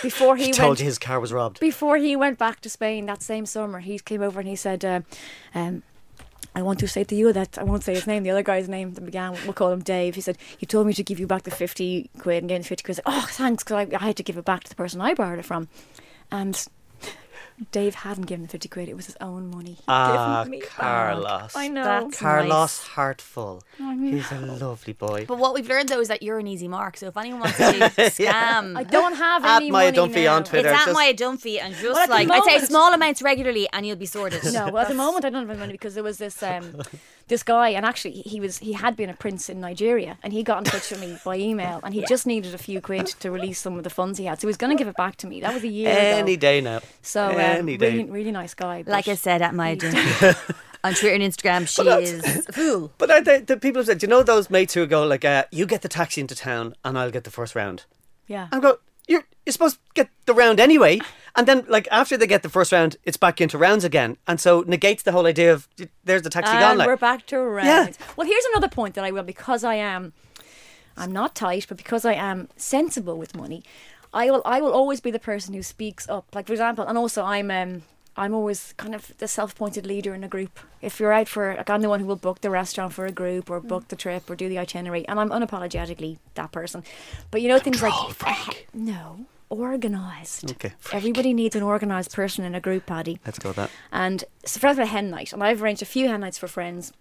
before 0.02 0.36
he 0.36 0.44
He 0.46 0.48
went. 0.50 0.56
told 0.58 0.80
you 0.80 0.86
his 0.86 1.00
car 1.00 1.20
was 1.20 1.32
robbed. 1.34 1.60
Before 1.60 1.98
he 1.98 2.16
went 2.16 2.38
back 2.38 2.62
to 2.62 2.70
Spain 2.70 3.06
that 3.08 3.22
same 3.22 3.46
summer, 3.46 3.80
he 3.80 4.00
came 4.00 4.22
over 4.22 4.40
and 4.40 4.50
he 4.50 4.56
said, 4.56 4.84
uh, 4.86 5.02
um, 5.54 5.84
I 6.56 6.62
want 6.64 6.80
to 6.80 6.88
say 6.88 7.04
to 7.04 7.16
you 7.16 7.32
that 7.34 7.58
I 7.58 7.64
won't 7.64 7.84
say 7.84 7.94
his 7.94 8.08
name, 8.08 8.24
the 8.24 8.32
other 8.32 8.42
guy's 8.42 8.68
name 8.68 8.94
that 8.94 9.06
began, 9.06 9.34
we'll 9.44 9.54
call 9.54 9.72
him 9.72 9.82
Dave. 9.82 10.16
He 10.16 10.22
said, 10.22 10.38
He 10.58 10.66
told 10.66 10.88
me 10.88 10.94
to 10.94 11.04
give 11.04 11.20
you 11.20 11.28
back 11.28 11.44
the 11.44 11.52
50 11.52 12.10
quid 12.18 12.40
and 12.44 12.50
gave 12.50 12.60
me 12.60 12.64
the 12.64 12.68
50 12.70 12.84
quid. 12.84 13.00
I 13.06 13.12
like, 13.16 13.24
oh, 13.24 13.28
thanks, 13.30 13.64
because 13.64 13.88
I, 13.94 13.96
I 13.96 14.06
had 14.08 14.18
to 14.18 14.24
give 14.24 14.38
it 14.38 14.46
back 14.46 14.64
to 14.64 14.70
the 14.70 14.76
person 14.76 15.00
I 15.00 15.14
borrowed 15.14 15.40
it 15.40 15.46
from. 15.46 15.68
And 16.32 16.66
Dave 17.72 17.96
hadn't 17.96 18.26
given 18.28 18.44
the 18.44 18.50
50 18.50 18.70
quid, 18.70 18.88
it 18.88 18.96
was 18.96 19.08
his 19.08 19.18
own 19.20 19.50
money. 19.50 19.72
He'd 19.72 19.84
Ah, 19.88 20.44
given 20.44 20.52
me 20.52 20.60
back. 20.60 20.70
Carlos. 20.70 21.56
I 21.56 21.68
know. 21.68 21.84
That's 21.84 22.20
Carlos 22.20 22.50
nice. 22.50 22.84
Heartful. 22.90 23.64
He's 24.00 24.32
a 24.32 24.40
lovely 24.40 24.94
boy. 24.94 25.26
But 25.28 25.40
what 25.40 25.56
we've 25.56 25.68
learned 25.68 25.90
though 25.90 26.00
is 26.00 26.08
that 26.10 26.22
you're 26.22 26.38
an 26.38 26.46
easy 26.46 26.68
mark. 26.68 26.98
So 26.98 27.08
if 27.08 27.18
anyone 27.18 27.40
wants 27.40 27.58
to 27.58 27.64
scam, 28.12 28.78
I 28.78 28.84
don't 28.84 29.16
have 29.16 29.44
At 29.44 29.58
any 29.64 29.72
Maia 29.72 29.92
money 29.92 29.98
Dunphy 30.14 30.24
now. 30.26 30.36
on 30.36 30.44
Twitter. 30.44 30.70
it's 30.70 30.80
at 30.82 30.86
just- 30.86 30.94
Maia 30.96 31.14
Dunphy 31.16 31.60
and 31.60 31.74
just 31.74 31.84
Well, 31.84 31.98
at 31.98 32.08
the 32.10 32.14
like 32.14 32.30
I'd 32.30 32.44
say 32.44 32.60
small 32.66 32.94
amounts 32.94 33.24
regularly 33.24 33.68
and 33.74 33.88
you'll 33.88 33.96
be 33.96 34.06
sorted. 34.06 34.44
No, 34.54 34.70
well, 34.70 34.84
at 34.84 34.88
the 34.90 34.94
moment 34.94 35.26
I 35.26 35.32
don't 35.32 35.42
have 35.42 35.50
any 35.50 35.60
money 35.60 35.72
because 35.74 35.96
there 35.96 36.04
was 36.04 36.20
this 36.20 36.44
um, 36.44 36.82
this 37.28 37.44
guy, 37.44 37.70
and 37.70 37.86
actually 37.86 38.22
he 38.22 38.40
was 38.40 38.60
he 38.60 38.74
had 38.74 38.96
been 38.96 39.10
a 39.10 39.14
prince 39.14 39.50
in 39.50 39.60
Nigeria, 39.60 40.18
and 40.24 40.32
he 40.34 40.44
got 40.44 40.60
in 40.60 40.64
touch 40.64 40.90
with 40.92 41.00
me 41.02 41.18
by 41.26 41.36
email, 41.38 41.80
and 41.84 41.94
he 41.94 42.04
just 42.08 42.26
needed 42.26 42.54
a 42.54 42.58
few 42.58 42.80
quid 42.82 43.08
to 43.20 43.32
release 43.32 43.60
some 43.60 43.78
of 43.78 43.84
the 43.84 43.90
funds 43.90 44.18
he 44.18 44.26
had, 44.26 44.38
so 44.40 44.42
he 44.42 44.48
was 44.48 44.58
going 44.58 44.76
to 44.76 44.80
give 44.82 44.88
it 44.88 44.96
back 44.96 45.16
to 45.18 45.28
me. 45.28 45.42
That 45.42 45.54
was 45.54 45.64
a 45.64 45.68
year 45.68 45.90
Any 45.90 46.34
ago. 46.34 46.40
day 46.42 46.62
now. 46.62 46.80
So 47.02 47.26
um, 47.30 47.40
Any 47.40 47.78
day. 47.78 47.92
really, 47.98 48.10
really 48.10 48.32
nice 48.32 48.54
guy. 48.54 48.84
Like 48.88 49.08
I 49.08 49.16
said 49.16 49.42
at 49.42 49.54
my 49.54 49.76
dinner 49.76 50.02
on 50.84 50.94
Twitter 50.94 51.16
and 51.16 51.24
Instagram, 51.24 51.68
she 51.68 51.88
is 51.88 52.48
a 52.48 52.52
fool. 52.54 52.92
But 52.98 53.12
are 53.12 53.22
they, 53.22 53.40
the 53.42 53.58
people 53.58 53.80
have 53.80 53.88
said, 53.88 53.98
do 54.00 54.06
you 54.06 54.10
know 54.10 54.24
those 54.24 54.50
mates 54.50 54.74
who 54.74 54.86
go 54.88 55.04
like, 55.06 55.26
uh, 55.26 55.46
you 55.52 55.66
get 55.66 55.82
the 55.82 55.90
taxi 55.90 56.22
into 56.22 56.36
town 56.36 56.76
and 56.86 56.98
I'll 56.98 57.12
get 57.12 57.24
the 57.24 57.32
first 57.32 57.56
round? 57.56 57.86
yeah. 58.28 58.48
I'm 58.52 58.62
go, 58.62 58.78
you're, 59.08 59.24
you're 59.46 59.54
supposed 59.54 59.76
to 59.76 59.82
get 59.94 60.10
the 60.26 60.34
round 60.34 60.60
anyway. 60.60 61.00
And 61.36 61.48
then, 61.48 61.66
like, 61.68 61.88
after 61.92 62.18
they 62.18 62.26
get 62.26 62.42
the 62.42 62.50
first 62.50 62.72
round, 62.72 62.98
it's 63.04 63.18
back 63.18 63.40
into 63.40 63.58
rounds 63.58 63.84
again. 63.84 64.18
And 64.28 64.40
so 64.40 64.64
negates 64.68 65.04
the 65.04 65.12
whole 65.12 65.28
idea 65.28 65.54
of 65.54 65.68
there's 66.04 66.24
the 66.24 66.30
taxi 66.30 66.54
gone. 66.54 66.78
Like, 66.78 66.88
we're 66.88 66.98
back 66.98 67.28
to 67.28 67.40
round. 67.40 67.68
Yeah. 67.68 68.06
Well, 68.16 68.26
here's 68.28 68.46
another 68.46 68.68
point 68.68 68.96
that 68.96 69.06
I 69.06 69.12
will 69.12 69.24
because 69.24 69.64
I 69.64 69.76
am, 69.76 70.14
I'm 70.98 71.12
not 71.12 71.36
tight, 71.36 71.68
but 71.68 71.78
because 71.78 72.06
I 72.06 72.14
am 72.14 72.50
sensible 72.58 73.18
with 73.18 73.36
money, 73.36 73.64
I 74.14 74.32
will 74.32 74.42
I 74.46 74.62
will 74.62 74.72
always 74.72 75.00
be 75.02 75.12
the 75.12 75.20
person 75.20 75.54
who 75.54 75.62
speaks 75.62 76.10
up. 76.10 76.34
Like 76.34 76.48
for 76.48 76.54
example, 76.54 76.86
and 76.86 76.98
also 76.98 77.24
I'm 77.24 77.52
um 77.52 77.84
I'm 78.18 78.34
always 78.34 78.74
kind 78.78 78.96
of 78.96 79.16
the 79.20 79.28
self-appointed 79.28 79.86
leader 79.86 80.16
in 80.16 80.24
a 80.24 80.28
group. 80.28 80.60
If 80.82 81.00
you're 81.00 81.14
out 81.14 81.28
for, 81.28 81.56
like, 81.56 81.70
I'm 81.70 81.82
the 81.82 81.90
one 81.90 82.00
who 82.00 82.08
will 82.08 82.16
book 82.16 82.42
the 82.42 82.50
restaurant 82.50 82.94
for 82.94 83.06
a 83.06 83.12
group 83.12 83.50
or 83.50 83.60
book 83.60 83.86
mm. 83.86 83.88
the 83.90 83.96
trip 83.96 84.30
or 84.30 84.36
do 84.36 84.50
the 84.50 84.58
itinerary, 84.58 85.08
and 85.08 85.20
I'm 85.20 85.30
unapologetically 85.30 86.18
that 86.34 86.52
person. 86.52 86.84
But 87.32 87.42
you 87.42 87.48
know 87.48 87.60
things 87.60 87.82
like 87.82 88.68
no 88.74 89.26
organised. 89.50 90.52
Okay, 90.52 90.74
freak. 90.80 90.96
Everybody 90.96 91.34
needs 91.34 91.56
an 91.56 91.64
organised 91.64 92.14
person 92.14 92.44
in 92.44 92.56
a 92.56 92.60
group, 92.60 92.86
Paddy. 92.86 93.20
Let's 93.26 93.40
go 93.40 93.50
with 93.50 93.56
that. 93.58 93.72
And 93.92 94.24
so 94.46 94.60
for 94.60 94.68
example, 94.68 94.84
a 94.84 94.88
hen 94.88 95.10
night, 95.10 95.32
and 95.32 95.44
I've 95.44 95.62
arranged 95.62 95.82
a 95.82 95.86
few 95.86 96.08
hen 96.08 96.22
nights 96.22 96.38
for 96.38 96.48
friends 96.48 96.92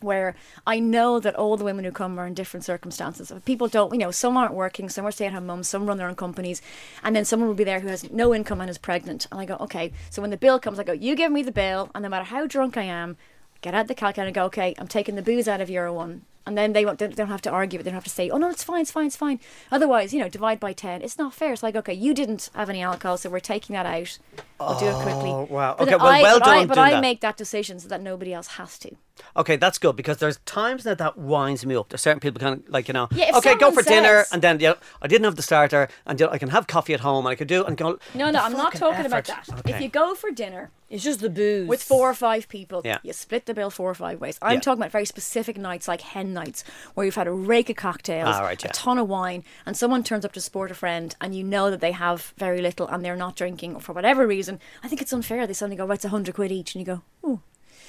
where 0.00 0.34
I 0.66 0.80
know 0.80 1.20
that 1.20 1.34
all 1.34 1.56
the 1.56 1.64
women 1.64 1.84
who 1.84 1.92
come 1.92 2.18
are 2.18 2.26
in 2.26 2.34
different 2.34 2.64
circumstances. 2.64 3.32
People 3.44 3.68
don't, 3.68 3.92
you 3.92 3.98
know, 3.98 4.10
some 4.10 4.36
aren't 4.36 4.54
working, 4.54 4.88
some 4.88 5.06
are 5.06 5.10
stay 5.10 5.26
at 5.26 5.32
home 5.32 5.46
mums, 5.46 5.68
some 5.68 5.86
run 5.86 5.98
their 5.98 6.08
own 6.08 6.16
companies, 6.16 6.62
and 7.02 7.14
then 7.14 7.24
someone 7.24 7.48
will 7.48 7.54
be 7.54 7.64
there 7.64 7.80
who 7.80 7.88
has 7.88 8.10
no 8.10 8.34
income 8.34 8.60
and 8.60 8.70
is 8.70 8.78
pregnant. 8.78 9.26
And 9.30 9.40
I 9.40 9.44
go, 9.44 9.56
okay, 9.56 9.92
so 10.10 10.22
when 10.22 10.30
the 10.30 10.36
bill 10.36 10.58
comes, 10.58 10.78
I 10.78 10.84
go, 10.84 10.92
you 10.92 11.14
give 11.14 11.32
me 11.32 11.42
the 11.42 11.52
bill, 11.52 11.90
and 11.94 12.02
no 12.02 12.08
matter 12.08 12.24
how 12.24 12.46
drunk 12.46 12.76
I 12.76 12.82
am, 12.82 13.16
get 13.60 13.74
out 13.74 13.88
the 13.88 13.94
calculator 13.94 14.28
and 14.28 14.34
go, 14.34 14.44
okay, 14.44 14.74
I'm 14.78 14.88
taking 14.88 15.16
the 15.16 15.22
booze 15.22 15.48
out 15.48 15.60
of 15.60 15.70
euro 15.70 15.92
one. 15.92 16.22
And 16.46 16.56
then 16.56 16.72
they, 16.72 16.86
won't, 16.86 16.98
they 16.98 17.08
don't 17.08 17.28
have 17.28 17.42
to 17.42 17.50
argue, 17.50 17.78
but 17.78 17.84
they 17.84 17.90
don't 17.90 17.96
have 17.96 18.04
to 18.04 18.10
say, 18.10 18.30
oh 18.30 18.38
no, 18.38 18.48
it's 18.48 18.64
fine, 18.64 18.80
it's 18.80 18.90
fine, 18.90 19.08
it's 19.08 19.16
fine. 19.16 19.38
Otherwise, 19.70 20.14
you 20.14 20.20
know, 20.20 20.30
divide 20.30 20.58
by 20.58 20.72
10. 20.72 21.02
It's 21.02 21.18
not 21.18 21.34
fair. 21.34 21.52
It's 21.52 21.62
like, 21.62 21.76
okay, 21.76 21.92
you 21.92 22.14
didn't 22.14 22.48
have 22.54 22.70
any 22.70 22.80
alcohol, 22.80 23.18
so 23.18 23.28
we're 23.28 23.38
taking 23.38 23.74
that 23.74 23.84
out. 23.84 24.18
I'll 24.58 24.78
do 24.80 24.86
it 24.86 24.94
quickly. 24.94 25.28
Oh, 25.28 25.46
wow. 25.50 25.74
But 25.78 25.88
Okay, 25.88 25.96
well, 25.96 26.06
I, 26.06 26.22
well 26.22 26.38
but 26.38 26.48
I, 26.48 26.58
done 26.60 26.68
but 26.68 26.74
doing 26.76 26.86
I 26.86 26.90
that. 26.92 27.00
make 27.02 27.20
that 27.20 27.36
decision 27.36 27.78
so 27.80 27.88
that 27.88 28.00
nobody 28.00 28.32
else 28.32 28.46
has 28.56 28.78
to. 28.78 28.96
Okay, 29.36 29.56
that's 29.56 29.78
good 29.78 29.96
because 29.96 30.18
there's 30.18 30.38
times 30.46 30.84
that 30.84 30.98
that 30.98 31.16
winds 31.18 31.64
me 31.66 31.74
up. 31.76 31.88
There's 31.88 32.00
certain 32.02 32.20
people 32.20 32.40
kind 32.40 32.60
of 32.62 32.68
like 32.68 32.88
you 32.88 32.94
know. 32.94 33.08
Yeah, 33.12 33.30
if 33.30 33.36
okay, 33.36 33.54
go 33.56 33.70
for 33.70 33.82
someone 33.82 34.02
dinner, 34.02 34.24
and 34.32 34.42
then 34.42 34.60
you 34.60 34.68
know, 34.68 34.76
I 35.02 35.06
didn't 35.08 35.24
have 35.24 35.36
the 35.36 35.42
starter, 35.42 35.88
and 36.06 36.18
you 36.20 36.26
know, 36.26 36.32
I 36.32 36.38
can 36.38 36.48
have 36.50 36.66
coffee 36.66 36.94
at 36.94 37.00
home, 37.00 37.26
and 37.26 37.32
I 37.32 37.36
could 37.36 37.48
do 37.48 37.64
and 37.64 37.76
go. 37.76 37.98
No, 38.14 38.30
no, 38.30 38.40
I'm 38.42 38.52
not 38.52 38.72
fucking 38.74 38.80
talking 38.80 39.06
about 39.06 39.24
that. 39.26 39.48
Okay. 39.60 39.72
If 39.74 39.80
you 39.80 39.88
go 39.88 40.14
for 40.14 40.30
dinner 40.30 40.70
It's 40.90 41.04
just 41.04 41.20
the 41.20 41.28
booze. 41.30 41.68
with 41.68 41.82
four 41.82 42.08
or 42.10 42.14
five 42.14 42.48
people, 42.48 42.82
Yeah. 42.84 42.98
you 43.02 43.12
split 43.12 43.46
the 43.46 43.54
bill 43.54 43.70
four 43.70 43.90
or 43.90 43.94
five 43.94 44.20
ways. 44.20 44.38
I'm 44.40 44.54
Yeah. 44.54 44.60
talking 44.60 44.80
about 44.82 44.92
very 44.92 45.04
specific 45.04 45.56
nights 45.56 45.86
like 45.88 46.00
hen 46.00 46.32
nights 46.32 46.64
where 46.94 47.04
you've 47.04 47.14
had 47.14 47.26
a 47.26 47.32
rake 47.32 47.68
of 47.70 47.76
cocktails, 47.76 48.34
Ah, 48.36 48.40
right, 48.42 48.62
yeah. 48.62 48.70
a 48.70 48.72
ton 48.72 48.98
of 48.98 49.08
wine, 49.08 49.44
and 49.66 49.76
someone 49.76 50.02
turns 50.02 50.24
up 50.24 50.32
to 50.32 50.40
support 50.40 50.70
a 50.70 50.74
friend 50.74 51.14
and 51.20 51.34
you 51.34 51.44
know 51.44 51.70
that 51.70 51.80
they 51.80 51.92
have 51.92 52.32
very 52.38 52.60
little 52.60 52.86
and 52.88 53.04
they're 53.04 53.16
not 53.16 53.36
drinking 53.36 53.80
for 53.80 53.92
whatever 53.92 54.26
reason. 54.26 54.60
I 54.82 54.88
think 54.88 55.02
it's 55.02 55.12
unfair. 55.12 55.46
They 55.46 55.52
suddenly 55.52 55.76
go, 55.76 55.86
right, 55.86 55.96
it's 55.96 56.04
a 56.04 56.08
hundred 56.08 56.34
quid 56.36 56.50
each, 56.52 56.74
and 56.74 56.80
you 56.80 56.86
go, 56.94 57.02
oh. 57.22 57.40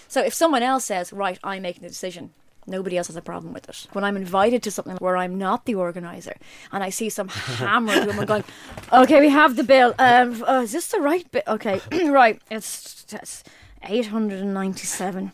So 0.10 0.22
if 0.22 0.34
someone 0.34 0.64
else 0.64 0.86
says, 0.86 1.14
right, 1.14 1.40
I'm 1.44 1.62
making 1.62 1.84
the 1.84 1.88
decision, 1.88 2.32
nobody 2.66 2.98
else 2.98 3.08
has 3.08 3.16
a 3.16 3.22
problem 3.22 3.54
with 3.54 3.70
it. 3.70 3.88
When 3.94 4.04
I'm 4.04 4.18
invited 4.18 4.64
to 4.64 4.72
something 4.72 4.98
where 4.98 5.16
I'm 5.16 5.38
not 5.38 5.66
the 5.66 5.76
organizer 5.76 6.36
and 6.72 6.84
I 6.84 6.90
see 6.90 7.10
some 7.10 7.28
hammered 7.62 8.08
woman 8.08 8.26
going, 8.26 8.44
okay, 8.92 9.22
we 9.22 9.30
have 9.30 9.56
the 9.56 9.64
bill. 9.64 9.94
Um, 10.00 10.44
uh, 10.44 10.62
is 10.64 10.72
this 10.72 10.88
the 10.88 11.00
right 11.00 11.30
bit? 11.32 11.44
Okay, 11.48 11.80
right, 12.10 12.42
it's, 12.50 13.06
it's 13.12 13.44
897 13.84 15.32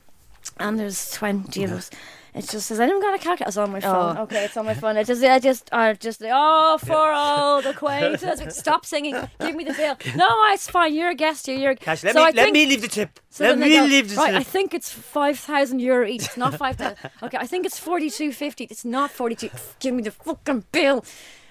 and 0.60 0.80
there's 0.80 1.12
20 1.12 1.64
of 1.64 1.72
us. 1.72 1.90
It 2.36 2.50
just 2.50 2.68
says, 2.68 2.82
anyone 2.82 3.02
got 3.02 3.16
a 3.16 3.18
calculator? 3.18 3.48
It's 3.48 3.56
on 3.56 3.72
my 3.72 3.80
phone. 3.80 4.18
Oh. 4.18 4.24
Okay, 4.24 4.44
it's 4.44 4.58
on 4.58 4.66
my 4.66 4.74
phone. 4.74 4.98
It 4.98 5.08
just, 5.08 5.24
I 5.24 5.40
just, 5.40 5.70
I 5.72 5.94
just, 5.94 6.22
oh, 6.26 6.78
for 6.80 7.14
old 7.14 7.66
acquaintance. 7.66 8.58
Stop 8.60 8.86
singing. 8.86 9.16
Give 9.40 9.56
me 9.56 9.64
the 9.64 9.72
bill. 9.72 9.96
No, 10.18 10.28
it's 10.52 10.70
fine. 10.70 10.94
You're 10.94 11.12
a 11.12 11.16
guest 11.16 11.46
here. 11.48 11.58
You're. 11.58 11.76
Cash, 11.76 12.04
let 12.04 12.14
so 12.14 12.20
me 12.20 12.24
I 12.24 12.26
let 12.32 12.36
think- 12.36 12.54
me 12.54 12.66
leave 12.66 12.82
the 12.82 12.90
tip. 12.90 13.22
so 13.30 13.46
let 13.46 13.58
me 13.58 13.74
go, 13.74 13.86
leave 13.86 14.10
the 14.10 14.16
right, 14.18 14.32
tip. 14.32 14.42
I 14.42 14.44
think 14.44 14.74
it's 14.74 14.92
five 14.92 15.40
thousand 15.40 15.80
euro 15.80 16.06
each. 16.06 16.26
It's 16.26 16.36
not 16.36 16.56
five 16.56 16.76
thousand. 16.76 16.98
okay, 17.24 17.38
I 17.38 17.48
think 17.48 17.66
it's 17.66 17.80
forty 17.80 18.10
two 18.10 18.34
fifty. 18.34 18.66
It's 18.66 18.84
not 18.84 19.12
forty 19.12 19.36
two. 19.36 19.50
Give 19.80 19.94
me 19.96 20.04
the 20.04 20.12
fucking 20.12 20.66
bill. 20.74 21.06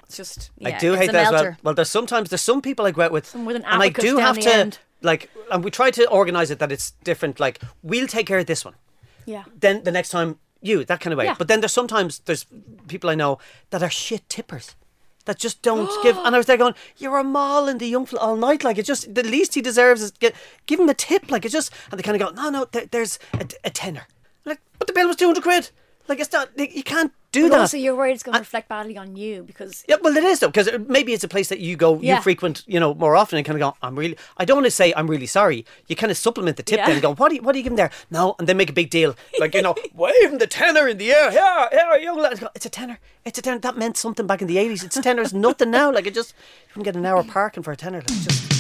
It's 0.07 0.19
just 0.19 0.51
I 0.63 0.73
do 0.73 0.93
it's 0.93 1.01
hate 1.01 1.09
a 1.09 1.13
that 1.13 1.27
as 1.27 1.33
well. 1.33 1.57
Well, 1.63 1.75
there's 1.75 1.91
sometimes 1.91 2.29
there's 2.29 2.43
some 2.43 2.61
people 2.61 2.85
I 2.85 2.91
go 2.91 3.01
out 3.01 3.11
with, 3.13 3.35
with 3.35 3.57
an 3.57 3.65
and 3.65 3.83
I 3.83 3.89
do 3.89 4.19
have 4.19 4.39
to 4.39 4.53
end. 4.53 4.79
like, 5.01 5.31
and 5.51 5.65
we 5.65 5.71
try 5.71 5.91
to 5.93 6.07
organise 6.11 6.51
it 6.51 6.59
that 6.59 6.71
it's 6.71 6.91
different. 7.05 7.41
Like, 7.41 7.63
we'll 7.83 8.07
take 8.07 8.27
care 8.27 8.39
of 8.39 8.45
this 8.45 8.67
one. 8.67 8.75
yeah. 9.25 9.45
Then 9.59 9.83
the 9.85 9.91
next 9.91 10.11
time, 10.11 10.39
you 10.65 10.85
that 10.85 11.01
kind 11.01 11.13
of 11.13 11.19
way. 11.19 11.27
Yeah. 11.27 11.37
But 11.39 11.49
then 11.49 11.61
there's 11.61 11.73
sometimes 11.73 12.21
there's 12.21 12.47
people 12.89 13.11
I 13.11 13.15
know 13.15 13.39
that 13.71 13.83
are 13.83 13.91
shit 13.91 14.29
tippers. 14.29 14.75
That 15.27 15.39
just 15.39 15.63
don't 15.63 15.91
give, 16.03 16.17
and 16.19 16.35
I 16.35 16.39
was 16.39 16.47
there 16.47 16.57
going, 16.57 16.75
"You're 16.97 17.19
a 17.19 17.25
mall 17.25 17.69
in 17.69 17.79
the 17.79 17.87
young 17.87 18.07
fella 18.07 18.23
all 18.23 18.37
night. 18.37 18.65
Like 18.65 18.79
it 18.79 18.87
just 18.87 19.15
the 19.15 19.23
least 19.23 19.55
he 19.55 19.61
deserves 19.63 20.03
is 20.03 20.11
get 20.11 20.35
give 20.67 20.81
him 20.81 20.89
a 20.89 20.95
tip. 20.95 21.31
Like 21.31 21.45
it 21.45 21.53
just, 21.53 21.73
and 21.91 21.99
they 21.99 22.03
kind 22.03 22.21
of 22.21 22.29
go, 22.29 22.43
"No, 22.43 22.51
no, 22.51 22.67
there, 22.73 22.87
there's 22.87 23.19
a, 23.35 23.47
a 23.65 23.71
tenner." 23.71 24.07
Like, 24.45 24.61
but 24.79 24.87
the 24.87 24.93
bill 24.93 25.07
was 25.07 25.17
two 25.17 25.27
hundred 25.27 25.43
quid. 25.43 25.71
Like 26.09 26.21
it's 26.21 26.33
not, 26.33 26.51
you 26.59 26.83
can't 26.83 27.13
do 27.33 27.45
But 27.45 27.51
that. 27.53 27.61
also, 27.63 27.77
you're 27.79 27.97
worried 27.97 28.13
it's 28.13 28.23
going 28.23 28.35
to 28.35 28.39
reflect 28.41 28.69
badly 28.69 28.97
on 28.99 29.17
you 29.17 29.43
because 29.43 29.85
Yeah, 29.89 29.97
well, 30.03 30.15
it 30.17 30.23
is 30.23 30.41
though, 30.41 30.49
because 30.49 30.69
maybe 30.87 31.13
it's 31.15 31.25
a 31.25 31.29
place 31.29 31.49
that 31.49 31.61
you 31.61 31.77
go, 31.77 31.99
Yeah. 31.99 32.17
you 32.17 32.23
frequent, 32.23 32.63
you 32.67 32.79
know, 32.79 32.95
more 32.95 33.17
often, 33.17 33.39
and 33.39 33.47
kind 33.47 33.61
of 33.61 33.61
go, 33.73 33.77
I'm 33.83 33.99
really, 33.99 34.17
I 34.37 34.45
don't 34.45 34.59
want 34.59 34.67
to 34.67 34.71
say 34.71 34.93
I'm 34.97 35.09
really 35.09 35.27
sorry. 35.27 35.65
You 35.89 35.97
kind 35.97 36.11
of 36.11 36.17
supplement 36.19 36.59
the 36.59 36.63
tip 36.63 36.77
Yeah. 36.79 36.87
then 36.87 36.97
and 36.97 37.03
go, 37.03 37.15
what 37.15 37.33
are 37.33 37.35
you, 37.37 37.43
what 37.43 37.55
are 37.55 37.59
you 37.59 37.65
giving 37.65 37.77
there? 37.77 37.91
No, 38.11 38.37
and 38.39 38.47
they 38.47 38.55
make 38.55 38.69
a 38.71 38.75
big 38.75 38.91
deal, 38.91 39.17
like 39.41 39.55
you 39.55 39.63
know, 39.63 39.75
waving 39.95 40.39
the 40.39 40.47
tenner 40.47 40.87
in 40.87 40.99
the 40.99 41.11
air, 41.13 41.33
yeah, 41.33 41.69
yeah, 41.73 41.97
young 41.97 42.19
lad. 42.19 42.39
Go, 42.39 42.49
It's 42.55 42.67
a 42.67 42.71
tenner, 42.71 42.99
it's 43.25 43.39
a 43.39 43.43
tenner. 43.43 43.59
That 43.59 43.77
meant 43.79 43.97
something 43.97 44.27
back 44.27 44.43
in 44.43 44.47
the 44.49 44.59
eighties. 44.59 44.85
It's 44.85 44.97
a 44.99 45.03
tenner. 45.03 45.23
It's 45.23 45.33
nothing 45.33 45.71
now. 45.71 45.91
Like 45.91 46.07
it 46.07 46.15
just, 46.15 46.35
you 46.69 46.73
can 46.75 46.83
get 46.83 46.97
an 46.97 47.07
hour 47.07 47.25
parking 47.25 47.63
for 47.63 47.73
a 47.73 47.77
tenner. 47.77 47.99
Like, 47.99 48.07
just, 48.09 48.54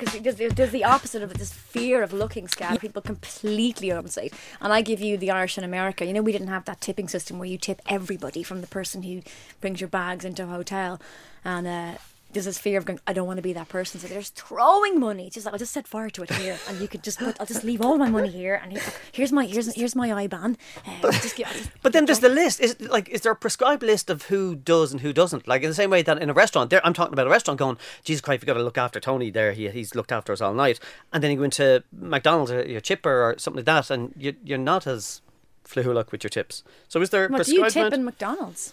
because 0.00 0.36
there's, 0.36 0.70
the 0.70 0.84
opposite 0.84 1.22
of 1.22 1.30
it, 1.30 1.38
this 1.38 1.52
fear 1.52 2.02
of 2.02 2.12
looking 2.12 2.48
scab. 2.48 2.80
People 2.80 3.02
completely 3.02 3.92
overstate. 3.92 4.32
And 4.60 4.72
I 4.72 4.80
give 4.82 5.00
you 5.00 5.16
the 5.16 5.30
Irish 5.30 5.58
in 5.58 5.64
America. 5.64 6.04
You 6.04 6.12
know, 6.12 6.22
we 6.22 6.32
didn't 6.32 6.48
have 6.48 6.64
that 6.64 6.80
tipping 6.80 7.08
system 7.08 7.38
where 7.38 7.48
you 7.48 7.58
tip 7.58 7.82
everybody 7.88 8.42
from 8.42 8.60
the 8.60 8.66
person 8.66 9.02
who 9.02 9.22
brings 9.60 9.80
your 9.80 9.88
bags 9.88 10.24
into 10.24 10.44
a 10.44 10.46
hotel. 10.46 11.00
And 11.44 11.66
uh, 11.66 11.94
there's 12.32 12.44
this 12.44 12.58
fear 12.58 12.78
of 12.78 12.84
going, 12.84 13.00
I 13.06 13.12
don't 13.12 13.26
want 13.26 13.38
to 13.38 13.42
be 13.42 13.52
that 13.54 13.68
person. 13.68 14.00
So 14.00 14.06
they're 14.06 14.20
just 14.20 14.36
throwing 14.36 15.00
money. 15.00 15.26
It's 15.26 15.34
just 15.34 15.46
like, 15.46 15.52
I'll 15.52 15.58
just 15.58 15.72
set 15.72 15.86
fire 15.88 16.10
to 16.10 16.22
it 16.22 16.30
here. 16.34 16.58
And 16.68 16.80
you 16.80 16.86
could 16.88 17.02
just 17.02 17.18
put, 17.18 17.38
I'll 17.40 17.46
just 17.46 17.64
leave 17.64 17.80
all 17.82 17.98
my 17.98 18.08
money 18.08 18.28
here. 18.30 18.60
And 18.62 18.72
here- 18.72 18.82
here's 19.12 19.32
my, 19.32 19.46
here's, 19.46 19.74
here's 19.74 19.96
my 19.96 20.08
IBAN. 20.10 20.56
Uh, 20.86 20.90
I'll 21.04 21.12
just 21.12 21.34
give, 21.36 21.48
just 21.48 21.70
but 21.82 21.92
then 21.92 22.06
there's 22.06 22.20
the 22.20 22.28
list. 22.28 22.60
Is 22.60 22.80
like, 22.80 23.08
is 23.08 23.22
there 23.22 23.32
a 23.32 23.36
prescribed 23.36 23.82
list 23.82 24.10
of 24.10 24.22
who 24.24 24.54
does 24.54 24.92
and 24.92 25.00
who 25.00 25.12
doesn't? 25.12 25.48
Like 25.48 25.62
in 25.62 25.68
the 25.68 25.74
same 25.74 25.90
way 25.90 26.02
that 26.02 26.22
in 26.22 26.30
a 26.30 26.34
restaurant, 26.34 26.70
there, 26.70 26.80
I'm 26.86 26.94
talking 26.94 27.12
about 27.12 27.26
a 27.26 27.30
restaurant 27.30 27.58
going, 27.58 27.78
Jesus 28.04 28.20
Christ, 28.20 28.42
we 28.42 28.46
got 28.46 28.54
to 28.54 28.62
look 28.62 28.78
after 28.78 29.00
Tony 29.00 29.30
there. 29.30 29.52
He, 29.52 29.68
he's 29.70 29.94
looked 29.94 30.12
after 30.12 30.32
us 30.32 30.40
all 30.40 30.54
night. 30.54 30.78
And 31.12 31.22
then 31.22 31.30
you 31.32 31.36
go 31.38 31.42
into 31.44 31.82
McDonald's 31.92 32.52
or 32.52 32.64
your 32.64 32.80
chipper 32.80 33.22
or 33.22 33.38
something 33.38 33.58
like 33.58 33.66
that, 33.66 33.90
and 33.90 34.14
you, 34.16 34.34
you're 34.44 34.58
not 34.58 34.86
as 34.86 35.20
fluhuluk 35.66 36.10
with 36.10 36.24
your 36.24 36.30
tips. 36.30 36.64
So 36.88 37.00
is 37.00 37.10
there 37.10 37.26
a 37.26 37.28
What 37.28 37.46
do 37.46 37.54
you 37.54 37.68
tip 37.70 37.92
in 37.92 38.04
McDonald's? 38.04 38.72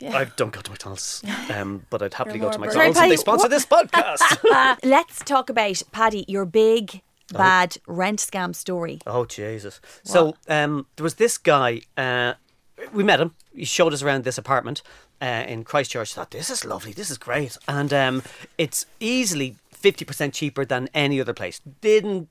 Yeah. 0.00 0.16
I 0.16 0.24
don't 0.36 0.52
go 0.52 0.60
to 0.62 0.70
McDonald's, 0.70 1.22
um, 1.54 1.84
but 1.90 2.02
I'd 2.02 2.14
happily 2.14 2.38
go 2.38 2.50
to 2.50 2.58
more 2.58 2.66
McDonald's 2.68 2.74
Sorry, 2.74 2.88
if 2.88 2.94
they 2.94 3.00
Paddy, 3.00 3.16
sponsor 3.16 3.44
what- 3.44 3.50
this 3.50 3.66
podcast. 3.76 4.44
Uh, 4.50 4.76
let's 4.82 5.18
talk 5.24 5.50
about 5.50 5.82
Paddy, 5.92 6.24
your 6.26 6.44
big 6.46 7.02
bad 7.32 7.76
rent 7.86 8.18
scam 8.18 8.54
story. 8.54 8.98
Oh 9.06 9.24
Jesus! 9.24 9.80
So 10.02 10.34
um, 10.48 10.86
there 10.96 11.04
was 11.04 11.14
this 11.14 11.38
guy. 11.38 11.82
Uh, 11.96 12.34
we 12.92 13.04
met 13.04 13.20
him. 13.20 13.34
He 13.54 13.64
showed 13.64 13.92
us 13.92 14.02
around 14.02 14.24
this 14.24 14.38
apartment 14.38 14.82
uh, 15.20 15.44
in 15.46 15.64
Christchurch. 15.64 16.14
Thought 16.14 16.30
this 16.30 16.48
is 16.50 16.64
lovely. 16.64 16.92
This 16.92 17.10
is 17.10 17.18
great, 17.18 17.58
and 17.68 17.92
um, 17.92 18.22
it's 18.58 18.86
easily 19.00 19.56
fifty 19.70 20.04
percent 20.04 20.34
cheaper 20.34 20.64
than 20.64 20.88
any 20.94 21.20
other 21.20 21.34
place. 21.34 21.60
Didn't 21.82 22.28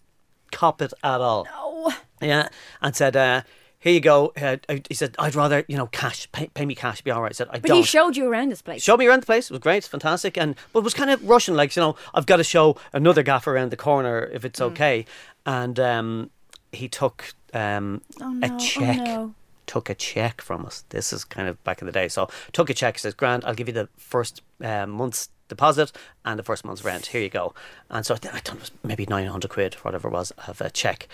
cop 0.51 0.81
it 0.81 0.91
at 1.03 1.21
all. 1.21 1.47
Oh, 1.53 1.95
Yeah, 2.21 2.49
and 2.81 2.95
said. 2.95 3.15
Uh, 3.15 3.41
here 3.79 3.93
you 3.93 4.01
go. 4.01 4.33
Uh, 4.39 4.57
he 4.87 4.93
said, 4.93 5.15
"I'd 5.17 5.35
rather, 5.35 5.63
you 5.67 5.77
know, 5.77 5.87
cash. 5.87 6.29
Pay, 6.31 6.47
pay 6.53 6.65
me 6.65 6.75
cash. 6.75 7.01
Be 7.01 7.11
all 7.11 7.21
right." 7.21 7.31
I 7.31 7.33
said, 7.33 7.47
"I 7.49 7.59
but 7.59 7.69
don't." 7.69 7.77
he 7.77 7.83
showed 7.83 8.17
you 8.17 8.27
around 8.29 8.49
this 8.49 8.61
place. 8.61 8.81
showed 8.83 8.97
me 8.97 9.07
around 9.07 9.21
the 9.21 9.25
place. 9.25 9.45
It 9.49 9.51
was 9.51 9.59
great, 9.61 9.77
it's 9.77 9.87
fantastic, 9.87 10.37
and 10.37 10.55
but 10.73 10.79
it 10.79 10.83
was 10.83 10.93
kind 10.93 11.09
of 11.09 11.23
Russian, 11.27 11.55
Like 11.55 11.75
you 11.75 11.81
know, 11.81 11.95
I've 12.13 12.25
got 12.25 12.37
to 12.37 12.43
show 12.43 12.75
another 12.93 13.23
gaffer 13.23 13.53
around 13.55 13.71
the 13.71 13.77
corner 13.77 14.29
if 14.33 14.41
Mm. 14.41 14.45
it's 14.45 14.61
okay. 14.61 15.05
And 15.45 15.79
um, 15.79 16.29
he 16.71 16.87
took 16.87 17.33
um, 17.53 18.01
Oh, 18.21 18.29
no. 18.29 18.47
a 18.47 18.51
Oh, 18.53 18.57
check. 18.59 18.97
no. 18.97 19.33
Took 19.65 19.89
a 19.89 19.95
check 19.95 20.41
from 20.41 20.65
us. 20.65 20.83
This 20.89 21.13
is 21.13 21.23
kind 21.23 21.47
of 21.47 21.63
back 21.63 21.79
in 21.81 21.85
the 21.85 21.91
day. 21.91 22.07
So 22.07 22.27
took 22.51 22.69
a 22.69 22.73
check. 22.73 22.97
Says, 22.99 23.13
"Grant, 23.13 23.45
I'll 23.45 23.53
give 23.53 23.67
you 23.67 23.73
the 23.73 23.87
first 23.97 24.41
uh, 24.63 24.87
month's 24.87 25.29
deposit 25.49 25.91
and 26.23 26.39
the 26.39 26.43
first 26.43 26.63
month's 26.63 26.83
rent. 26.83 27.07
Here 27.07 27.21
you 27.21 27.29
go. 27.29 27.53
And 27.89 28.05
so 28.05 28.15
I, 28.15 28.17
th- 28.17 28.33
I 28.33 28.39
thought 28.39 28.55
it 28.55 28.61
was 28.61 28.71
maybe 28.83 29.05
900 29.05 29.49
quid, 29.49 29.73
whatever 29.75 30.07
it 30.07 30.13
was, 30.13 30.31
of 30.47 30.61
a 30.61 30.69
check. 30.69 31.07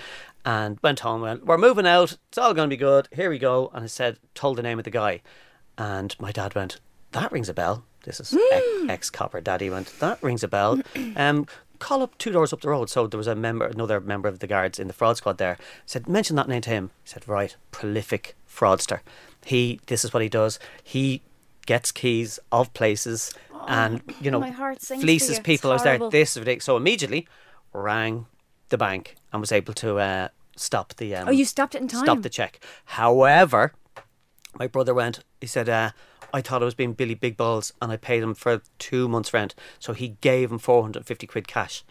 And 0.45 0.77
went 0.83 0.99
home, 0.99 1.21
went, 1.21 1.45
we're 1.45 1.57
moving 1.57 1.87
out. 1.87 2.17
It's 2.29 2.37
all 2.37 2.53
going 2.53 2.69
to 2.69 2.73
be 2.73 2.77
good. 2.77 3.07
Here 3.11 3.29
we 3.31 3.39
go. 3.39 3.71
And 3.73 3.83
I 3.83 3.87
said, 3.87 4.19
told 4.35 4.57
the 4.57 4.63
name 4.63 4.77
of 4.77 4.85
the 4.85 4.91
guy. 4.91 5.21
And 5.77 6.15
my 6.19 6.31
dad 6.31 6.53
went, 6.53 6.79
that 7.11 7.31
rings 7.31 7.49
a 7.49 7.53
bell. 7.53 7.83
This 8.03 8.19
is 8.19 8.37
ex 8.87 9.09
copper 9.09 9.41
daddy 9.41 9.69
went, 9.69 9.87
that 9.99 10.21
rings 10.21 10.43
a 10.43 10.47
bell. 10.47 10.79
Um, 11.17 11.47
call 11.79 12.01
up 12.01 12.17
two 12.17 12.31
doors 12.31 12.53
up 12.53 12.61
the 12.61 12.69
road. 12.69 12.89
So 12.89 13.07
there 13.07 13.17
was 13.17 13.27
a 13.27 13.35
member, 13.35 13.65
another 13.65 13.99
member 13.99 14.27
of 14.27 14.39
the 14.39 14.47
guards 14.47 14.79
in 14.79 14.87
the 14.87 14.93
fraud 14.93 15.17
squad 15.17 15.37
there. 15.37 15.57
Said, 15.85 16.07
mention 16.07 16.35
that 16.35 16.47
name 16.47 16.61
to 16.61 16.69
him. 16.69 16.91
He 17.03 17.09
said, 17.09 17.27
right, 17.27 17.55
prolific 17.71 18.35
fraudster. 18.49 18.99
He, 19.45 19.79
this 19.87 20.03
is 20.03 20.13
what 20.13 20.23
he 20.23 20.29
does. 20.29 20.59
He 20.83 21.21
gets 21.65 21.91
keys 21.91 22.39
of 22.51 22.73
places 22.73 23.33
and, 23.67 24.01
you 24.21 24.31
know, 24.31 24.39
my 24.39 24.49
heart 24.51 24.81
sinks 24.81 25.01
for 25.01 25.05
fleaces 25.05 25.29
you. 25.29 25.35
It's 25.35 25.43
people. 25.43 25.71
I 25.71 25.73
was 25.75 25.83
there, 25.83 25.99
this 26.09 26.31
is 26.31 26.39
ridiculous. 26.39 26.65
So 26.65 26.77
immediately 26.77 27.27
rang 27.73 28.25
the 28.69 28.77
bank 28.77 29.15
and 29.31 29.41
was 29.41 29.51
able 29.51 29.73
to 29.75 29.97
uh, 29.99 30.27
stop 30.55 30.95
the. 30.95 31.15
Um, 31.15 31.27
Oh, 31.27 31.31
you 31.31 31.45
stopped 31.45 31.75
it 31.75 31.81
in 31.81 31.87
time. 31.87 32.03
Stop 32.03 32.21
the 32.21 32.29
check. 32.29 32.59
However, 32.85 33.73
my 34.57 34.67
brother 34.67 34.93
went. 34.93 35.19
He 35.41 35.47
said, 35.47 35.69
uh, 35.69 35.91
"I 36.33 36.41
thought 36.41 36.61
I 36.61 36.65
was 36.65 36.75
being 36.75 36.93
Billy 36.93 37.15
Big 37.15 37.37
Balls, 37.37 37.73
and 37.81 37.91
I 37.91 37.97
paid 37.97 38.23
him 38.23 38.33
for 38.33 38.61
two 38.79 39.07
months' 39.07 39.33
rent. 39.33 39.55
So 39.79 39.93
he 39.93 40.17
gave 40.21 40.51
him 40.51 40.57
four 40.59 40.81
hundred 40.81 40.99
and 40.99 41.07
fifty 41.07 41.27
quid 41.27 41.47
cash." 41.47 41.83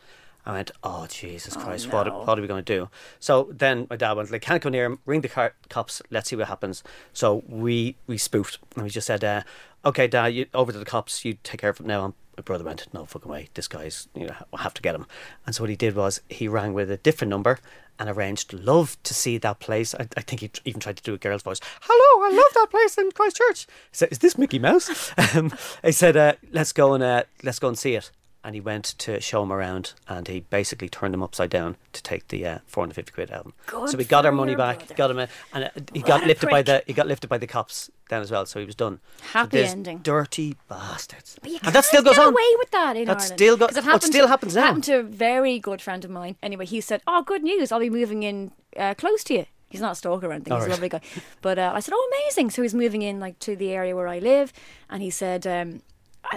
I 0.46 0.52
went, 0.52 0.70
"Oh 0.82 1.06
Jesus 1.08 1.56
Christ, 1.56 1.92
what, 1.92 2.06
no. 2.06 2.20
what 2.20 2.38
are 2.38 2.42
we 2.42 2.48
going 2.48 2.64
to 2.64 2.74
do?" 2.74 2.88
So 3.18 3.48
then 3.50 3.86
my 3.88 3.96
dad 3.96 4.12
went, 4.12 4.30
"Like, 4.30 4.42
can't 4.42 4.62
go 4.62 4.68
near 4.68 4.84
him. 4.84 4.98
Ring 5.06 5.22
the 5.22 5.28
car- 5.28 5.54
cops. 5.68 6.02
Let's 6.10 6.28
see 6.28 6.36
what 6.36 6.48
happens." 6.48 6.82
So 7.12 7.42
we 7.48 7.96
we 8.06 8.18
spoofed, 8.18 8.58
and 8.74 8.84
we 8.84 8.90
just 8.90 9.06
said, 9.06 9.24
uh, 9.24 9.42
"Okay, 9.84 10.06
Dad, 10.06 10.28
you 10.28 10.46
over 10.52 10.72
to 10.72 10.78
the 10.78 10.84
cops. 10.84 11.24
You 11.24 11.38
take 11.42 11.60
care 11.60 11.70
of 11.70 11.80
it 11.80 11.86
now." 11.86 12.04
And 12.04 12.14
my 12.36 12.42
brother 12.42 12.64
went, 12.64 12.86
"No 12.92 13.04
fucking 13.06 13.30
way. 13.30 13.48
This 13.54 13.68
guy's 13.68 14.08
you 14.14 14.26
know 14.26 14.34
we'll 14.52 14.62
have 14.62 14.74
to 14.74 14.82
get 14.82 14.94
him." 14.94 15.06
And 15.46 15.54
so 15.54 15.62
what 15.62 15.70
he 15.70 15.76
did 15.76 15.96
was 15.96 16.20
he 16.28 16.46
rang 16.46 16.74
with 16.74 16.90
a 16.90 16.98
different 16.98 17.30
number 17.30 17.58
and 17.98 18.10
arranged. 18.10 18.52
Love 18.52 18.96
to 19.04 19.14
see 19.14 19.38
that 19.38 19.60
place. 19.60 19.94
I, 19.94 20.08
I 20.16 20.20
think 20.20 20.40
he 20.40 20.50
even 20.64 20.80
tried 20.80 20.96
to 20.96 21.02
do 21.02 21.14
a 21.14 21.18
girl's 21.18 21.42
voice. 21.42 21.60
Hello, 21.82 22.26
I 22.26 22.36
love 22.36 22.52
that 22.54 22.70
place 22.70 22.98
in 22.98 23.12
Christchurch. 23.12 23.66
He 23.90 23.96
said, 23.96 24.08
"Is 24.12 24.18
this 24.18 24.36
Mickey 24.36 24.58
Mouse?" 24.58 25.12
um, 25.34 25.52
he 25.82 25.92
said, 25.92 26.16
uh, 26.16 26.34
"Let's 26.52 26.72
go 26.72 26.92
and 26.92 27.02
uh, 27.02 27.22
let's 27.42 27.58
go 27.58 27.68
and 27.68 27.78
see 27.78 27.94
it." 27.94 28.10
And 28.46 28.54
he 28.54 28.60
went 28.60 28.84
to 28.98 29.20
show 29.22 29.42
him 29.42 29.50
around, 29.50 29.94
and 30.06 30.28
he 30.28 30.40
basically 30.40 30.90
turned 30.90 31.14
him 31.14 31.22
upside 31.22 31.48
down 31.48 31.76
to 31.94 32.02
take 32.02 32.28
the 32.28 32.46
uh, 32.46 32.58
450 32.66 33.10
quid 33.12 33.30
out 33.30 33.46
him. 33.46 33.54
Good 33.66 33.88
so 33.88 33.96
we 33.96 34.04
got 34.04 34.26
our 34.26 34.32
money 34.32 34.54
back, 34.54 34.80
brother. 34.80 34.94
got 34.96 35.10
him, 35.10 35.18
a, 35.20 35.28
and 35.54 35.64
uh, 35.64 35.68
he 35.94 36.00
What 36.00 36.06
got 36.08 36.26
lifted 36.26 36.50
by 36.50 36.60
the 36.60 36.82
he 36.86 36.92
got 36.92 37.06
lifted 37.06 37.28
by 37.28 37.38
the 37.38 37.46
cops 37.46 37.90
then 38.10 38.20
as 38.20 38.30
well. 38.30 38.44
So 38.44 38.60
he 38.60 38.66
was 38.66 38.74
done. 38.74 39.00
Happy 39.32 39.56
there's 39.56 39.70
ending. 39.72 39.98
Dirty 40.02 40.56
bastards. 40.68 41.38
And 41.42 41.74
that 41.74 41.86
still 41.86 42.02
goes 42.02 42.16
get 42.16 42.26
on. 42.26 42.32
away 42.34 42.50
with 42.58 42.70
that 42.72 42.96
in 42.98 43.06
That 43.06 43.12
Ireland. 43.22 43.34
still 43.38 43.56
go- 43.56 43.66
'Cause 43.68 43.78
it 43.78 43.86
oh, 43.86 43.96
it 43.96 44.02
still 44.02 44.24
to- 44.26 44.28
happens 44.28 44.54
now. 44.54 44.64
Happened 44.66 44.84
to 44.84 44.98
a 44.98 45.02
very 45.02 45.58
good 45.58 45.80
friend 45.80 46.04
of 46.04 46.10
mine. 46.10 46.36
Anyway, 46.42 46.66
he 46.66 46.82
said, 46.82 47.00
"Oh, 47.06 47.22
good 47.22 47.42
news! 47.42 47.72
I'll 47.72 47.80
be 47.80 47.88
moving 47.88 48.24
in 48.24 48.52
uh, 48.76 48.92
close 48.92 49.24
to 49.24 49.34
you." 49.34 49.46
He's 49.70 49.80
not 49.80 49.92
a 49.92 49.94
stalker 49.94 50.26
or 50.28 50.32
anything. 50.32 50.52
He's 50.52 50.64
All 50.64 50.68
a 50.68 50.70
lovely 50.70 50.90
guy. 50.90 51.00
But 51.40 51.58
uh, 51.58 51.72
I 51.74 51.80
said, 51.80 51.94
"Oh, 51.96 52.12
amazing!" 52.22 52.50
So 52.50 52.60
he's 52.60 52.74
moving 52.74 53.00
in 53.00 53.20
like 53.20 53.38
to 53.38 53.56
the 53.56 53.70
area 53.70 53.96
where 53.96 54.06
I 54.08 54.18
live, 54.18 54.52
and 54.90 55.02
he 55.02 55.08
said. 55.08 55.46
Um, 55.46 55.80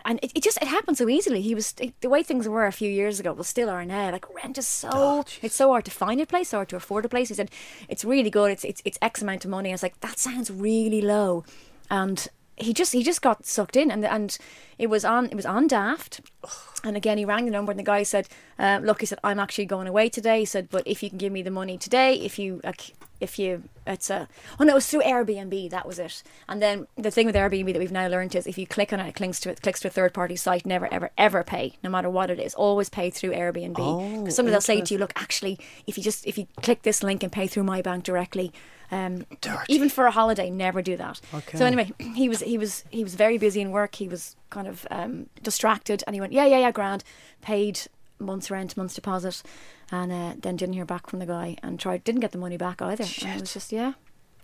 and 0.06 0.20
it, 0.22 0.32
it 0.36 0.44
just 0.44 0.58
it 0.62 0.68
happened 0.68 0.98
so 0.98 1.10
easily. 1.10 1.42
He 1.42 1.56
was 1.56 1.74
the 1.74 2.10
way 2.10 2.24
things 2.24 2.48
were 2.48 2.66
a 2.66 2.72
few 2.72 2.90
years 2.90 3.20
ago, 3.20 3.34
well, 3.34 3.44
still 3.44 3.70
are 3.70 3.86
now. 3.86 4.12
Like 4.12 4.34
rent 4.34 4.58
is 4.58 4.68
so 4.68 4.90
Oh, 4.92 5.24
it's 5.42 5.56
so 5.56 5.70
hard 5.70 5.86
to 5.86 5.92
find 5.92 6.22
a 6.22 6.26
place, 6.26 6.50
so 6.50 6.58
hard 6.58 6.70
to 6.70 6.76
afford 6.76 7.06
a 7.06 7.10
place. 7.10 7.30
He 7.30 7.36
said 7.36 7.52
it's 7.88 8.06
really 8.06 8.30
good. 8.30 8.52
It's 8.52 8.64
it's 8.64 8.82
it's 8.86 8.98
X 9.02 9.22
amount 9.22 9.46
of 9.46 9.52
money. 9.52 9.70
I 9.70 9.74
was 9.74 9.84
like, 9.84 10.00
that 10.02 10.20
sounds 10.20 10.52
really 10.52 11.02
low, 11.02 11.44
and 11.90 12.28
he 12.58 12.74
just 12.74 12.92
he 12.94 13.04
just 13.04 13.22
got 13.22 13.46
sucked 13.46 13.76
in, 13.76 13.92
and 13.92 14.04
and 14.04 14.38
it 14.78 14.88
was 14.88 15.06
on 15.06 15.28
it 15.28 15.36
was 15.36 15.46
on 15.46 15.68
Daft, 15.68 16.22
and 16.84 16.98
again 16.98 17.18
he 17.18 17.26
rang 17.26 17.46
the 17.46 17.52
number, 17.52 17.72
and 17.72 17.80
the 17.80 17.84
guy 17.84 18.04
said, 18.04 18.28
uh, 18.58 18.80
look, 18.82 19.02
he 19.02 19.06
said 19.06 19.20
I'm 19.24 19.40
actually 19.40 19.66
going 19.66 19.88
away 19.88 20.10
today. 20.10 20.40
He 20.40 20.46
said, 20.46 20.70
but 20.70 20.84
if 20.86 21.04
you 21.04 21.10
can 21.10 21.18
give 21.20 21.32
me 21.32 21.44
the 21.44 21.52
money 21.52 21.78
today, 21.78 22.16
if 22.16 22.40
you 22.40 22.60
like, 22.64 22.94
if 23.20 23.40
you 23.40 23.64
it's 23.86 24.10
a 24.10 24.28
oh 24.60 24.64
no, 24.64 24.74
it 24.74 24.76
was 24.76 24.88
through 24.88 25.02
Airbnb. 25.02 25.70
That 25.70 25.88
was 25.88 25.98
it. 26.00 26.22
And 26.50 26.62
then 26.62 26.88
the 26.98 27.10
thing 27.12 27.26
with 27.26 27.36
Airbnb 27.36 27.72
that 27.74 27.80
we've 27.80 27.92
now 27.92 28.08
learned 28.08 28.36
is 28.36 28.46
if 28.48 28.58
you 28.58 28.68
click 28.68 28.92
on 28.94 29.00
it, 29.00 29.08
it 29.08 29.16
clicks 29.16 29.40
to 29.42 29.50
it 29.50 29.62
clicks 29.62 29.80
to 29.82 29.88
a 29.88 29.92
third 29.92 30.14
party 30.14 30.36
site. 30.36 30.66
Never 30.66 30.92
ever 30.94 31.10
ever 31.18 31.44
pay, 31.44 31.78
no 31.84 31.90
matter 31.90 32.10
what 32.10 32.30
it 32.30 32.40
is. 32.40 32.54
Always 32.54 32.90
pay 32.90 33.10
through 33.10 33.32
Airbnb. 33.32 33.76
Oh, 33.80 34.24
'Cause 34.26 34.36
somebody 34.36 34.54
will 34.54 34.62
say 34.62 34.82
to 34.82 34.94
you, 34.94 35.00
look, 35.00 35.14
actually, 35.16 35.60
if 35.88 35.98
you 35.98 36.04
just 36.04 36.26
if 36.26 36.38
you 36.38 36.48
click 36.62 36.82
this 36.84 37.02
link 37.04 37.24
and 37.24 37.32
pay 37.32 37.48
through 37.48 37.64
my 37.64 37.82
bank 37.82 38.04
directly. 38.04 38.52
Um, 38.90 39.26
even 39.68 39.90
for 39.90 40.06
a 40.06 40.12
holiday, 40.12 40.50
never 40.50 40.82
do 40.82 40.96
that. 40.96 41.20
Okay. 41.34 41.58
So 41.58 41.66
anyway, 41.66 41.92
he 42.16 42.30
was 42.30 42.40
he 42.40 42.58
was 42.58 42.86
he 42.90 43.04
was 43.04 43.16
very 43.16 43.38
busy 43.38 43.60
in 43.60 43.72
work. 43.72 43.96
He 43.96 44.08
was 44.08 44.38
kind 44.50 44.66
of 44.66 44.88
um, 44.90 45.28
distracted, 45.44 46.06
and 46.08 46.14
he 46.14 46.22
went, 46.22 46.32
yeah, 46.32 46.46
yeah, 46.46 46.60
yeah, 46.60 46.72
grand. 46.72 47.04
Paid 47.42 47.82
month's 48.20 48.52
rent, 48.52 48.78
month's 48.78 48.96
deposit, 48.96 49.44
and 49.92 50.12
uh, 50.12 50.34
then 50.38 50.56
didn't 50.56 50.74
hear 50.74 50.86
back 50.86 51.08
from 51.08 51.20
the 51.20 51.26
guy, 51.26 51.58
and 51.64 51.80
tried 51.80 52.04
didn't 52.04 52.22
get 52.22 52.32
the 52.32 52.38
money 52.38 52.58
back 52.58 52.82
either. 52.82 53.06
And 53.22 53.36
it 53.36 53.42
was 53.42 53.54
just 53.54 53.72
yeah. 53.72 53.94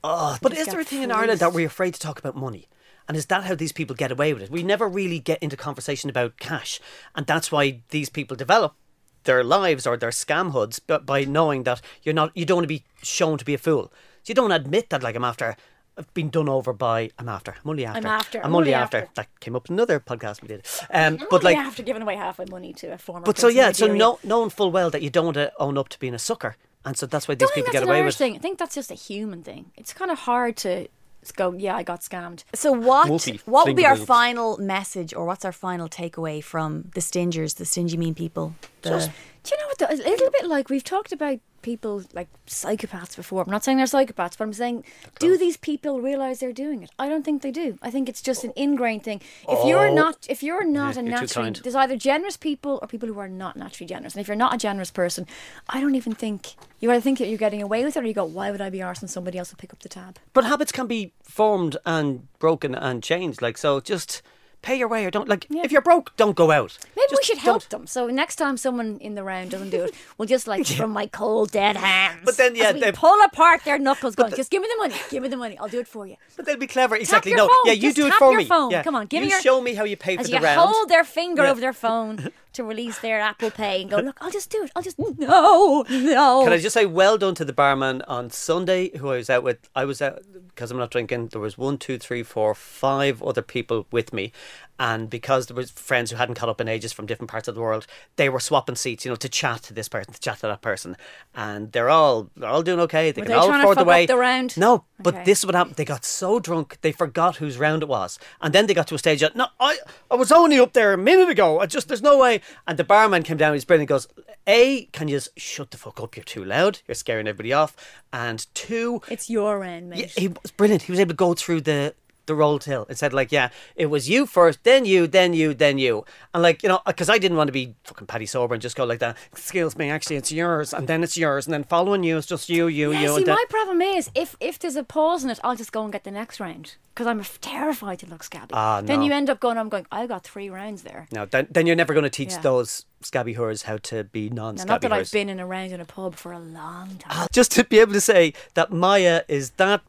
Oh, 0.04 0.38
but 0.42 0.58
is 0.58 0.68
there 0.68 0.80
a 0.80 0.84
thing 0.84 1.04
in 1.04 1.12
Ireland 1.12 1.40
that 1.40 1.54
we're 1.54 1.68
afraid 1.68 1.94
to 1.94 2.00
talk 2.00 2.20
about 2.20 2.36
money? 2.36 2.68
And 3.08 3.18
is 3.18 3.26
that 3.28 3.44
how 3.44 3.56
these 3.56 3.72
people 3.72 3.96
get 3.96 4.12
away 4.12 4.34
with 4.34 4.44
it? 4.44 4.50
We 4.50 4.64
never 4.64 4.88
really 4.88 5.20
get 5.20 5.42
into 5.42 5.58
conversation 5.58 6.10
about 6.10 6.38
cash, 6.38 6.80
and 7.16 7.26
that's 7.26 7.52
why 7.52 7.82
these 7.90 8.10
people 8.10 8.36
develop 8.36 8.76
their 9.24 9.44
lives 9.44 9.88
or 9.88 9.98
their 9.98 10.10
scam 10.10 10.52
hoods 10.52 10.80
but 10.80 11.06
by 11.06 11.24
knowing 11.24 11.64
that 11.64 11.82
you're 12.02 12.14
not 12.14 12.30
you 12.36 12.46
don't 12.46 12.58
want 12.58 12.64
to 12.66 12.68
be 12.68 12.84
shown 13.02 13.38
to 13.38 13.46
be 13.46 13.54
a 13.54 13.58
fool. 13.58 13.92
So 14.24 14.32
you 14.32 14.36
don't 14.36 14.52
admit 14.52 14.90
that 14.90 15.04
like 15.04 15.16
I'm 15.16 15.24
after 15.24 15.56
I've 15.98 16.12
been 16.14 16.30
done 16.30 16.50
over 16.50 16.74
by 16.74 17.12
I'm 17.20 17.30
after 17.30 17.52
I'm 17.64 17.70
only 17.70 17.86
after 17.86 18.08
after, 18.08 18.40
I'm, 18.40 18.46
I'm 18.46 18.56
only 18.56 18.70
only 18.70 18.74
after. 18.74 18.98
after. 18.98 19.12
that 19.16 19.40
came 19.40 19.56
up 19.56 19.70
in 19.70 19.76
another 19.76 20.00
podcast 20.00 20.42
we 20.42 20.48
did. 20.48 20.66
Um, 20.92 21.18
I'm 21.22 21.28
but 21.30 21.44
only 21.44 21.56
like 21.56 21.58
after 21.58 21.84
giving 21.84 22.02
away 22.02 22.16
half 22.16 22.40
my 22.40 22.46
money 22.50 22.74
to 22.74 22.88
a 22.94 22.98
former. 22.98 23.26
but 23.26 23.38
so 23.38 23.48
yeah, 23.48 23.72
so 23.72 23.86
Nigeria. 23.86 24.00
know, 24.00 24.20
knowing 24.24 24.50
full 24.50 24.72
well 24.72 24.90
that 24.90 25.02
you 25.02 25.10
don't 25.10 25.26
want 25.26 25.36
to 25.36 25.52
own 25.60 25.78
up 25.78 25.90
to 25.90 26.00
being 26.00 26.14
a 26.14 26.20
sucker, 26.20 26.56
and 26.86 26.98
so 26.98 27.06
that's 27.06 27.28
why 27.28 27.36
these 27.36 27.48
don't 27.50 27.56
people 27.56 27.72
get 27.72 27.84
away 27.84 28.02
with. 28.04 28.16
thing. 28.16 28.36
I 28.36 28.40
think 28.40 28.58
that's 28.60 28.76
just 28.76 28.90
a 28.92 28.96
human 28.96 29.44
thing. 29.44 29.72
It's 29.78 29.94
kind 29.94 30.10
of 30.10 30.20
hard 30.20 30.58
to 30.58 30.88
go. 31.36 31.54
Yeah, 31.54 31.76
I 31.76 31.84
got 31.84 32.02
scammed. 32.02 32.44
So 32.54 32.72
what 32.72 33.08
Multi- 33.08 33.40
what 33.46 33.68
would 33.68 33.76
be 33.76 33.86
our 33.86 33.96
final 33.96 34.58
message 34.58 35.14
or 35.14 35.26
what's 35.26 35.46
our 35.46 35.52
final 35.52 35.88
takeaway 35.88 36.44
from 36.44 36.92
the 36.96 37.02
stingers, 37.02 37.54
the 37.56 37.66
stingy 37.66 37.98
mean 37.98 38.16
people? 38.16 38.56
The, 38.82 38.90
Just, 38.90 39.12
do 39.44 39.56
you 39.56 39.62
know 39.62 39.68
what? 39.68 39.78
The, 39.78 39.94
a 39.94 40.10
little 40.10 40.32
bit 40.32 40.46
like 40.48 40.70
we've 40.70 40.84
talked 40.84 41.12
about 41.12 41.40
people 41.64 42.04
like 42.14 42.28
psychopaths 42.46 43.16
before. 43.16 43.42
I'm 43.42 43.50
not 43.50 43.64
saying 43.64 43.78
they're 43.78 43.88
psychopaths, 43.88 44.38
but 44.38 44.42
I'm 44.42 44.54
saying, 44.54 44.84
do 45.20 45.38
these 45.38 45.58
people 45.58 46.02
realize 46.02 46.40
they're 46.40 46.54
doing 46.54 46.84
it? 46.84 46.92
I 47.00 47.10
don't 47.10 47.24
think 47.24 47.42
they 47.42 47.50
do. 47.52 47.80
I 47.82 47.90
think 47.90 48.08
it's 48.08 48.22
just 48.22 48.44
an 48.44 48.52
oh. 48.56 48.62
ingrained 48.62 49.04
thing. 49.04 49.22
If 49.50 49.66
you're 49.66 49.88
Oh. 49.90 49.94
not, 49.94 50.28
if 50.30 50.44
you're 50.44 50.64
not 50.64 50.96
Yeah, 50.96 51.02
a 51.02 51.04
you're 51.06 51.20
naturally, 51.20 51.52
there's 51.52 51.76
either 51.76 51.98
generous 51.98 52.38
people 52.38 52.78
or 52.82 52.88
people 52.88 53.10
who 53.10 53.18
are 53.20 53.28
not 53.28 53.56
naturally 53.58 53.88
generous. 53.88 54.14
And 54.14 54.22
if 54.22 54.28
you're 54.28 54.36
not 54.36 54.54
a 54.54 54.58
generous 54.58 54.92
person, 54.92 55.26
I 55.70 55.82
don't 55.82 55.96
even 55.96 56.14
think 56.14 56.56
you 56.80 56.92
either 56.92 57.02
think 57.02 57.18
that 57.20 57.28
you're 57.30 57.38
getting 57.38 57.64
away 57.64 57.84
with 57.84 57.96
it, 57.98 58.04
or 58.04 58.06
you 58.06 58.14
go, 58.14 58.26
why 58.26 58.52
would 58.52 58.62
I 58.62 58.70
be 58.70 58.82
arse 58.84 59.02
and 59.02 59.10
somebody 59.10 59.38
else 59.40 59.52
will 59.52 59.58
pick 59.58 59.74
up 59.74 59.80
the 59.80 59.90
tab? 59.90 60.20
But 60.34 60.44
habits 60.44 60.72
can 60.72 60.86
be 60.88 61.14
formed 61.24 61.78
and 61.86 62.28
broken 62.40 62.76
and 62.76 63.02
changed. 63.02 63.42
Like 63.42 63.58
so, 63.58 63.80
just 63.80 64.22
pay 64.64 64.76
your 64.76 64.88
way 64.88 65.06
or 65.06 65.12
don't. 65.12 65.30
Like 65.30 65.46
Yeah. 65.50 65.62
if 65.64 65.72
you're 65.72 65.82
broke, 65.82 66.16
don't 66.18 66.36
go 66.36 66.50
out. 66.50 66.78
Maybe 66.96 67.08
we 67.16 67.24
should 67.24 67.38
help 67.38 67.68
don't. 67.70 67.82
them. 67.82 67.88
So 67.88 68.08
next 68.08 68.38
time 68.38 68.58
someone 68.58 68.98
in 69.00 69.14
the 69.16 69.24
round 69.24 69.52
doesn't 69.52 69.70
do 69.70 69.84
it, 69.84 69.94
we'll 70.18 70.28
just 70.28 70.48
like 70.48 70.66
from 70.80 70.90
my 70.92 71.06
cold 71.06 71.52
dead 71.52 71.76
hands. 71.78 72.22
But 72.26 72.38
then, 72.38 72.56
yeah, 72.56 72.72
they- 72.72 72.92
pull 72.92 73.18
apart 73.24 73.64
their 73.66 73.78
knuckles, 73.78 74.16
going, 74.16 74.34
just 74.36 74.50
give 74.50 74.62
me 74.62 74.68
the 74.74 74.78
money, 74.84 74.96
give 75.12 75.22
me 75.22 75.30
the 75.30 75.38
money, 75.38 75.58
I'll 75.60 75.68
do 75.68 75.80
it 75.80 75.88
for 75.88 76.08
you. 76.08 76.16
But 76.36 76.46
they'll 76.46 76.58
be 76.58 76.68
clever. 76.68 76.96
Exactly. 76.96 77.34
no. 77.34 77.48
phone. 77.48 77.56
Yeah, 77.66 77.74
you 77.74 77.82
Just 77.94 77.96
do 77.98 78.08
it 78.08 78.14
for 78.16 78.36
me. 78.36 78.46
phone. 78.46 78.72
Yeah. 78.72 78.82
Come 78.84 78.96
on, 78.96 79.06
give 79.08 79.20
you 79.22 79.28
me 79.28 79.32
your- 79.32 79.42
show 79.42 79.62
me 79.62 79.76
how 79.76 79.84
you 79.84 79.98
pay 79.98 80.18
for 80.18 80.24
the 80.24 80.40
round. 80.40 80.60
hold 80.60 80.90
their 80.90 81.04
finger 81.04 81.44
Yeah. 81.44 81.52
over 81.52 81.62
their 81.62 81.74
phone 81.74 82.32
to 82.54 82.64
release 82.64 83.00
their 83.00 83.20
Apple 83.20 83.52
Pay 83.52 83.82
and 83.82 83.90
go, 83.92 83.98
look, 83.98 84.18
I'll 84.22 84.32
just 84.32 84.50
do 84.50 84.64
it. 84.64 84.72
I'll 84.76 84.82
just 84.84 84.98
no, 85.00 85.86
no. 85.90 86.44
Can 86.44 86.54
I 86.54 86.58
just 86.58 86.74
say 86.74 86.86
well 86.86 87.18
done 87.18 87.36
to 87.36 87.46
the 87.46 87.54
barman 87.54 88.02
on 88.04 88.30
Sunday 88.30 88.96
who 88.98 89.10
I 89.12 89.18
was 89.18 89.30
out 89.30 89.44
with? 89.44 89.70
I 89.76 89.86
was 89.86 90.02
out 90.02 90.22
because 90.48 90.72
I'm 90.72 90.78
not 90.78 90.92
drinking. 90.92 91.28
There 91.30 91.42
was 91.42 91.58
one, 91.58 91.78
two, 91.78 91.98
three, 91.98 92.24
four, 92.24 92.54
five 92.56 93.22
other 93.24 93.42
people 93.42 93.88
with 93.92 94.14
me, 94.14 94.32
and 94.80 95.10
because 95.10 95.48
there 95.48 95.56
was 95.56 95.72
friends 95.72 96.12
who 96.12 96.18
hadn't 96.18 96.36
caught 96.36 96.50
up 96.50 96.62
in 96.62 96.68
ages 96.68 96.94
from 96.94 97.06
different 97.06 97.30
parts 97.32 97.48
of 97.48 97.56
the 97.56 97.62
world, 97.62 97.88
they 98.16 98.30
were 98.30 98.40
swapping 98.40 98.76
seats, 98.76 99.06
you 99.06 99.10
know, 99.12 99.16
to 99.16 99.30
chat 99.30 99.64
to 99.64 99.74
this 99.74 99.88
person, 99.90 100.14
to 100.14 100.20
chat 100.20 100.38
to 100.40 100.48
that 100.48 100.62
person, 100.62 100.96
and 101.34 101.72
they're 101.72 101.90
all 101.90 102.30
they're 102.36 102.50
all 102.50 102.64
doing 102.64 102.80
okay. 102.82 103.12
They 103.12 103.22
Were 103.22 103.26
can 103.26 103.32
they 103.34 103.38
all 103.38 103.50
afford 103.54 103.78
the 103.78 103.86
way. 103.86 104.06
the 104.06 104.18
round? 104.18 104.58
No, 104.58 104.86
but 105.00 105.16
Okay. 105.16 105.24
this 105.26 105.40
is 105.40 105.46
what 105.46 105.56
happened. 105.56 105.76
They 105.76 105.86
got 105.86 106.06
so 106.06 106.40
drunk 106.40 106.78
they 106.82 106.92
forgot 106.92 107.38
whose 107.38 107.58
round 107.58 107.82
it 107.84 107.90
was, 107.90 108.20
and 108.42 108.54
then 108.54 108.68
they 108.68 108.74
got 108.74 108.88
to 108.88 108.96
a 108.96 109.00
stage 109.00 109.22
that 109.22 109.36
no, 109.36 109.48
I 109.60 109.78
I 110.12 110.16
was 110.16 110.32
only 110.32 110.60
up 110.60 110.74
there 110.74 110.94
a 110.94 110.98
minute 110.98 111.30
ago. 111.30 111.60
I 111.60 111.66
just 111.66 111.88
there's 111.88 112.02
no 112.02 112.18
way. 112.18 112.42
And 112.68 112.78
the 112.78 112.84
barman 112.84 113.24
came 113.24 113.38
down. 113.38 113.54
He's 113.54 113.66
brilliant. 113.66 113.90
Goes, 113.90 114.08
a 114.48 114.86
can 114.92 115.08
you 115.08 115.18
just 115.18 115.38
shut 115.40 115.72
the 115.72 115.78
fuck 115.78 116.00
up? 116.02 116.16
You're 116.16 116.24
too 116.24 116.44
loud. 116.44 116.80
You're 116.88 116.96
scaring 116.96 117.28
everybody 117.28 117.54
off. 117.54 117.76
And 118.12 118.46
two, 118.54 119.02
It's 119.10 119.30
your 119.30 119.64
end, 119.64 119.90
mate. 119.90 120.00
yeah, 120.00 120.22
he 120.22 120.28
was 120.30 120.52
brilliant. 120.52 120.84
He 120.84 120.92
was 120.92 121.00
able 121.00 121.10
to 121.12 121.16
go 121.16 121.34
through 121.34 121.62
the 121.62 121.94
the 122.26 122.36
roll 122.36 122.60
till. 122.60 122.86
It 122.90 122.98
said 122.98 123.14
like, 123.14 123.32
yeah, 123.32 123.50
it 123.76 123.88
was 123.88 124.10
you 124.10 124.26
first, 124.26 124.64
then 124.64 124.86
you, 124.86 125.08
then 125.08 125.34
you, 125.34 125.54
then 125.54 125.78
you, 125.78 126.06
and 126.34 126.42
like 126.44 126.64
you 126.64 126.70
know, 126.70 126.80
because 126.86 127.10
I 127.10 127.18
didn't 127.18 127.38
want 127.38 127.48
to 127.50 127.52
be 127.52 127.76
fucking 127.84 128.08
Paddy 128.08 128.26
sober 128.26 128.54
and 128.56 128.62
just 128.62 128.76
go 128.76 128.86
like 128.86 129.00
that. 129.00 129.18
Excuse 129.32 129.78
me, 129.78 129.90
actually, 129.90 130.16
it's 130.18 130.32
yours, 130.32 130.74
and 130.74 130.88
then 130.88 131.04
it's 131.04 131.18
yours, 131.18 131.46
and 131.48 131.54
then 131.54 131.64
following 131.64 132.04
you 132.04 132.18
is 132.18 132.26
just 132.26 132.50
you, 132.50 132.68
you, 132.68 132.92
Yeah, 132.94 133.02
you. 133.02 133.18
see, 133.18 133.26
my 133.26 133.44
problem 133.50 133.82
is 133.82 134.10
if 134.16 134.36
if 134.40 134.58
there's 134.60 134.76
a 134.76 134.84
pause 134.84 135.24
in 135.24 135.30
it, 135.30 135.40
I'll 135.44 135.56
just 135.56 135.72
go 135.72 135.84
and 135.84 135.92
get 135.92 136.04
the 136.04 136.12
next 136.12 136.40
round 136.40 136.76
because 136.94 137.08
I'm 137.08 137.24
terrified 137.42 138.00
to 138.00 138.06
look 138.08 138.24
scabby. 138.24 138.52
Ah, 138.54 138.82
Then 138.82 139.02
you 139.02 139.12
end 139.12 139.30
up 139.30 139.40
going. 139.40 139.58
I'm 139.58 139.70
going. 139.70 139.86
I 139.92 140.08
got 140.08 140.24
three 140.24 140.50
rounds 140.50 140.84
there. 140.84 141.08
no, 141.12 141.26
then, 141.26 141.48
then 141.50 141.66
you're 141.68 141.76
never 141.76 141.94
going 141.94 142.04
to 142.04 142.10
teach 142.10 142.32
Yeah. 142.34 142.42
those 142.42 142.86
scabby 143.06 143.36
whores 143.36 143.64
how 143.64 143.78
to 143.78 144.04
be 144.06 144.30
non-scabby 144.30 144.70
not 144.70 144.82
that. 144.82 144.92
I've 144.94 145.12
been 145.12 145.30
in 145.30 145.40
a 145.40 145.46
round 145.46 145.72
in 145.72 145.80
a 145.80 145.86
pub 145.86 146.16
for 146.16 146.32
a 146.32 146.40
long 146.40 146.98
time. 146.98 147.10
Ah, 147.10 147.28
Just 147.32 147.52
to 147.52 147.64
be 147.64 147.80
able 147.80 147.94
to 147.94 148.02
say 148.02 148.34
that 148.54 148.72
Maia 148.72 149.24
is 149.28 149.52
that 149.52 149.82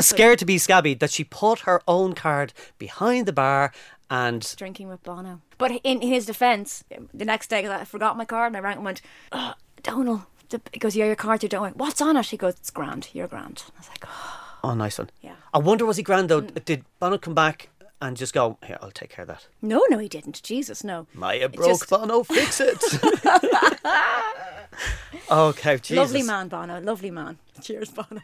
scared 0.00 0.38
to 0.40 0.44
be 0.44 0.58
scabby 0.58 0.94
that 0.94 1.10
she 1.10 1.24
put 1.24 1.60
her 1.60 1.82
own 1.86 2.14
card 2.14 2.52
behind 2.78 3.26
the 3.26 3.32
bar 3.32 3.72
and 4.10 4.54
drinking 4.56 4.88
with 4.88 5.02
Bono. 5.02 5.40
But 5.58 5.72
in 5.84 6.00
his 6.02 6.26
defence, 6.26 6.84
the 7.14 7.24
next 7.24 7.48
day 7.48 7.66
I 7.68 7.84
forgot 7.84 8.16
my 8.16 8.24
card 8.24 8.48
and 8.48 8.56
I 8.56 8.60
rang 8.60 8.72
him 8.72 8.78
and 8.78 8.84
went, 8.86 9.02
oh, 9.32 9.54
Donal. 9.82 10.26
He 10.72 10.80
goes, 10.80 10.96
yeah, 10.96 11.06
your 11.06 11.14
card's 11.16 11.44
your 11.44 11.48
Donal. 11.48 11.70
What's 11.74 12.00
on 12.00 12.16
it? 12.16 12.26
He 12.26 12.36
goes, 12.36 12.54
it's 12.54 12.70
grand. 12.70 13.08
You're 13.12 13.28
grand. 13.28 13.62
I 13.76 13.78
was 13.78 13.88
like, 13.88 14.04
oh. 14.06 14.40
oh, 14.64 14.74
nice 14.74 14.98
one. 14.98 15.10
Yeah. 15.20 15.34
I 15.54 15.58
wonder 15.58 15.86
was 15.86 15.96
he 15.96 16.02
grand 16.02 16.28
though? 16.28 16.42
Mm. 16.42 16.64
Did 16.64 16.84
Bono 16.98 17.18
come 17.18 17.34
back 17.34 17.68
and 18.00 18.16
just 18.16 18.32
go? 18.34 18.58
Here, 18.66 18.78
I'll 18.80 18.90
take 18.90 19.10
care 19.10 19.22
of 19.22 19.28
that. 19.28 19.46
no, 19.62 19.82
no, 19.90 19.98
he 19.98 20.08
didn't. 20.08 20.42
Jesus, 20.42 20.82
no. 20.84 21.06
Maia 21.14 21.48
broke 21.48 21.68
just- 21.68 21.88
Bono, 21.90 22.22
fix 22.22 22.60
it. 22.60 22.82
okay, 25.30 25.76
Jesus. 25.76 25.96
Lovely 25.96 26.22
man, 26.22 26.48
Bono. 26.48 26.80
Lovely 26.80 27.10
man. 27.10 27.38
Cheers, 27.60 27.90
Bono. 27.90 28.20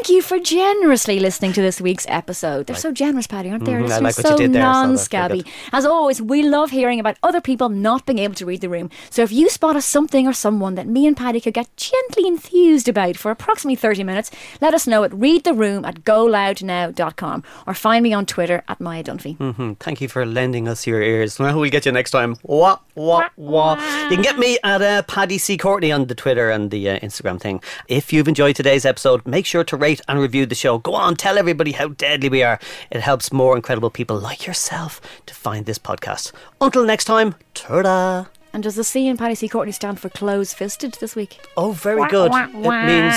Thank 0.00 0.08
you 0.16 0.22
for 0.22 0.38
generously 0.38 1.20
listening 1.20 1.52
to 1.52 1.60
this 1.60 1.78
week's 1.78 2.06
episode. 2.08 2.66
They're 2.66 2.74
so 2.74 2.90
generous, 2.90 3.26
Paddy, 3.26 3.50
aren't 3.50 3.66
they? 3.66 3.72
Mhm, 3.72 3.84
I 3.84 3.88
They're 3.88 4.00
like 4.00 4.16
what 4.16 4.26
so 4.26 4.30
you 4.32 4.36
did 4.38 4.52
there, 4.54 4.62
so 4.62 4.66
non-scabby. 4.72 5.42
good. 5.42 5.52
As 5.74 5.84
always, 5.84 6.22
we 6.22 6.42
love 6.42 6.70
hearing 6.70 6.98
about 6.98 7.18
other 7.22 7.42
people 7.42 7.68
not 7.68 8.06
being 8.06 8.18
able 8.18 8.34
to 8.36 8.46
read 8.46 8.62
the 8.62 8.70
room. 8.70 8.88
So 9.10 9.20
if 9.22 9.30
you 9.30 9.50
spot 9.50 9.76
a 9.76 9.82
something 9.82 10.26
or 10.26 10.32
someone 10.32 10.74
that 10.76 10.86
me 10.86 11.06
and 11.06 11.14
Paddy 11.14 11.38
could 11.38 11.52
get 11.52 11.68
gently 11.76 12.26
enthused 12.26 12.88
about 12.88 13.18
for 13.18 13.30
approximately 13.30 13.76
30 13.76 14.02
minutes, 14.02 14.30
let 14.62 14.72
us 14.72 14.86
know 14.86 15.04
at 15.04 15.10
readtheroom 15.10 15.86
at 15.86 16.02
goloudnow.com 16.02 17.44
or 17.66 17.74
find 17.74 18.02
me 18.02 18.14
on 18.14 18.24
Twitter 18.24 18.62
at 18.68 18.80
Maia 18.80 19.04
Dunphy. 19.04 19.36
Mhm, 19.36 19.76
Thank 19.80 20.00
you 20.00 20.08
for 20.08 20.24
lending 20.24 20.66
us 20.66 20.86
your 20.86 21.02
ears. 21.02 21.38
Well, 21.38 21.60
we'll 21.60 21.68
get 21.70 21.84
you 21.84 21.92
next 21.92 22.12
time. 22.12 22.36
Wah, 22.42 22.78
wah, 22.94 23.28
wah. 23.36 23.74
You 24.04 24.16
can 24.16 24.22
get 24.22 24.38
me 24.38 24.56
at 24.64 24.80
uh, 24.80 25.02
Paddy 25.02 25.36
C. 25.36 25.58
Courtney 25.58 25.92
on 25.92 26.06
the 26.06 26.14
Twitter 26.14 26.48
and 26.50 26.70
the 26.70 26.88
uh, 26.88 26.98
Instagram 27.00 27.38
thing. 27.38 27.60
If 27.86 28.14
you've 28.14 28.28
enjoyed 28.28 28.56
today's 28.56 28.86
episode, 28.86 29.26
make 29.26 29.44
sure 29.44 29.62
to 29.64 29.76
rate 29.76 29.89
and 30.06 30.20
review 30.20 30.46
the 30.46 30.54
show. 30.54 30.78
Go 30.78 30.94
on, 30.94 31.16
tell 31.16 31.38
everybody 31.38 31.72
how 31.72 31.88
deadly 31.88 32.28
we 32.28 32.42
are. 32.42 32.58
It 32.90 33.00
helps 33.00 33.32
more 33.32 33.56
incredible 33.56 33.90
people 33.90 34.18
like 34.18 34.46
yourself 34.46 35.00
to 35.26 35.34
find 35.34 35.66
this 35.66 35.78
podcast. 35.78 36.32
Until 36.60 36.84
next 36.84 37.04
time, 37.06 37.34
ta 37.54 38.28
And 38.52 38.62
does 38.62 38.74
the 38.76 38.84
C 38.84 39.06
in 39.08 39.16
Paddy 39.16 39.34
C. 39.34 39.48
Courtney 39.48 39.72
stand 39.72 39.98
for 40.00 40.08
close 40.08 40.52
fisted 40.52 40.94
this 41.00 41.16
week? 41.16 41.40
Oh, 41.56 41.72
very 41.72 42.06
good. 42.08 42.30
It 42.34 42.54
means 42.86 43.14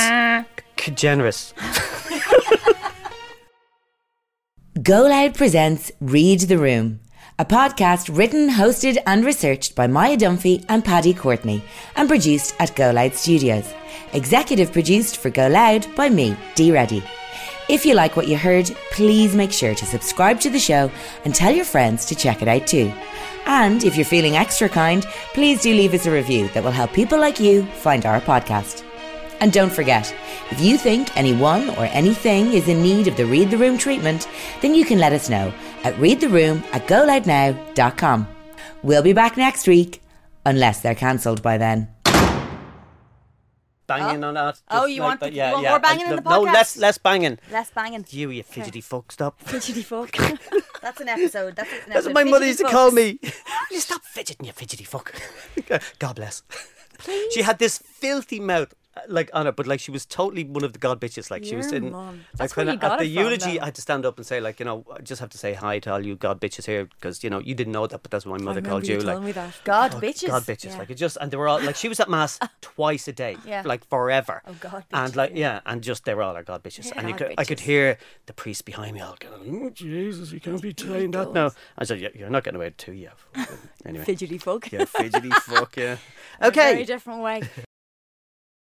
c- 0.79 0.91
generous. 0.91 1.53
Go 4.81 5.03
Loud 5.03 5.35
presents 5.35 5.91
Read 6.01 6.39
the 6.41 6.57
Room, 6.57 6.99
a 7.39 7.45
podcast 7.45 8.15
written, 8.15 8.47
hosted, 8.47 8.97
and 9.07 9.25
researched 9.25 9.75
by 9.75 9.87
Maia 9.87 10.15
Dunphy 10.15 10.63
and 10.69 10.85
Paddy 10.85 11.13
Courtney, 11.13 11.63
and 11.95 12.07
produced 12.07 12.55
at 12.59 12.75
Go 12.75 12.91
Loud 12.91 13.15
Studios. 13.15 13.73
Executive 14.13 14.71
produced 14.71 15.17
for 15.17 15.29
Go 15.29 15.47
Loud 15.47 15.87
by 15.95 16.09
me, 16.09 16.35
Dee 16.55 16.71
Reddy. 16.71 17.03
If 17.69 17.85
you 17.85 17.95
like 17.95 18.15
what 18.15 18.27
you 18.27 18.37
heard, 18.37 18.67
please 18.91 19.35
make 19.35 19.51
sure 19.51 19.73
to 19.73 19.85
subscribe 19.85 20.39
to 20.41 20.49
the 20.49 20.59
show 20.59 20.91
and 21.25 21.33
tell 21.33 21.51
your 21.51 21.65
friends 21.65 22.05
to 22.05 22.15
check 22.15 22.41
it 22.41 22.47
out 22.47 22.67
too. 22.67 22.93
And 23.45 23.83
if 23.83 23.95
you're 23.95 24.05
feeling 24.05 24.35
extra 24.35 24.69
kind, 24.69 25.03
please 25.33 25.61
do 25.61 25.73
leave 25.73 25.93
us 25.93 26.05
a 26.05 26.11
review 26.11 26.49
that 26.49 26.63
will 26.63 26.71
help 26.71 26.93
people 26.93 27.19
like 27.19 27.39
you 27.39 27.65
find 27.65 28.05
our 28.05 28.21
podcast. 28.21 28.83
And 29.43 29.51
don't 29.51 29.73
forget, 29.73 30.15
if 30.51 30.61
you 30.61 30.77
think 30.77 31.17
anyone 31.17 31.69
or 31.71 31.83
anything 31.87 32.53
is 32.53 32.69
in 32.69 32.81
need 32.81 33.09
of 33.09 33.17
the 33.17 33.25
Read 33.25 33.51
the 33.51 33.57
Room 33.57 33.77
treatment, 33.77 34.25
then 34.61 34.73
you 34.73 34.85
can 34.85 34.99
let 34.99 35.11
us 35.11 35.29
know 35.29 35.53
at 35.83 35.93
readtheroom 35.95 36.63
at 36.71 36.87
goloudnow.com. 36.87 38.25
We'll 38.83 39.03
be 39.03 39.11
back 39.11 39.35
next 39.35 39.67
week, 39.67 40.01
unless 40.45 40.79
they're 40.79 40.95
cancelled 40.95 41.41
by 41.41 41.57
then. 41.57 41.89
Banging 43.85 44.23
on 44.23 44.35
that. 44.35 44.61
Oh, 44.69 44.85
you 44.85 45.01
like 45.01 45.07
want 45.09 45.19
that. 45.19 45.31
the- 45.31 45.35
yeah, 45.35 45.47
you 45.49 45.53
want 45.55 45.63
yeah. 45.65 45.69
more 45.71 45.79
banging 45.79 46.05
Uh, 46.05 46.09
in 46.11 46.15
the 46.15 46.21
podcast? 46.21 46.31
No, 46.31 46.41
less, 46.43 46.77
less 46.77 46.97
banging. 46.97 47.39
Less 47.51 47.69
banging. 47.69 48.05
You, 48.11 48.29
you 48.29 48.43
fidgety 48.43 48.79
fuck, 48.79 49.11
stop. 49.11 49.41
Fidgety 49.45 49.83
fuck. 49.83 50.15
That's 50.81 51.01
an 51.01 51.09
episode. 51.09 51.57
That's, 51.57 51.69
an 51.69 51.77
episode. 51.79 51.93
That's 51.93 52.05
what 52.05 52.15
my 52.15 52.23
mother 52.23 52.45
Fidgety 52.45 52.47
used 52.47 52.59
to 52.59 52.69
call 52.69 52.91
me. 52.91 53.19
you 53.71 53.81
stop 53.81 54.05
fidgeting, 54.05 54.45
you 54.45 54.53
fidgety 54.53 54.85
fuck. 54.85 55.13
God 55.99 56.15
bless. 56.15 56.43
Please? 56.97 57.33
She 57.33 57.41
had 57.41 57.59
this 57.59 57.77
filthy 57.77 58.39
mouth. 58.39 58.73
Like 59.07 59.31
on 59.33 59.47
it, 59.47 59.55
but 59.55 59.65
like 59.65 59.79
she 59.79 59.89
was 59.89 60.05
totally 60.05 60.43
one 60.43 60.63
of 60.63 60.71
the 60.73 60.77
god 60.77 61.01
bitches. 61.01 61.31
Like 61.31 61.43
she 61.43 61.55
was 61.55 61.71
in, 61.71 61.91
like 62.39 62.55
when 62.55 62.69
I- 62.69 62.73
at 62.75 62.99
the 62.99 63.07
eulogy. 63.07 63.59
I 63.59 63.65
had 63.65 63.75
to 63.75 63.81
stand 63.81 64.05
up 64.05 64.17
and 64.17 64.25
say, 64.25 64.39
like, 64.39 64.59
you 64.59 64.65
know, 64.67 64.85
I 64.93 65.01
just 65.01 65.19
have 65.19 65.29
to 65.31 65.37
say 65.37 65.53
hi 65.53 65.79
to 65.79 65.93
all 65.93 66.05
you 66.05 66.15
god 66.15 66.39
bitches 66.39 66.67
here 66.67 66.85
because 66.85 67.23
you 67.23 67.31
know 67.31 67.39
you 67.39 67.55
didn't 67.55 67.73
know 67.73 67.87
that, 67.87 68.03
but 68.03 68.11
that's 68.11 68.23
what 68.25 68.39
my 68.39 68.45
mother 68.45 68.61
called 68.61 68.85
you. 68.87 68.99
like. 68.99 69.35
God, 69.63 69.95
oh, 69.95 69.99
bitches. 69.99 70.27
God 70.27 70.43
bitches. 70.43 70.65
Yeah. 70.73 70.77
Like 70.77 70.91
it 70.91 70.95
just, 70.95 71.17
and 71.19 71.31
they 71.31 71.37
were 71.37 71.47
all 71.47 71.59
like 71.59 71.75
she 71.75 71.89
was 71.89 71.99
at 71.99 72.07
mass 72.07 72.37
twice 72.61 73.07
a 73.07 73.13
day, 73.13 73.35
Yeah. 73.45 73.63
like 73.65 73.83
forever. 73.89 74.43
Oh, 74.45 74.55
God 74.59 74.83
And 74.93 75.15
like 75.15 75.31
yeah, 75.33 75.61
and 75.65 75.81
just 75.81 76.05
they 76.05 76.13
were 76.13 76.21
all 76.21 76.35
our 76.35 76.43
god 76.43 76.61
bitches, 76.63 76.91
and 76.95 77.07
you 77.09 77.15
God 77.15 77.29
could, 77.29 77.39
I 77.39 77.45
could 77.45 77.61
hear 77.61 77.97
the 78.27 78.33
priest 78.33 78.63
behind 78.63 78.93
me 78.93 79.01
all 79.01 79.15
going, 79.19 79.33
oh, 79.41 79.69
mm, 79.69 79.73
Jesus, 79.73 80.31
you 80.31 80.39
can't 80.39 80.61
be 80.61 80.73
saying 80.77 81.11
that 81.11 81.33
now. 81.33 81.49
I 81.79 81.85
said, 81.85 81.99
yeah, 81.99 82.09
you're 82.13 82.29
not 82.29 82.43
getting 82.43 82.57
away 82.57 82.67
with 82.67 82.77
two, 82.77 82.93
yeah. 82.93 83.09
Anyway, 83.85 84.05
Fidgety 84.05 84.37
fuck. 84.37 84.71
yeah, 84.71 84.85
fidgety 84.85 85.29
fuck, 85.41 85.75
yeah. 85.77 85.97
Okay. 86.41 86.69
a 86.69 86.73
Very 86.73 86.85
different 86.85 87.21
way. 87.21 87.41